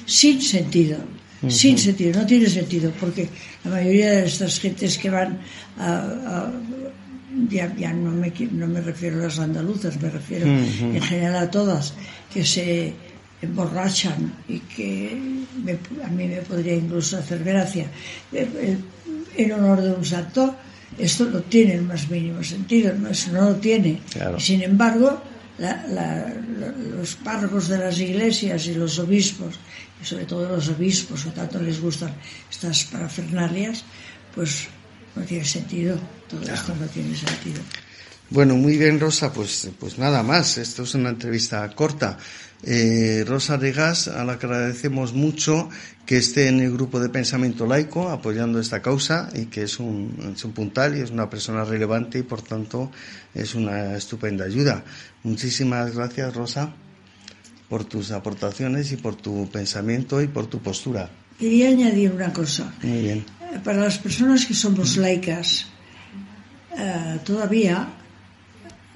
sin 0.06 0.40
sentido. 0.40 0.98
Sin 1.48 1.76
sentido, 1.76 2.20
no 2.20 2.24
tiene 2.24 2.46
sentido, 2.46 2.92
porque 3.00 3.28
la 3.64 3.72
mayoría 3.72 4.12
de 4.12 4.26
estas 4.26 4.60
gentes 4.60 4.96
que 4.96 5.10
van 5.10 5.40
a, 5.76 6.52
ya, 7.50 7.92
no, 7.92 8.12
me, 8.12 8.32
no 8.52 8.68
me 8.68 8.80
refiero 8.80 9.18
a 9.18 9.24
las 9.24 9.40
andaluzas, 9.40 10.00
me 10.00 10.08
refiero 10.08 10.46
en 10.46 11.00
general 11.02 11.36
a 11.36 11.50
todas, 11.50 11.94
que 12.32 12.44
se 12.44 12.92
emborrachan 13.42 14.32
y 14.48 14.60
que 14.60 15.18
a 16.04 16.08
mí 16.08 16.28
me 16.28 16.42
podría 16.42 16.74
incluso 16.74 17.18
hacer 17.18 17.42
gracia. 17.42 17.86
En 18.32 19.52
honor 19.52 19.80
de 19.80 19.92
un 19.92 20.04
santo, 20.04 20.54
esto 20.98 21.24
no 21.26 21.40
tiene 21.40 21.74
el 21.74 21.82
más 21.82 22.08
mínimo 22.08 22.42
sentido, 22.42 22.92
no, 22.94 23.08
eso 23.08 23.32
no 23.32 23.50
lo 23.50 23.56
tiene. 23.56 24.00
Sin 24.38 24.62
embargo, 24.62 25.22
los 25.58 27.14
párrocos 27.16 27.68
de 27.68 27.78
las 27.78 27.98
iglesias 27.98 28.66
y 28.66 28.74
los 28.74 28.98
obispos, 28.98 29.54
y 30.02 30.04
sobre 30.04 30.24
todo 30.24 30.48
los 30.48 30.68
obispos, 30.68 31.24
que 31.24 31.30
tanto 31.30 31.60
les 31.60 31.80
gustan 31.80 32.14
estas 32.50 32.84
parafernalias, 32.84 33.84
pues 34.34 34.68
no 35.14 35.22
tiene 35.22 35.44
sentido, 35.44 35.98
todo 36.28 36.42
esto 36.42 36.74
no 36.74 36.86
tiene 36.86 37.14
sentido. 37.14 37.60
Bueno, 38.30 38.56
muy 38.56 38.78
bien, 38.78 38.98
Rosa. 38.98 39.32
Pues, 39.32 39.70
pues 39.78 39.98
nada 39.98 40.22
más. 40.22 40.58
Esto 40.58 40.84
es 40.84 40.94
una 40.94 41.10
entrevista 41.10 41.68
corta. 41.74 42.18
Eh, 42.64 43.24
Rosa 43.26 43.56
Regas, 43.56 44.06
a 44.06 44.24
la 44.24 44.38
que 44.38 44.46
agradecemos 44.46 45.12
mucho 45.12 45.68
que 46.06 46.16
esté 46.16 46.46
en 46.46 46.60
el 46.60 46.72
grupo 46.72 47.00
de 47.00 47.08
pensamiento 47.08 47.66
laico 47.66 48.08
apoyando 48.08 48.60
esta 48.60 48.80
causa 48.80 49.30
y 49.34 49.46
que 49.46 49.62
es 49.64 49.80
un, 49.80 50.32
es 50.36 50.44
un 50.44 50.52
puntal 50.52 50.96
y 50.96 51.00
es 51.00 51.10
una 51.10 51.28
persona 51.28 51.64
relevante 51.64 52.18
y 52.18 52.22
por 52.22 52.42
tanto 52.42 52.92
es 53.34 53.56
una 53.56 53.96
estupenda 53.96 54.44
ayuda. 54.44 54.84
Muchísimas 55.24 55.94
gracias, 55.94 56.34
Rosa, 56.34 56.72
por 57.68 57.84
tus 57.84 58.12
aportaciones 58.12 58.92
y 58.92 58.96
por 58.96 59.16
tu 59.16 59.48
pensamiento 59.50 60.22
y 60.22 60.28
por 60.28 60.46
tu 60.46 60.60
postura. 60.60 61.10
Quería 61.40 61.68
añadir 61.68 62.12
una 62.12 62.32
cosa. 62.32 62.72
Muy 62.82 63.00
bien. 63.00 63.24
Para 63.64 63.78
las 63.78 63.98
personas 63.98 64.46
que 64.46 64.54
somos 64.54 64.96
laicas, 64.96 65.66
eh, 66.78 67.18
todavía 67.24 67.88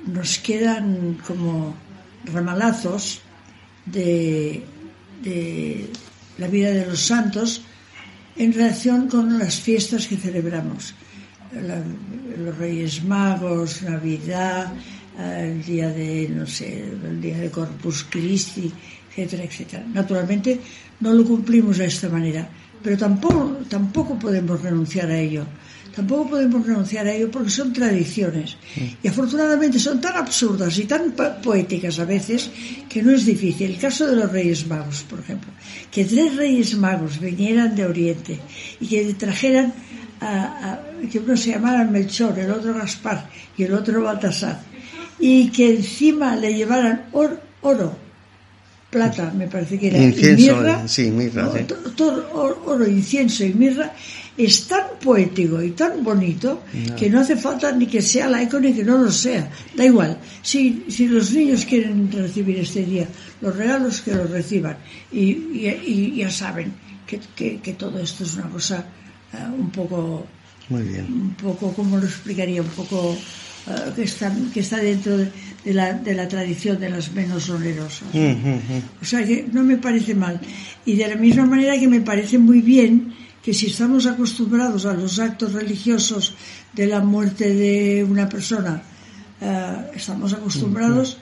nos 0.05 0.39
quedan 0.39 1.19
como 1.27 1.75
ramalazos 2.25 3.21
de, 3.85 4.63
de, 5.23 5.91
la 6.39 6.49
vida 6.49 6.71
de 6.71 6.87
los 6.87 7.01
santos 7.01 7.63
en 8.37 8.53
relación 8.53 9.09
con 9.09 9.39
las 9.39 9.61
fiestas 9.61 10.07
que 10.07 10.17
celebramos. 10.17 10.95
Los 11.53 12.59
Reyes 12.59 13.03
Magos, 13.05 13.83
Navidad, 13.83 14.73
el 15.19 15.65
día 15.65 15.89
de, 15.89 16.29
no 16.29 16.47
sé, 16.47 16.85
el 16.85 17.21
día 17.21 17.39
de 17.39 17.51
Corpus 17.51 18.07
Christi, 18.11 18.71
etcétera, 19.11 19.45
etcétera. 19.45 19.85
Naturalmente 19.93 20.61
no 21.01 21.13
lo 21.13 21.25
cumplimos 21.25 21.79
de 21.79 21.87
esta 21.87 22.09
manera, 22.09 22.49
pero 22.83 22.99
tampoco, 22.99 23.59
tampoco 23.69 24.19
podemos 24.19 24.61
renunciar 24.61 25.11
a 25.11 25.19
ello 25.19 25.47
tampoco 25.97 26.31
podemos 26.31 26.67
renunciar 26.67 27.07
a 27.07 27.15
ello 27.15 27.31
porque 27.31 27.49
son 27.49 27.73
tradiciones. 27.73 28.57
Y 29.03 29.09
afortunadamente 29.09 29.79
son 29.79 29.99
tan 29.99 30.15
absurdas 30.15 30.77
y 30.79 30.85
tan 30.85 31.15
poéticas 31.43 31.99
a 31.99 32.05
veces 32.05 32.51
que 32.87 33.03
no 33.03 33.13
es 33.13 33.25
difícil. 33.25 33.71
El 33.73 33.79
caso 33.79 34.07
de 34.07 34.17
los 34.17 34.31
Reyes 34.31 34.67
Magos, 34.67 35.05
por 35.09 35.21
ejemplo. 35.21 35.51
Que 35.91 36.05
tres 36.05 36.37
Reyes 36.37 36.77
Magos 36.77 37.19
vinieran 37.19 37.75
de 37.75 37.87
Oriente 37.87 38.39
y 38.79 38.87
que 38.87 39.15
trajeran 39.15 39.73
a, 40.21 40.81
que 41.11 41.19
uno 41.19 41.35
se 41.35 41.53
llamara 41.53 41.85
Melchor, 41.85 42.39
el 42.39 42.51
otro 42.51 42.75
Gaspar 42.75 43.31
y 43.57 43.63
el 43.63 43.73
otro 43.73 44.03
Baltasar. 44.03 44.61
Y 45.19 45.49
que 45.49 45.77
encima 45.77 46.37
le 46.37 46.53
llevaran 46.53 47.07
oro, 47.13 47.97
plata, 48.91 49.33
me 49.35 49.47
parece 49.47 49.79
que 49.79 49.89
era, 49.89 49.99
incienso, 49.99 50.45
y 50.45 50.55
mirra, 50.55 50.89
sí, 50.89 51.11
mirra, 51.11 51.51
sí. 51.53 51.65
todo 51.97 52.61
oro, 52.67 52.87
incienso 52.87 53.45
y 53.45 53.55
mirra, 53.55 53.93
es 54.37 54.67
tan 54.69 54.99
poético 55.03 55.63
y 55.63 55.71
tan 55.71 56.05
bonito 56.05 56.63
no. 56.73 56.97
que 56.97 57.09
no 57.09 57.21
hace 57.21 57.37
falta 57.37 57.73
ni 57.73 57.87
que 57.87 58.03
sea 58.03 58.29
laico 58.29 58.61
ni 58.61 58.73
que 58.75 58.85
no 58.85 58.99
lo 58.99 59.11
sea. 59.11 59.49
Da 59.75 59.85
igual. 59.85 60.19
Si, 60.43 60.85
si 60.89 61.09
los 61.09 61.33
niños 61.33 61.65
quieren 61.65 62.11
recibir 62.13 62.59
este 62.59 62.85
día 62.85 63.09
los 63.41 63.57
regalos, 63.57 64.01
que 64.03 64.15
los 64.15 64.29
reciban. 64.31 64.77
Y, 65.13 65.25
y, 65.25 66.13
y 66.13 66.17
ya 66.17 66.31
saben 66.31 66.73
que, 67.07 67.21
que, 67.35 67.61
que, 67.61 67.73
todo 67.75 67.99
esto 67.99 68.25
es 68.25 68.35
una 68.35 68.51
cosa 68.51 68.85
uh, 69.33 69.55
un 69.55 69.71
poco. 69.71 70.27
Muy 70.69 70.83
bien. 70.83 71.07
Un 71.07 71.35
poco, 71.35 71.73
¿cómo 71.73 71.97
lo 71.97 72.05
explicaría? 72.05 72.61
Un 72.61 72.69
poco. 72.69 73.17
Uh, 73.67 73.93
que, 73.97 74.05
está, 74.05 74.33
que 74.55 74.61
está 74.61 74.77
dentro 74.79 75.17
de, 75.19 75.29
de, 75.65 75.75
la, 75.75 75.93
de 75.95 76.15
la 76.15 76.29
tradición 76.29 76.79
de 76.79 76.89
las 76.89 77.11
menos 77.13 77.49
onerosas. 77.51 78.07
Mm 78.13 78.19
-hmm. 78.19 78.83
O 79.03 79.05
sea 79.05 79.25
que 79.27 79.45
no 79.51 79.65
me 79.65 79.77
parece 79.77 80.15
mal. 80.15 80.39
Y 80.85 80.95
de 80.95 81.09
la 81.09 81.17
misma 81.17 81.47
manera 81.47 81.75
que 81.81 81.89
me 81.89 82.01
parece 82.01 82.39
muy 82.39 82.61
bien 82.61 83.13
que 83.47 83.55
si 83.55 83.67
estamos 83.71 84.11
acostumbrados 84.11 84.87
a 84.87 84.93
los 84.93 85.21
actos 85.21 85.53
religiosos 85.53 86.35
de 86.75 86.89
la 86.89 86.99
muerte 86.99 87.55
de 87.55 88.03
una 88.03 88.29
persona, 88.29 88.83
uh, 89.41 89.95
estamos 89.95 90.35
acostumbrados, 90.35 91.17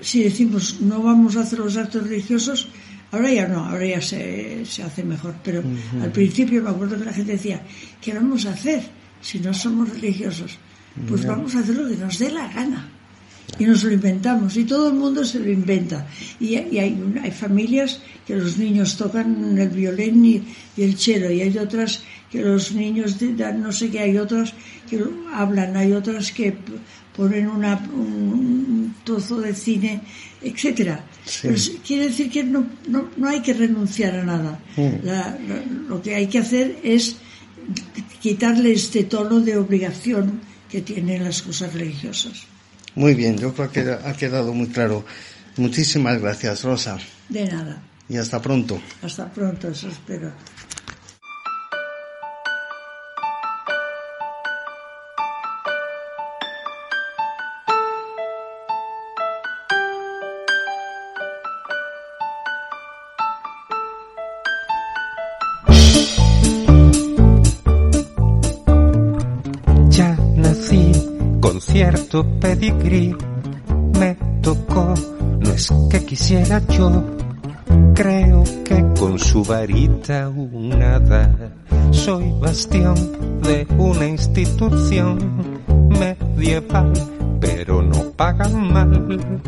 si 0.00 0.24
decimos 0.24 0.80
no 0.80 1.00
vamos 1.00 1.36
a 1.36 1.42
hacer 1.42 1.60
los 1.60 1.76
actos 1.76 2.02
religiosos, 2.10 2.66
ahora 3.12 3.30
ya 3.30 3.46
no, 3.46 3.66
ahora 3.70 3.86
ya 3.86 4.02
se, 4.02 4.66
se 4.66 4.82
hace 4.82 5.04
mejor, 5.04 5.36
pero 5.44 5.60
uh 5.60 5.62
-huh. 5.62 6.02
al 6.02 6.10
principio 6.10 6.60
me 6.60 6.70
acuerdo 6.70 6.98
que 6.98 7.04
la 7.04 7.12
gente 7.14 7.38
decía, 7.38 7.62
¿qué 8.02 8.12
vamos 8.12 8.46
a 8.46 8.50
hacer 8.50 8.82
si 9.22 9.38
no 9.38 9.54
somos 9.54 9.88
religiosos? 9.90 10.58
Pues 11.06 11.24
vamos 11.24 11.54
a 11.54 11.60
hacer 11.60 11.76
lo 11.76 11.88
que 11.88 11.96
nos 11.96 12.18
dé 12.18 12.32
la 12.32 12.48
gana 12.50 12.93
y 13.58 13.64
nos 13.64 13.84
lo 13.84 13.92
inventamos 13.92 14.56
y 14.56 14.64
todo 14.64 14.88
el 14.88 14.94
mundo 14.94 15.24
se 15.24 15.38
lo 15.38 15.50
inventa 15.50 16.06
y, 16.40 16.56
y 16.56 16.78
hay, 16.78 16.98
hay, 17.22 17.30
familias 17.30 18.00
que 18.26 18.34
los 18.36 18.58
niños 18.58 18.96
tocan 18.96 19.56
el 19.58 19.68
violín 19.68 20.24
y, 20.24 20.42
y, 20.76 20.82
el 20.82 20.96
cello 20.96 21.30
y 21.30 21.40
hay 21.42 21.56
otras 21.58 22.02
que 22.30 22.40
los 22.40 22.72
niños 22.72 23.16
dan 23.36 23.62
no 23.62 23.70
sé 23.72 23.90
qué 23.90 24.00
hay 24.00 24.18
otras 24.18 24.54
que 24.88 25.02
hablan 25.32 25.76
hay 25.76 25.92
otras 25.92 26.32
que 26.32 26.56
ponen 27.16 27.48
una, 27.48 27.76
un, 27.94 28.94
trozo 29.04 29.40
de 29.40 29.54
cine 29.54 30.00
etcétera 30.42 31.04
sí. 31.24 31.48
pues 31.48 31.72
quiere 31.86 32.06
decir 32.06 32.30
que 32.30 32.42
no, 32.42 32.66
no, 32.88 33.10
no 33.16 33.28
hay 33.28 33.40
que 33.40 33.52
renunciar 33.52 34.16
a 34.16 34.24
nada 34.24 34.58
mm. 34.76 35.04
la, 35.04 35.38
la, 35.46 35.62
lo 35.88 36.02
que 36.02 36.14
hay 36.14 36.26
que 36.26 36.38
hacer 36.38 36.78
es 36.82 37.16
quitarle 38.20 38.72
este 38.72 39.04
tono 39.04 39.40
de 39.40 39.56
obligación 39.56 40.40
que 40.68 40.80
tienen 40.80 41.22
las 41.22 41.42
cosas 41.42 41.72
religiosas 41.72 42.46
muy 42.94 43.14
bien, 43.14 43.38
yo 43.38 43.52
creo 43.54 43.70
que 43.70 43.80
ha 43.80 44.12
quedado 44.14 44.52
muy 44.52 44.68
claro. 44.68 45.04
Muchísimas 45.56 46.20
gracias, 46.20 46.62
Rosa. 46.64 46.98
De 47.28 47.46
nada. 47.46 47.82
Y 48.08 48.16
hasta 48.16 48.40
pronto. 48.42 48.80
Hasta 49.02 49.32
pronto, 49.32 49.68
eso 49.68 49.88
espero. 49.88 50.32
Pedigrí 72.22 73.16
me 73.98 74.16
tocó, 74.40 74.94
no 75.40 75.50
es 75.50 75.72
que 75.90 76.04
quisiera 76.04 76.60
yo, 76.68 77.02
creo 77.94 78.44
que 78.64 78.84
con 78.98 79.18
su 79.18 79.42
varita 79.42 80.28
unada 80.28 81.34
soy 81.90 82.30
bastión 82.40 82.94
de 83.42 83.66
una 83.78 84.06
institución 84.06 85.18
medieval, 85.88 86.92
pero 87.40 87.82
no 87.82 88.10
pagan 88.10 88.72
mal, 88.72 89.44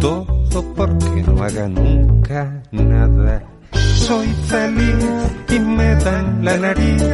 todo 0.00 0.64
porque 0.74 1.22
no 1.22 1.42
haga 1.42 1.68
nunca 1.68 2.62
nada. 2.72 3.42
Soy 3.72 4.26
feliz 4.46 5.06
y 5.50 5.60
me 5.60 5.94
dan 5.96 6.44
la 6.44 6.56
nariz, 6.56 7.04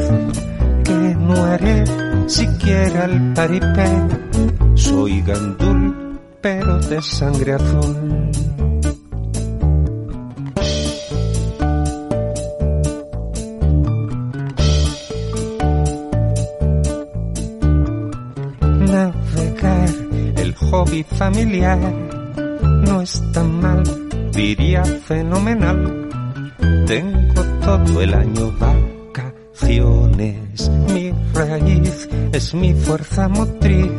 que 0.85 1.15
no 1.19 1.45
haré 1.45 1.85
siquiera 2.27 3.05
el 3.07 3.33
paripé. 3.35 4.64
Soy 4.85 5.23
gandul, 5.23 6.21
pero 6.43 6.79
de 6.79 7.01
sangre 7.01 7.55
azul. 7.55 7.97
Navegar, 18.93 19.89
el 20.37 20.55
hobby 20.55 21.03
familiar, 21.03 21.79
no 22.87 23.01
es 23.01 23.23
tan 23.33 23.61
mal, 23.63 23.83
diría 24.33 24.85
fenomenal. 24.85 26.11
Tengo 26.87 27.43
todo 27.65 28.03
el 28.03 28.13
año 28.13 28.53
vacaciones, 28.61 30.71
mi 30.93 31.11
raíz 31.33 32.07
es 32.33 32.55
mi 32.55 32.75
fuerza 32.75 33.29
motriz, 33.29 33.91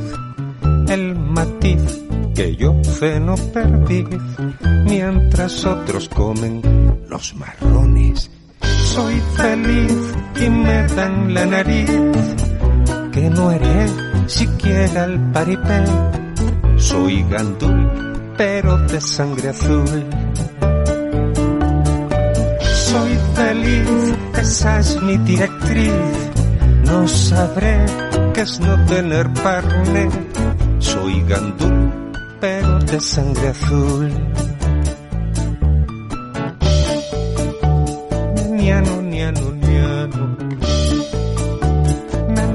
que 3.05 3.19
yo 3.19 3.35
ceno 3.35 3.35
perdiz, 3.53 4.07
mientras 4.85 5.65
otros 5.65 6.09
comen 6.09 6.61
los 7.07 7.35
marrones. 7.35 8.31
Soy 8.61 9.21
feliz 9.35 9.93
y 10.41 10.49
me 10.49 10.87
dan 10.87 11.33
la 11.33 11.45
nariz, 11.45 11.91
que 13.11 13.29
no 13.29 13.49
haré 13.49 13.87
siquiera 14.27 15.05
el 15.05 15.19
paripé. 15.31 15.83
Soy 16.77 17.23
gandul, 17.29 18.33
pero 18.37 18.77
de 18.87 19.01
sangre 19.01 19.49
azul. 19.49 20.05
Soy 22.59 23.17
feliz, 23.35 24.15
esa 24.39 24.79
es 24.79 25.01
mi 25.01 25.17
directriz. 25.17 25.93
No 26.85 27.07
sabré 27.07 27.85
qué 28.33 28.41
es 28.41 28.59
no 28.59 28.85
tener 28.85 29.29
parne. 29.33 30.09
Soy 30.79 31.21
gandul, 31.23 32.04
perros 32.45 32.85
de 32.85 32.99
sangre 32.99 33.47
azul. 33.47 34.09
Niano, 38.57 39.01
niano, 39.01 39.45
niano. 39.65 40.23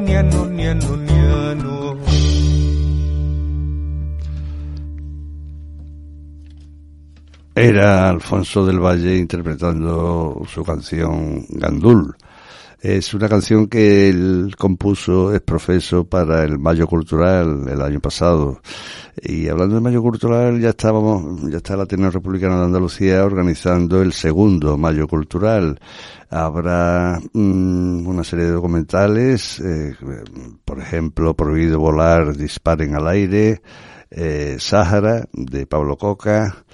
Niano, 0.06 0.40
niano, 0.58 0.96
niano. 1.08 1.96
Era 7.54 8.08
Alfonso 8.08 8.64
del 8.64 8.78
Valle 8.78 9.16
interpretando 9.16 10.42
su 10.46 10.62
canción 10.62 11.44
Gandul 11.48 12.14
es 12.80 13.12
una 13.12 13.28
canción 13.28 13.66
que 13.66 14.08
él 14.08 14.54
compuso, 14.56 15.34
es 15.34 15.42
profeso 15.42 16.04
para 16.04 16.44
el 16.44 16.58
Mayo 16.58 16.86
Cultural 16.86 17.68
el 17.68 17.82
año 17.82 18.00
pasado. 18.00 18.62
Y 19.22 19.48
hablando 19.48 19.74
de 19.74 19.82
Mayo 19.82 20.00
Cultural, 20.00 20.58
ya 20.58 20.70
estábamos, 20.70 21.42
ya 21.50 21.58
está 21.58 21.76
la 21.76 21.82
Ateneo 21.82 22.10
Republicana 22.10 22.58
de 22.58 22.64
Andalucía 22.64 23.22
organizando 23.22 24.00
el 24.00 24.14
segundo 24.14 24.78
Mayo 24.78 25.06
Cultural. 25.06 25.78
Habrá 26.30 27.20
mm, 27.34 28.06
una 28.06 28.24
serie 28.24 28.46
de 28.46 28.52
documentales, 28.52 29.60
eh, 29.60 29.94
por 30.64 30.80
ejemplo, 30.80 31.34
Prohibido 31.34 31.78
volar, 31.78 32.34
disparen 32.34 32.94
al 32.94 33.08
aire, 33.08 33.60
eh, 34.10 34.56
Sáhara, 34.58 35.28
de 35.32 35.66
Pablo 35.66 35.96
Coca, 35.96 36.64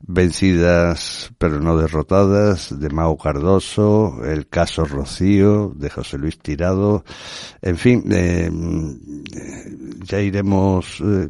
Vencidas 0.00 1.30
pero 1.38 1.60
no 1.60 1.76
derrotadas, 1.76 2.78
de 2.78 2.88
Mau 2.90 3.16
Cardoso, 3.16 4.24
El 4.24 4.48
caso 4.48 4.84
Rocío, 4.84 5.72
de 5.76 5.90
José 5.90 6.18
Luis 6.18 6.38
Tirado, 6.38 7.04
en 7.62 7.76
fin, 7.76 8.04
eh, 8.10 8.50
ya 10.04 10.20
iremos 10.20 11.00
eh, 11.00 11.28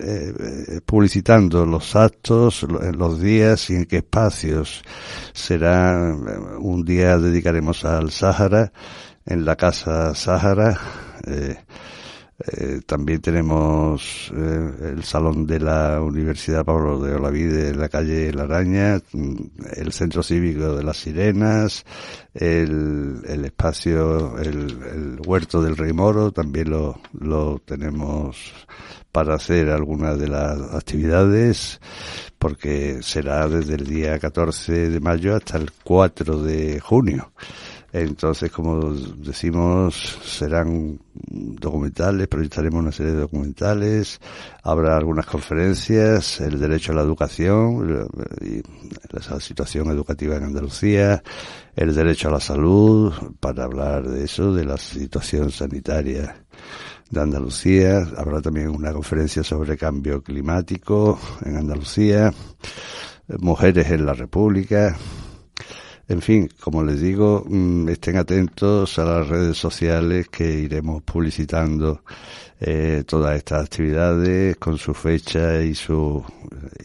eh, 0.00 0.80
publicitando 0.84 1.66
los 1.66 1.94
actos, 1.96 2.62
los 2.62 3.20
días 3.20 3.70
y 3.70 3.74
en 3.74 3.84
qué 3.84 3.98
espacios. 3.98 4.82
Será 5.32 6.14
un 6.58 6.84
día 6.84 7.18
dedicaremos 7.18 7.84
al 7.84 8.10
Sáhara, 8.10 8.72
en 9.26 9.44
la 9.44 9.56
Casa 9.56 10.14
Sáhara, 10.14 10.78
eh, 11.26 11.58
también 12.86 13.20
tenemos 13.20 14.32
eh, 14.32 14.92
el 14.96 15.02
Salón 15.02 15.44
de 15.44 15.58
la 15.58 16.00
Universidad 16.00 16.64
Pablo 16.64 17.00
de 17.00 17.14
Olavide 17.16 17.70
en 17.70 17.80
la 17.80 17.88
calle 17.88 18.32
La 18.32 18.44
Araña, 18.44 19.02
mm, 19.12 19.34
el 19.76 19.92
Centro 19.92 20.22
Cívico 20.22 20.76
de 20.76 20.84
las 20.84 20.98
Sirenas, 20.98 21.84
el, 22.34 23.22
el 23.26 23.44
espacio, 23.44 24.38
el, 24.38 25.20
Huerto 25.26 25.60
del 25.60 25.76
Rey 25.76 25.92
Moro, 25.92 26.30
también 26.30 26.70
lo, 26.70 27.00
lo 27.18 27.58
tenemos 27.64 28.52
para 29.10 29.34
hacer 29.34 29.70
algunas 29.70 30.16
de 30.16 30.28
las 30.28 30.60
actividades, 30.74 31.80
porque 32.38 33.02
será 33.02 33.48
desde 33.48 33.74
el 33.74 33.86
día 33.86 34.16
14 34.18 34.90
de 34.90 35.00
mayo 35.00 35.34
hasta 35.34 35.58
el 35.58 35.72
4 35.82 36.40
de 36.42 36.78
junio. 36.78 37.32
Entonces, 37.90 38.52
como 38.52 38.92
decimos, 38.92 40.18
serán 40.22 41.00
documentales, 41.14 42.28
proyectaremos 42.28 42.80
una 42.80 42.92
serie 42.92 43.12
de 43.12 43.20
documentales, 43.20 44.20
habrá 44.62 44.96
algunas 44.96 45.24
conferencias, 45.24 46.40
el 46.40 46.60
derecho 46.60 46.92
a 46.92 46.96
la 46.96 47.02
educación, 47.02 48.08
y 48.42 48.62
la 49.10 49.40
situación 49.40 49.88
educativa 49.88 50.36
en 50.36 50.44
Andalucía, 50.44 51.22
el 51.74 51.94
derecho 51.94 52.28
a 52.28 52.32
la 52.32 52.40
salud, 52.40 53.12
para 53.40 53.64
hablar 53.64 54.06
de 54.06 54.24
eso, 54.24 54.52
de 54.52 54.66
la 54.66 54.76
situación 54.76 55.50
sanitaria 55.50 56.44
de 57.08 57.20
Andalucía. 57.20 58.06
Habrá 58.18 58.42
también 58.42 58.68
una 58.68 58.92
conferencia 58.92 59.42
sobre 59.42 59.78
cambio 59.78 60.22
climático 60.22 61.18
en 61.42 61.56
Andalucía, 61.56 62.34
mujeres 63.38 63.90
en 63.90 64.04
la 64.04 64.12
República, 64.12 64.94
en 66.08 66.22
fin, 66.22 66.48
como 66.58 66.82
les 66.82 67.00
digo, 67.00 67.44
mm, 67.46 67.88
estén 67.90 68.16
atentos 68.16 68.98
a 68.98 69.04
las 69.04 69.28
redes 69.28 69.58
sociales 69.58 70.28
que 70.28 70.50
iremos 70.50 71.02
publicitando 71.02 72.02
eh, 72.60 73.04
todas 73.06 73.36
estas 73.36 73.64
actividades 73.64 74.56
con 74.56 74.78
su 74.78 74.94
fecha 74.94 75.62
y 75.62 75.74
su 75.74 76.24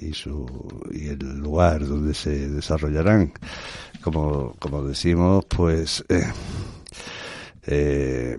y 0.01 0.13
su 0.13 0.45
y 0.91 1.07
el 1.07 1.39
lugar 1.39 1.88
donde 1.88 2.13
se 2.13 2.49
desarrollarán. 2.49 3.32
Como 4.01 4.55
como 4.59 4.84
decimos, 4.84 5.45
pues 5.45 6.03
eh, 6.09 6.32
eh, 7.65 8.38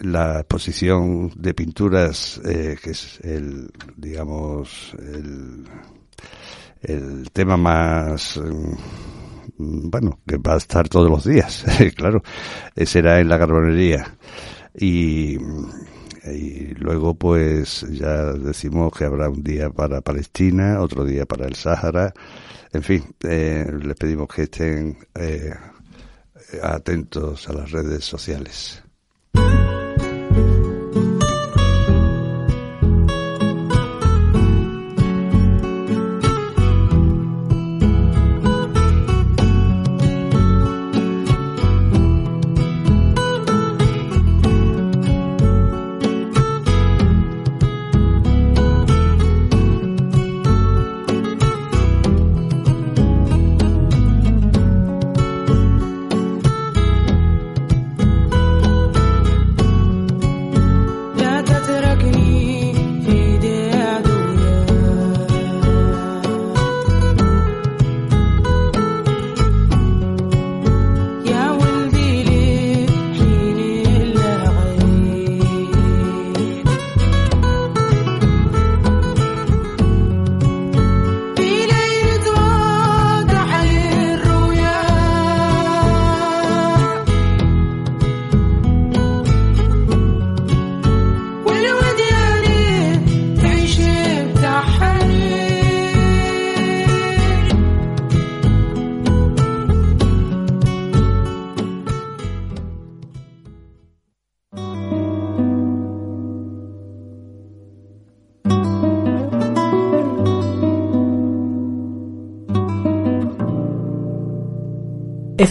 la 0.00 0.40
exposición 0.40 1.30
de 1.36 1.54
pinturas 1.54 2.40
que 2.42 2.90
es 2.90 3.20
el 3.22 3.70
digamos 3.96 4.94
el 4.98 5.64
el 6.82 7.30
tema 7.30 7.56
más 7.56 8.36
Mm, 8.36 9.23
bueno, 9.56 10.20
que 10.26 10.36
va 10.36 10.54
a 10.54 10.58
estar 10.58 10.88
todos 10.88 11.10
los 11.10 11.24
días, 11.24 11.64
claro, 11.96 12.22
será 12.76 13.20
en 13.20 13.28
la 13.28 13.38
carbonería. 13.38 14.16
Y, 14.74 15.38
luego 16.78 17.14
pues 17.14 17.86
ya 17.90 18.32
decimos 18.32 18.92
que 18.96 19.04
habrá 19.04 19.28
un 19.28 19.42
día 19.42 19.70
para 19.70 20.00
Palestina, 20.00 20.80
otro 20.80 21.04
día 21.04 21.26
para 21.26 21.46
el 21.46 21.54
Sáhara. 21.54 22.12
En 22.72 22.82
fin, 22.82 23.04
eh, 23.22 23.70
les 23.82 23.96
pedimos 23.96 24.28
que 24.28 24.42
estén 24.42 24.98
eh, 25.14 25.54
atentos 26.62 27.48
a 27.48 27.52
las 27.52 27.70
redes 27.70 28.04
sociales. 28.04 28.82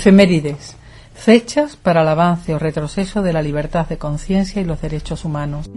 Efemérides. 0.04 0.76
Fechas 1.14 1.78
para 1.78 2.02
el 2.02 2.10
avance 2.10 2.54
o 2.54 2.60
retroceso 2.60 3.22
de 3.22 3.32
la 3.32 3.42
libertad 3.42 3.88
de 3.88 3.98
conciencia 3.98 4.62
y 4.62 4.66
los 4.66 4.82
derechos 4.82 5.24
humanos. 5.24 5.70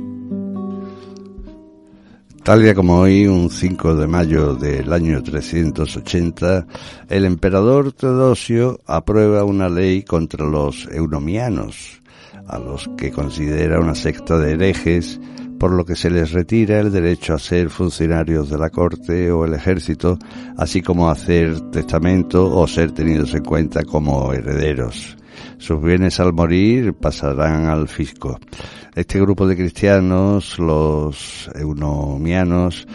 Tal 2.42 2.60
día 2.60 2.74
como 2.74 2.98
hoy, 2.98 3.28
un 3.28 3.50
5 3.50 3.94
de 3.94 4.08
mayo 4.08 4.54
del 4.56 4.92
año 4.92 5.22
380, 5.22 6.66
el 7.08 7.24
emperador 7.24 7.92
Teodosio 7.92 8.80
aprueba 8.84 9.44
una 9.44 9.68
ley 9.68 10.02
contra 10.02 10.44
los 10.44 10.88
eunomianos, 10.90 12.02
a 12.48 12.58
los 12.58 12.90
que 12.96 13.12
considera 13.12 13.78
una 13.78 13.94
secta 13.94 14.38
de 14.38 14.54
herejes 14.54 15.20
por 15.59 15.72
lo 15.72 15.84
que 15.84 15.96
se 15.96 16.11
les 16.11 16.32
retira 16.32 16.80
el 16.80 16.92
derecho 16.92 17.34
a 17.34 17.38
ser 17.38 17.70
funcionarios 17.70 18.50
de 18.50 18.59
la 18.59 18.70
corte 18.70 19.30
o 19.30 19.44
el 19.44 19.54
ejército, 19.54 20.18
así 20.57 20.82
como 20.82 21.11
hacer 21.11 21.61
testamento 21.70 22.50
o 22.54 22.66
ser 22.66 22.92
tenidos 22.92 23.34
en 23.34 23.44
cuenta 23.44 23.82
como 23.82 24.32
herederos. 24.32 25.16
Sus 25.59 25.82
bienes 25.82 26.20
al 26.20 26.32
morir 26.32 26.94
pasarán 26.94 27.66
al 27.66 27.88
fisco. 27.88 28.38
Este 28.94 29.20
grupo 29.20 29.46
de 29.46 29.57
cristianos, 29.57 30.59
los 30.59 31.50
eunomianos, 31.54 32.86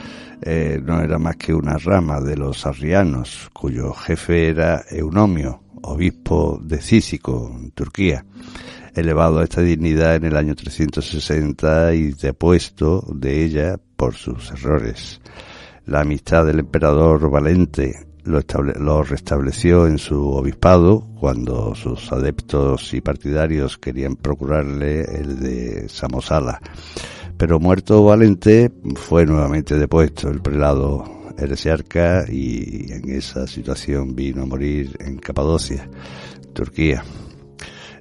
eh, 0.41 0.79
no 0.83 1.01
era 1.01 1.19
más 1.19 1.35
que 1.37 1.53
una 1.53 1.77
rama 1.77 2.19
de 2.19 2.35
los 2.35 2.65
arrianos, 2.65 3.49
cuyo 3.53 3.93
jefe 3.93 4.49
era 4.49 4.83
Eunomio, 4.89 5.61
obispo 5.83 6.59
de 6.63 6.81
Cícico, 6.81 7.55
en 7.55 7.71
Turquía 7.71 8.25
elevado 8.95 9.39
a 9.39 9.43
esta 9.43 9.61
dignidad 9.61 10.15
en 10.15 10.25
el 10.25 10.37
año 10.37 10.55
360 10.55 11.93
y 11.93 12.11
depuesto 12.11 13.05
de 13.13 13.43
ella 13.43 13.79
por 13.95 14.15
sus 14.15 14.51
errores. 14.51 15.21
La 15.85 16.01
amistad 16.01 16.45
del 16.45 16.59
emperador 16.59 17.29
Valente 17.29 18.05
lo, 18.23 18.39
lo, 18.79 19.03
restableció 19.03 19.87
en 19.87 19.97
su 19.97 20.29
obispado 20.29 21.07
cuando 21.19 21.73
sus 21.75 22.11
adeptos 22.11 22.93
y 22.93 23.01
partidarios 23.01 23.77
querían 23.77 24.15
procurarle 24.15 25.01
el 25.01 25.39
de 25.39 25.89
Samosala. 25.89 26.61
Pero 27.37 27.59
muerto 27.59 28.03
Valente 28.03 28.71
fue 28.95 29.25
nuevamente 29.25 29.77
depuesto 29.77 30.29
el 30.29 30.41
prelado 30.41 31.03
heresiarca 31.37 32.25
y 32.29 32.91
en 32.91 33.09
esa 33.09 33.47
situación 33.47 34.15
vino 34.15 34.43
a 34.43 34.45
morir 34.45 34.95
en 34.99 35.17
Capadocia, 35.17 35.89
Turquía. 36.53 37.03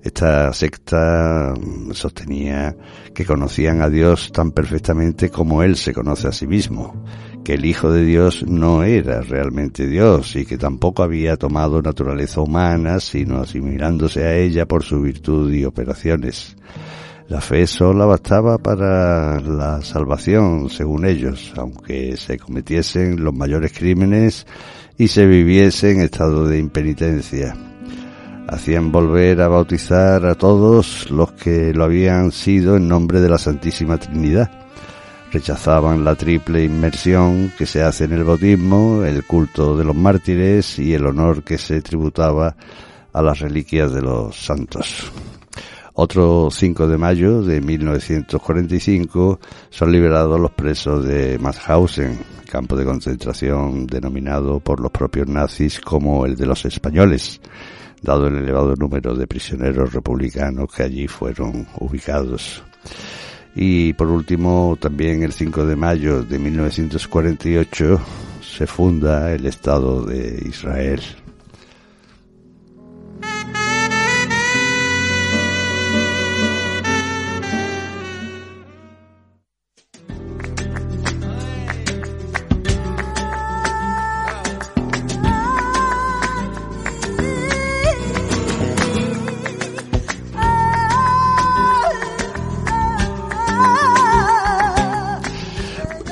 Esta 0.03 0.51
secta 0.55 1.53
sostenía 1.93 2.75
que 3.15 3.27
conocían 3.27 3.83
a 3.83 3.91
Dios 3.91 4.33
tan 4.33 4.51
perfectamente 4.53 5.29
como 5.29 5.63
Él 5.63 5.77
se 5.77 5.93
conoce 5.93 6.29
a 6.29 6.33
sí 6.33 6.47
mismo, 6.47 7.05
que 7.45 7.55
el 7.55 7.67
Hijo 7.67 7.93
de 7.93 8.05
Dios 8.05 8.47
no 8.47 8.83
era 8.83 9.21
realmente 9.21 9.87
Dios 9.87 10.37
y 10.37 10.47
que 10.47 10.57
tampoco 10.57 11.03
había 11.03 11.37
tomado 11.37 11.83
naturaleza 11.83 12.41
humana, 12.41 12.99
sino 12.99 13.41
asimilándose 13.41 14.25
a 14.25 14.35
ella 14.37 14.65
por 14.65 14.85
su 14.85 15.03
virtud 15.03 15.53
y 15.53 15.67
operaciones. 15.67 16.57
La 17.29 17.43
fe 17.43 17.67
sola 17.67 18.07
bastaba 18.07 18.57
para 18.57 19.39
la 19.39 19.83
salvación, 19.83 20.71
según 20.71 21.05
ellos, 21.05 21.53
aunque 21.57 22.17
se 22.17 22.39
cometiesen 22.39 23.23
los 23.23 23.35
mayores 23.35 23.73
crímenes 23.73 24.47
y 24.97 25.09
se 25.09 25.27
viviese 25.27 25.93
en 25.93 26.01
estado 26.01 26.47
de 26.47 26.59
impenitencia 26.59 27.55
hacían 28.51 28.91
volver 28.91 29.41
a 29.41 29.49
bautizar 29.49 30.27
a 30.27 30.35
todos 30.35 31.09
los 31.11 31.31
que 31.33 31.73
lo 31.73 31.85
habían 31.85 32.33
sido 32.33 32.77
en 32.77 32.89
nombre 32.89 33.21
de 33.21 33.29
la 33.29 33.39
Santísima 33.39 33.97
Trinidad. 33.97 34.51
Rechazaban 35.31 36.05
la 36.05 36.17
triple 36.17 36.65
inmersión 36.65 37.53
que 37.57 37.65
se 37.65 37.85
hace 37.85 38.05
en 38.05 38.13
el 38.13 38.25
bautismo, 38.25 39.05
el 39.05 39.25
culto 39.25 39.77
de 39.77 39.85
los 39.85 39.95
mártires 39.95 40.81
y 40.81 40.93
el 40.95 41.07
honor 41.07 41.45
que 41.45 41.59
se 41.59 41.81
tributaba 41.81 42.57
a 43.13 43.23
las 43.23 43.39
reliquias 43.39 43.93
de 43.93 44.03
los 44.03 44.35
santos. 44.35 45.13
Otro 45.95 46.49
5 46.51 46.89
de 46.89 46.99
mayo 46.99 47.43
de 47.43 47.61
1945 47.61 49.39
son 49.71 49.93
liberados 49.93 50.41
los 50.41 50.51
presos 50.51 51.05
de 51.05 51.39
Mauthausen, 51.39 52.19
campo 52.51 52.75
de 52.75 52.85
concentración 52.85 53.87
denominado 53.87 54.59
por 54.59 54.81
los 54.81 54.91
propios 54.91 55.29
nazis 55.29 55.79
como 55.79 56.27
el 56.27 56.35
de 56.35 56.47
los 56.47 56.65
españoles 56.65 57.41
dado 58.03 58.27
el 58.27 58.37
elevado 58.37 58.75
número 58.77 59.15
de 59.15 59.27
prisioneros 59.27 59.93
republicanos 59.93 60.73
que 60.73 60.83
allí 60.83 61.07
fueron 61.09 61.67
ubicados. 61.79 62.63
Y 63.55 63.93
por 63.95 64.09
último, 64.09 64.77
también 64.81 65.23
el 65.23 65.33
5 65.33 65.67
de 65.67 65.77
mayo 65.77 66.23
de 66.23 66.39
1948 66.39 68.01
se 68.43 68.67
funda 68.67 69.33
el 69.33 69.47
Estado 69.47 70.05
de 70.05 70.43
Israel. 70.49 71.01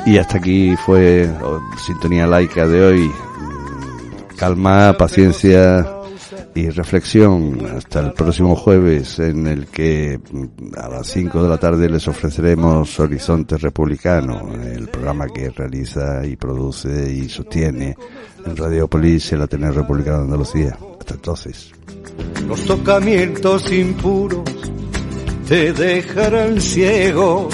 Y 0.08 0.16
hasta 0.16 0.38
aquí 0.38 0.74
fue 0.86 1.30
Sintonía 1.84 2.26
Laica 2.26 2.66
de 2.66 2.82
hoy. 2.82 3.12
Calma, 4.38 4.94
paciencia 4.96 5.86
y 6.54 6.70
reflexión 6.70 7.60
hasta 7.76 8.00
el 8.00 8.14
próximo 8.14 8.56
jueves 8.56 9.18
en 9.18 9.46
el 9.46 9.66
que 9.66 10.18
mm, 10.18 10.78
a 10.78 10.88
las 10.88 11.08
5 11.08 11.42
de 11.42 11.48
la 11.50 11.58
tarde 11.58 11.90
les 11.90 12.08
ofreceremos 12.08 12.98
Horizonte 12.98 13.58
Republicano, 13.58 14.50
el 14.64 14.88
programa 14.88 15.26
que 15.26 15.50
realiza 15.50 16.24
y 16.24 16.36
produce 16.36 17.12
y 17.12 17.28
sostiene 17.28 17.94
en 18.46 18.56
Radiopolis 18.56 19.32
el 19.32 19.42
Ateneo 19.42 19.72
Republicano 19.72 20.20
de 20.20 20.24
Andalucía. 20.24 20.78
Hasta 20.98 21.14
entonces. 21.16 21.70
Los 22.46 22.64
tocamientos 22.64 23.70
impuros 23.70 24.48
te 25.46 25.74
dejarán 25.74 26.58
ciego 26.62 27.50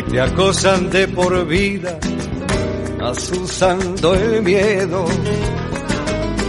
y 0.00 0.02
te 0.10 0.20
acosan 0.20 0.88
de 0.88 1.08
por 1.08 1.46
vida, 1.46 1.98
asusando 3.02 4.14
el 4.14 4.42
miedo, 4.42 5.04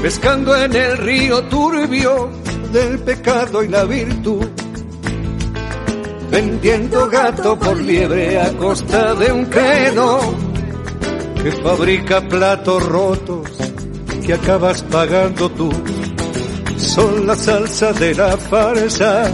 pescando 0.02 0.56
en 0.56 0.74
el 0.74 0.97
río 0.97 1.43
turbio 1.43 2.30
del 2.72 2.99
pecado 2.99 3.64
y 3.64 3.68
la 3.68 3.84
virtud, 3.84 4.45
vendiendo 6.30 7.10
gato 7.10 7.60
por 7.60 7.78
liebre 7.82 8.39
a 8.39 8.52
costa 8.54 9.16
de 9.16 9.32
un 9.32 9.45
credo 9.45 10.20
que 11.43 11.52
fabrica 11.52 12.22
platos 12.22 12.86
rotos 12.86 13.49
que 14.26 14.34
acabas 14.34 14.82
pagando 14.84 15.49
tú. 15.49 15.70
Son 16.78 17.28
la 17.28 17.36
salsa 17.36 17.91
de 17.93 18.16
la 18.16 18.38
farsa 18.38 19.30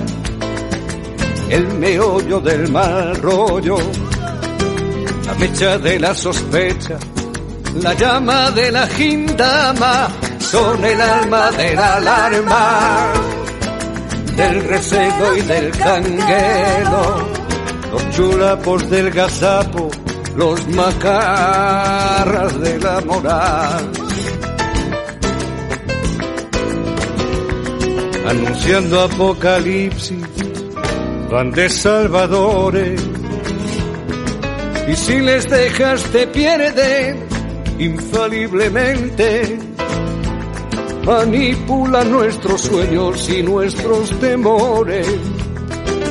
el 1.49 1.67
meollo 1.79 2.39
del 2.39 2.69
mal 2.71 3.15
rollo, 3.15 3.77
la 5.27 5.33
mecha 5.35 5.77
de 5.77 5.99
la 5.99 6.15
sospecha, 6.15 6.97
la 7.81 7.93
llama 7.93 8.49
de 8.51 8.71
la 8.71 8.87
gindama, 8.87 10.07
son 10.39 10.83
el 10.83 11.01
alma 11.01 11.51
de 11.51 11.75
la 11.75 11.95
alarma, 11.95 13.13
del 14.35 14.63
recebo 14.63 15.35
y 15.35 15.41
del 15.41 15.71
canguelo, 15.71 17.27
los 17.91 18.09
chulapos 18.11 18.89
del 18.89 19.11
gazapo, 19.11 19.89
los 20.35 20.67
macarras 20.69 22.59
de 22.61 22.79
la 22.79 23.01
moral. 23.01 23.91
Anunciando 28.29 29.01
apocalipsis 29.01 30.25
van 31.29 31.51
de 31.51 31.69
salvadores. 31.69 33.16
Y 34.87 34.95
si 34.95 35.19
les 35.19 35.49
dejas 35.49 36.03
te 36.11 36.27
pierden 36.27 37.25
infaliblemente. 37.79 39.59
Manipula 41.05 42.03
nuestros 42.03 42.61
sueños 42.61 43.29
y 43.29 43.41
nuestros 43.41 44.09
temores, 44.19 45.07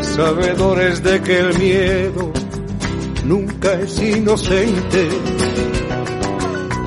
sabedores 0.01 1.03
de 1.03 1.20
que 1.20 1.39
el 1.39 1.59
miedo 1.59 2.33
nunca 3.24 3.74
es 3.74 4.01
inocente. 4.01 5.09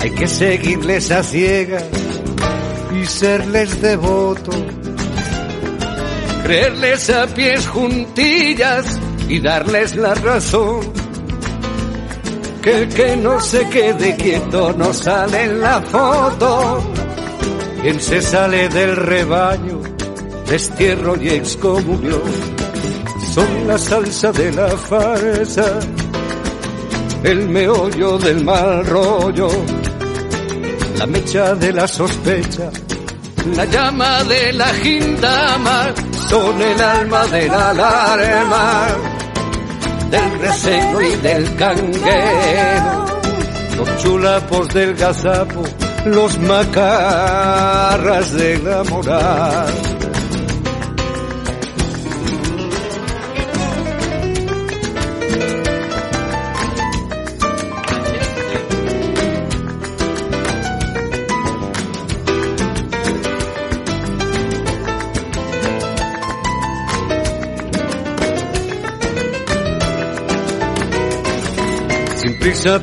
Hay 0.01 0.09
que 0.11 0.27
seguirles 0.27 1.11
a 1.11 1.21
ciegas 1.21 1.85
y 2.99 3.05
serles 3.05 3.79
devotos 3.81 4.57
creerles 6.49 7.11
a 7.11 7.27
pies 7.27 7.67
juntillas 7.67 8.99
y 9.27 9.39
darles 9.39 9.95
la 9.95 10.15
razón. 10.15 10.98
Que 12.61 12.83
el 12.83 12.89
que 12.89 13.15
no 13.15 13.39
se 13.39 13.67
quede 13.69 14.15
quieto 14.15 14.73
no 14.73 14.93
sale 14.93 15.43
en 15.43 15.61
la 15.61 15.81
foto. 15.81 16.83
Quien 17.81 17.99
se 17.99 18.21
sale 18.21 18.67
del 18.69 18.95
rebaño, 18.95 19.79
destierro 20.47 21.15
y 21.15 21.29
excomunión. 21.29 22.21
Son 23.33 23.67
la 23.67 23.77
salsa 23.77 24.31
de 24.31 24.51
la 24.51 24.67
farsa, 24.69 25.79
el 27.23 27.47
meollo 27.47 28.17
del 28.17 28.43
mal 28.43 28.85
rollo, 28.85 29.49
la 30.97 31.05
mecha 31.05 31.53
de 31.55 31.71
la 31.71 31.87
sospecha, 31.87 32.69
la 33.55 33.65
llama 33.65 34.23
de 34.23 34.53
la 34.53 34.67
gindama 34.67 35.93
son 36.29 36.61
el 36.61 36.79
alma 36.79 37.25
de 37.25 37.47
la 37.47 37.69
alarma, 37.71 38.87
del 40.09 40.39
receno 40.39 41.01
y 41.01 41.15
del 41.17 41.55
canguero, 41.55 43.05
los 43.77 43.97
chulapos 43.97 44.67
del 44.69 44.95
gazapo, 44.95 45.63
los 46.05 46.37
macarras 46.39 48.31
de 48.33 48.57
la 48.59 48.83
moral. 48.83 49.88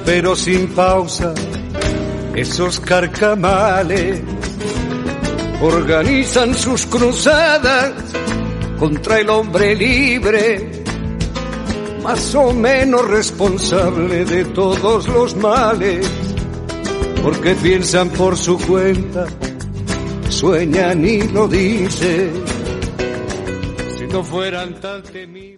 Pero 0.04 0.34
sin 0.34 0.68
pausa, 0.68 1.34
Esos 2.34 2.80
carcamales 2.80 4.22
organizan 5.60 6.54
sus 6.54 6.86
cruzadas 6.86 7.92
contra 8.78 9.20
el 9.20 9.28
hombre 9.28 9.74
libre, 9.74 10.82
más 12.02 12.34
o 12.34 12.52
menos 12.52 13.06
responsable 13.08 14.24
de 14.24 14.44
todos 14.46 15.08
los 15.08 15.36
males, 15.36 16.06
porque 17.22 17.54
piensan 17.54 18.08
por 18.10 18.36
su 18.36 18.58
cuenta, 18.58 19.26
sueñan 20.28 21.06
y 21.06 21.22
lo 21.28 21.48
dicen, 21.48 22.32
si 23.98 24.06
no 24.06 24.22
fueran 24.22 24.80
tan 24.80 25.02
temibles. 25.02 25.56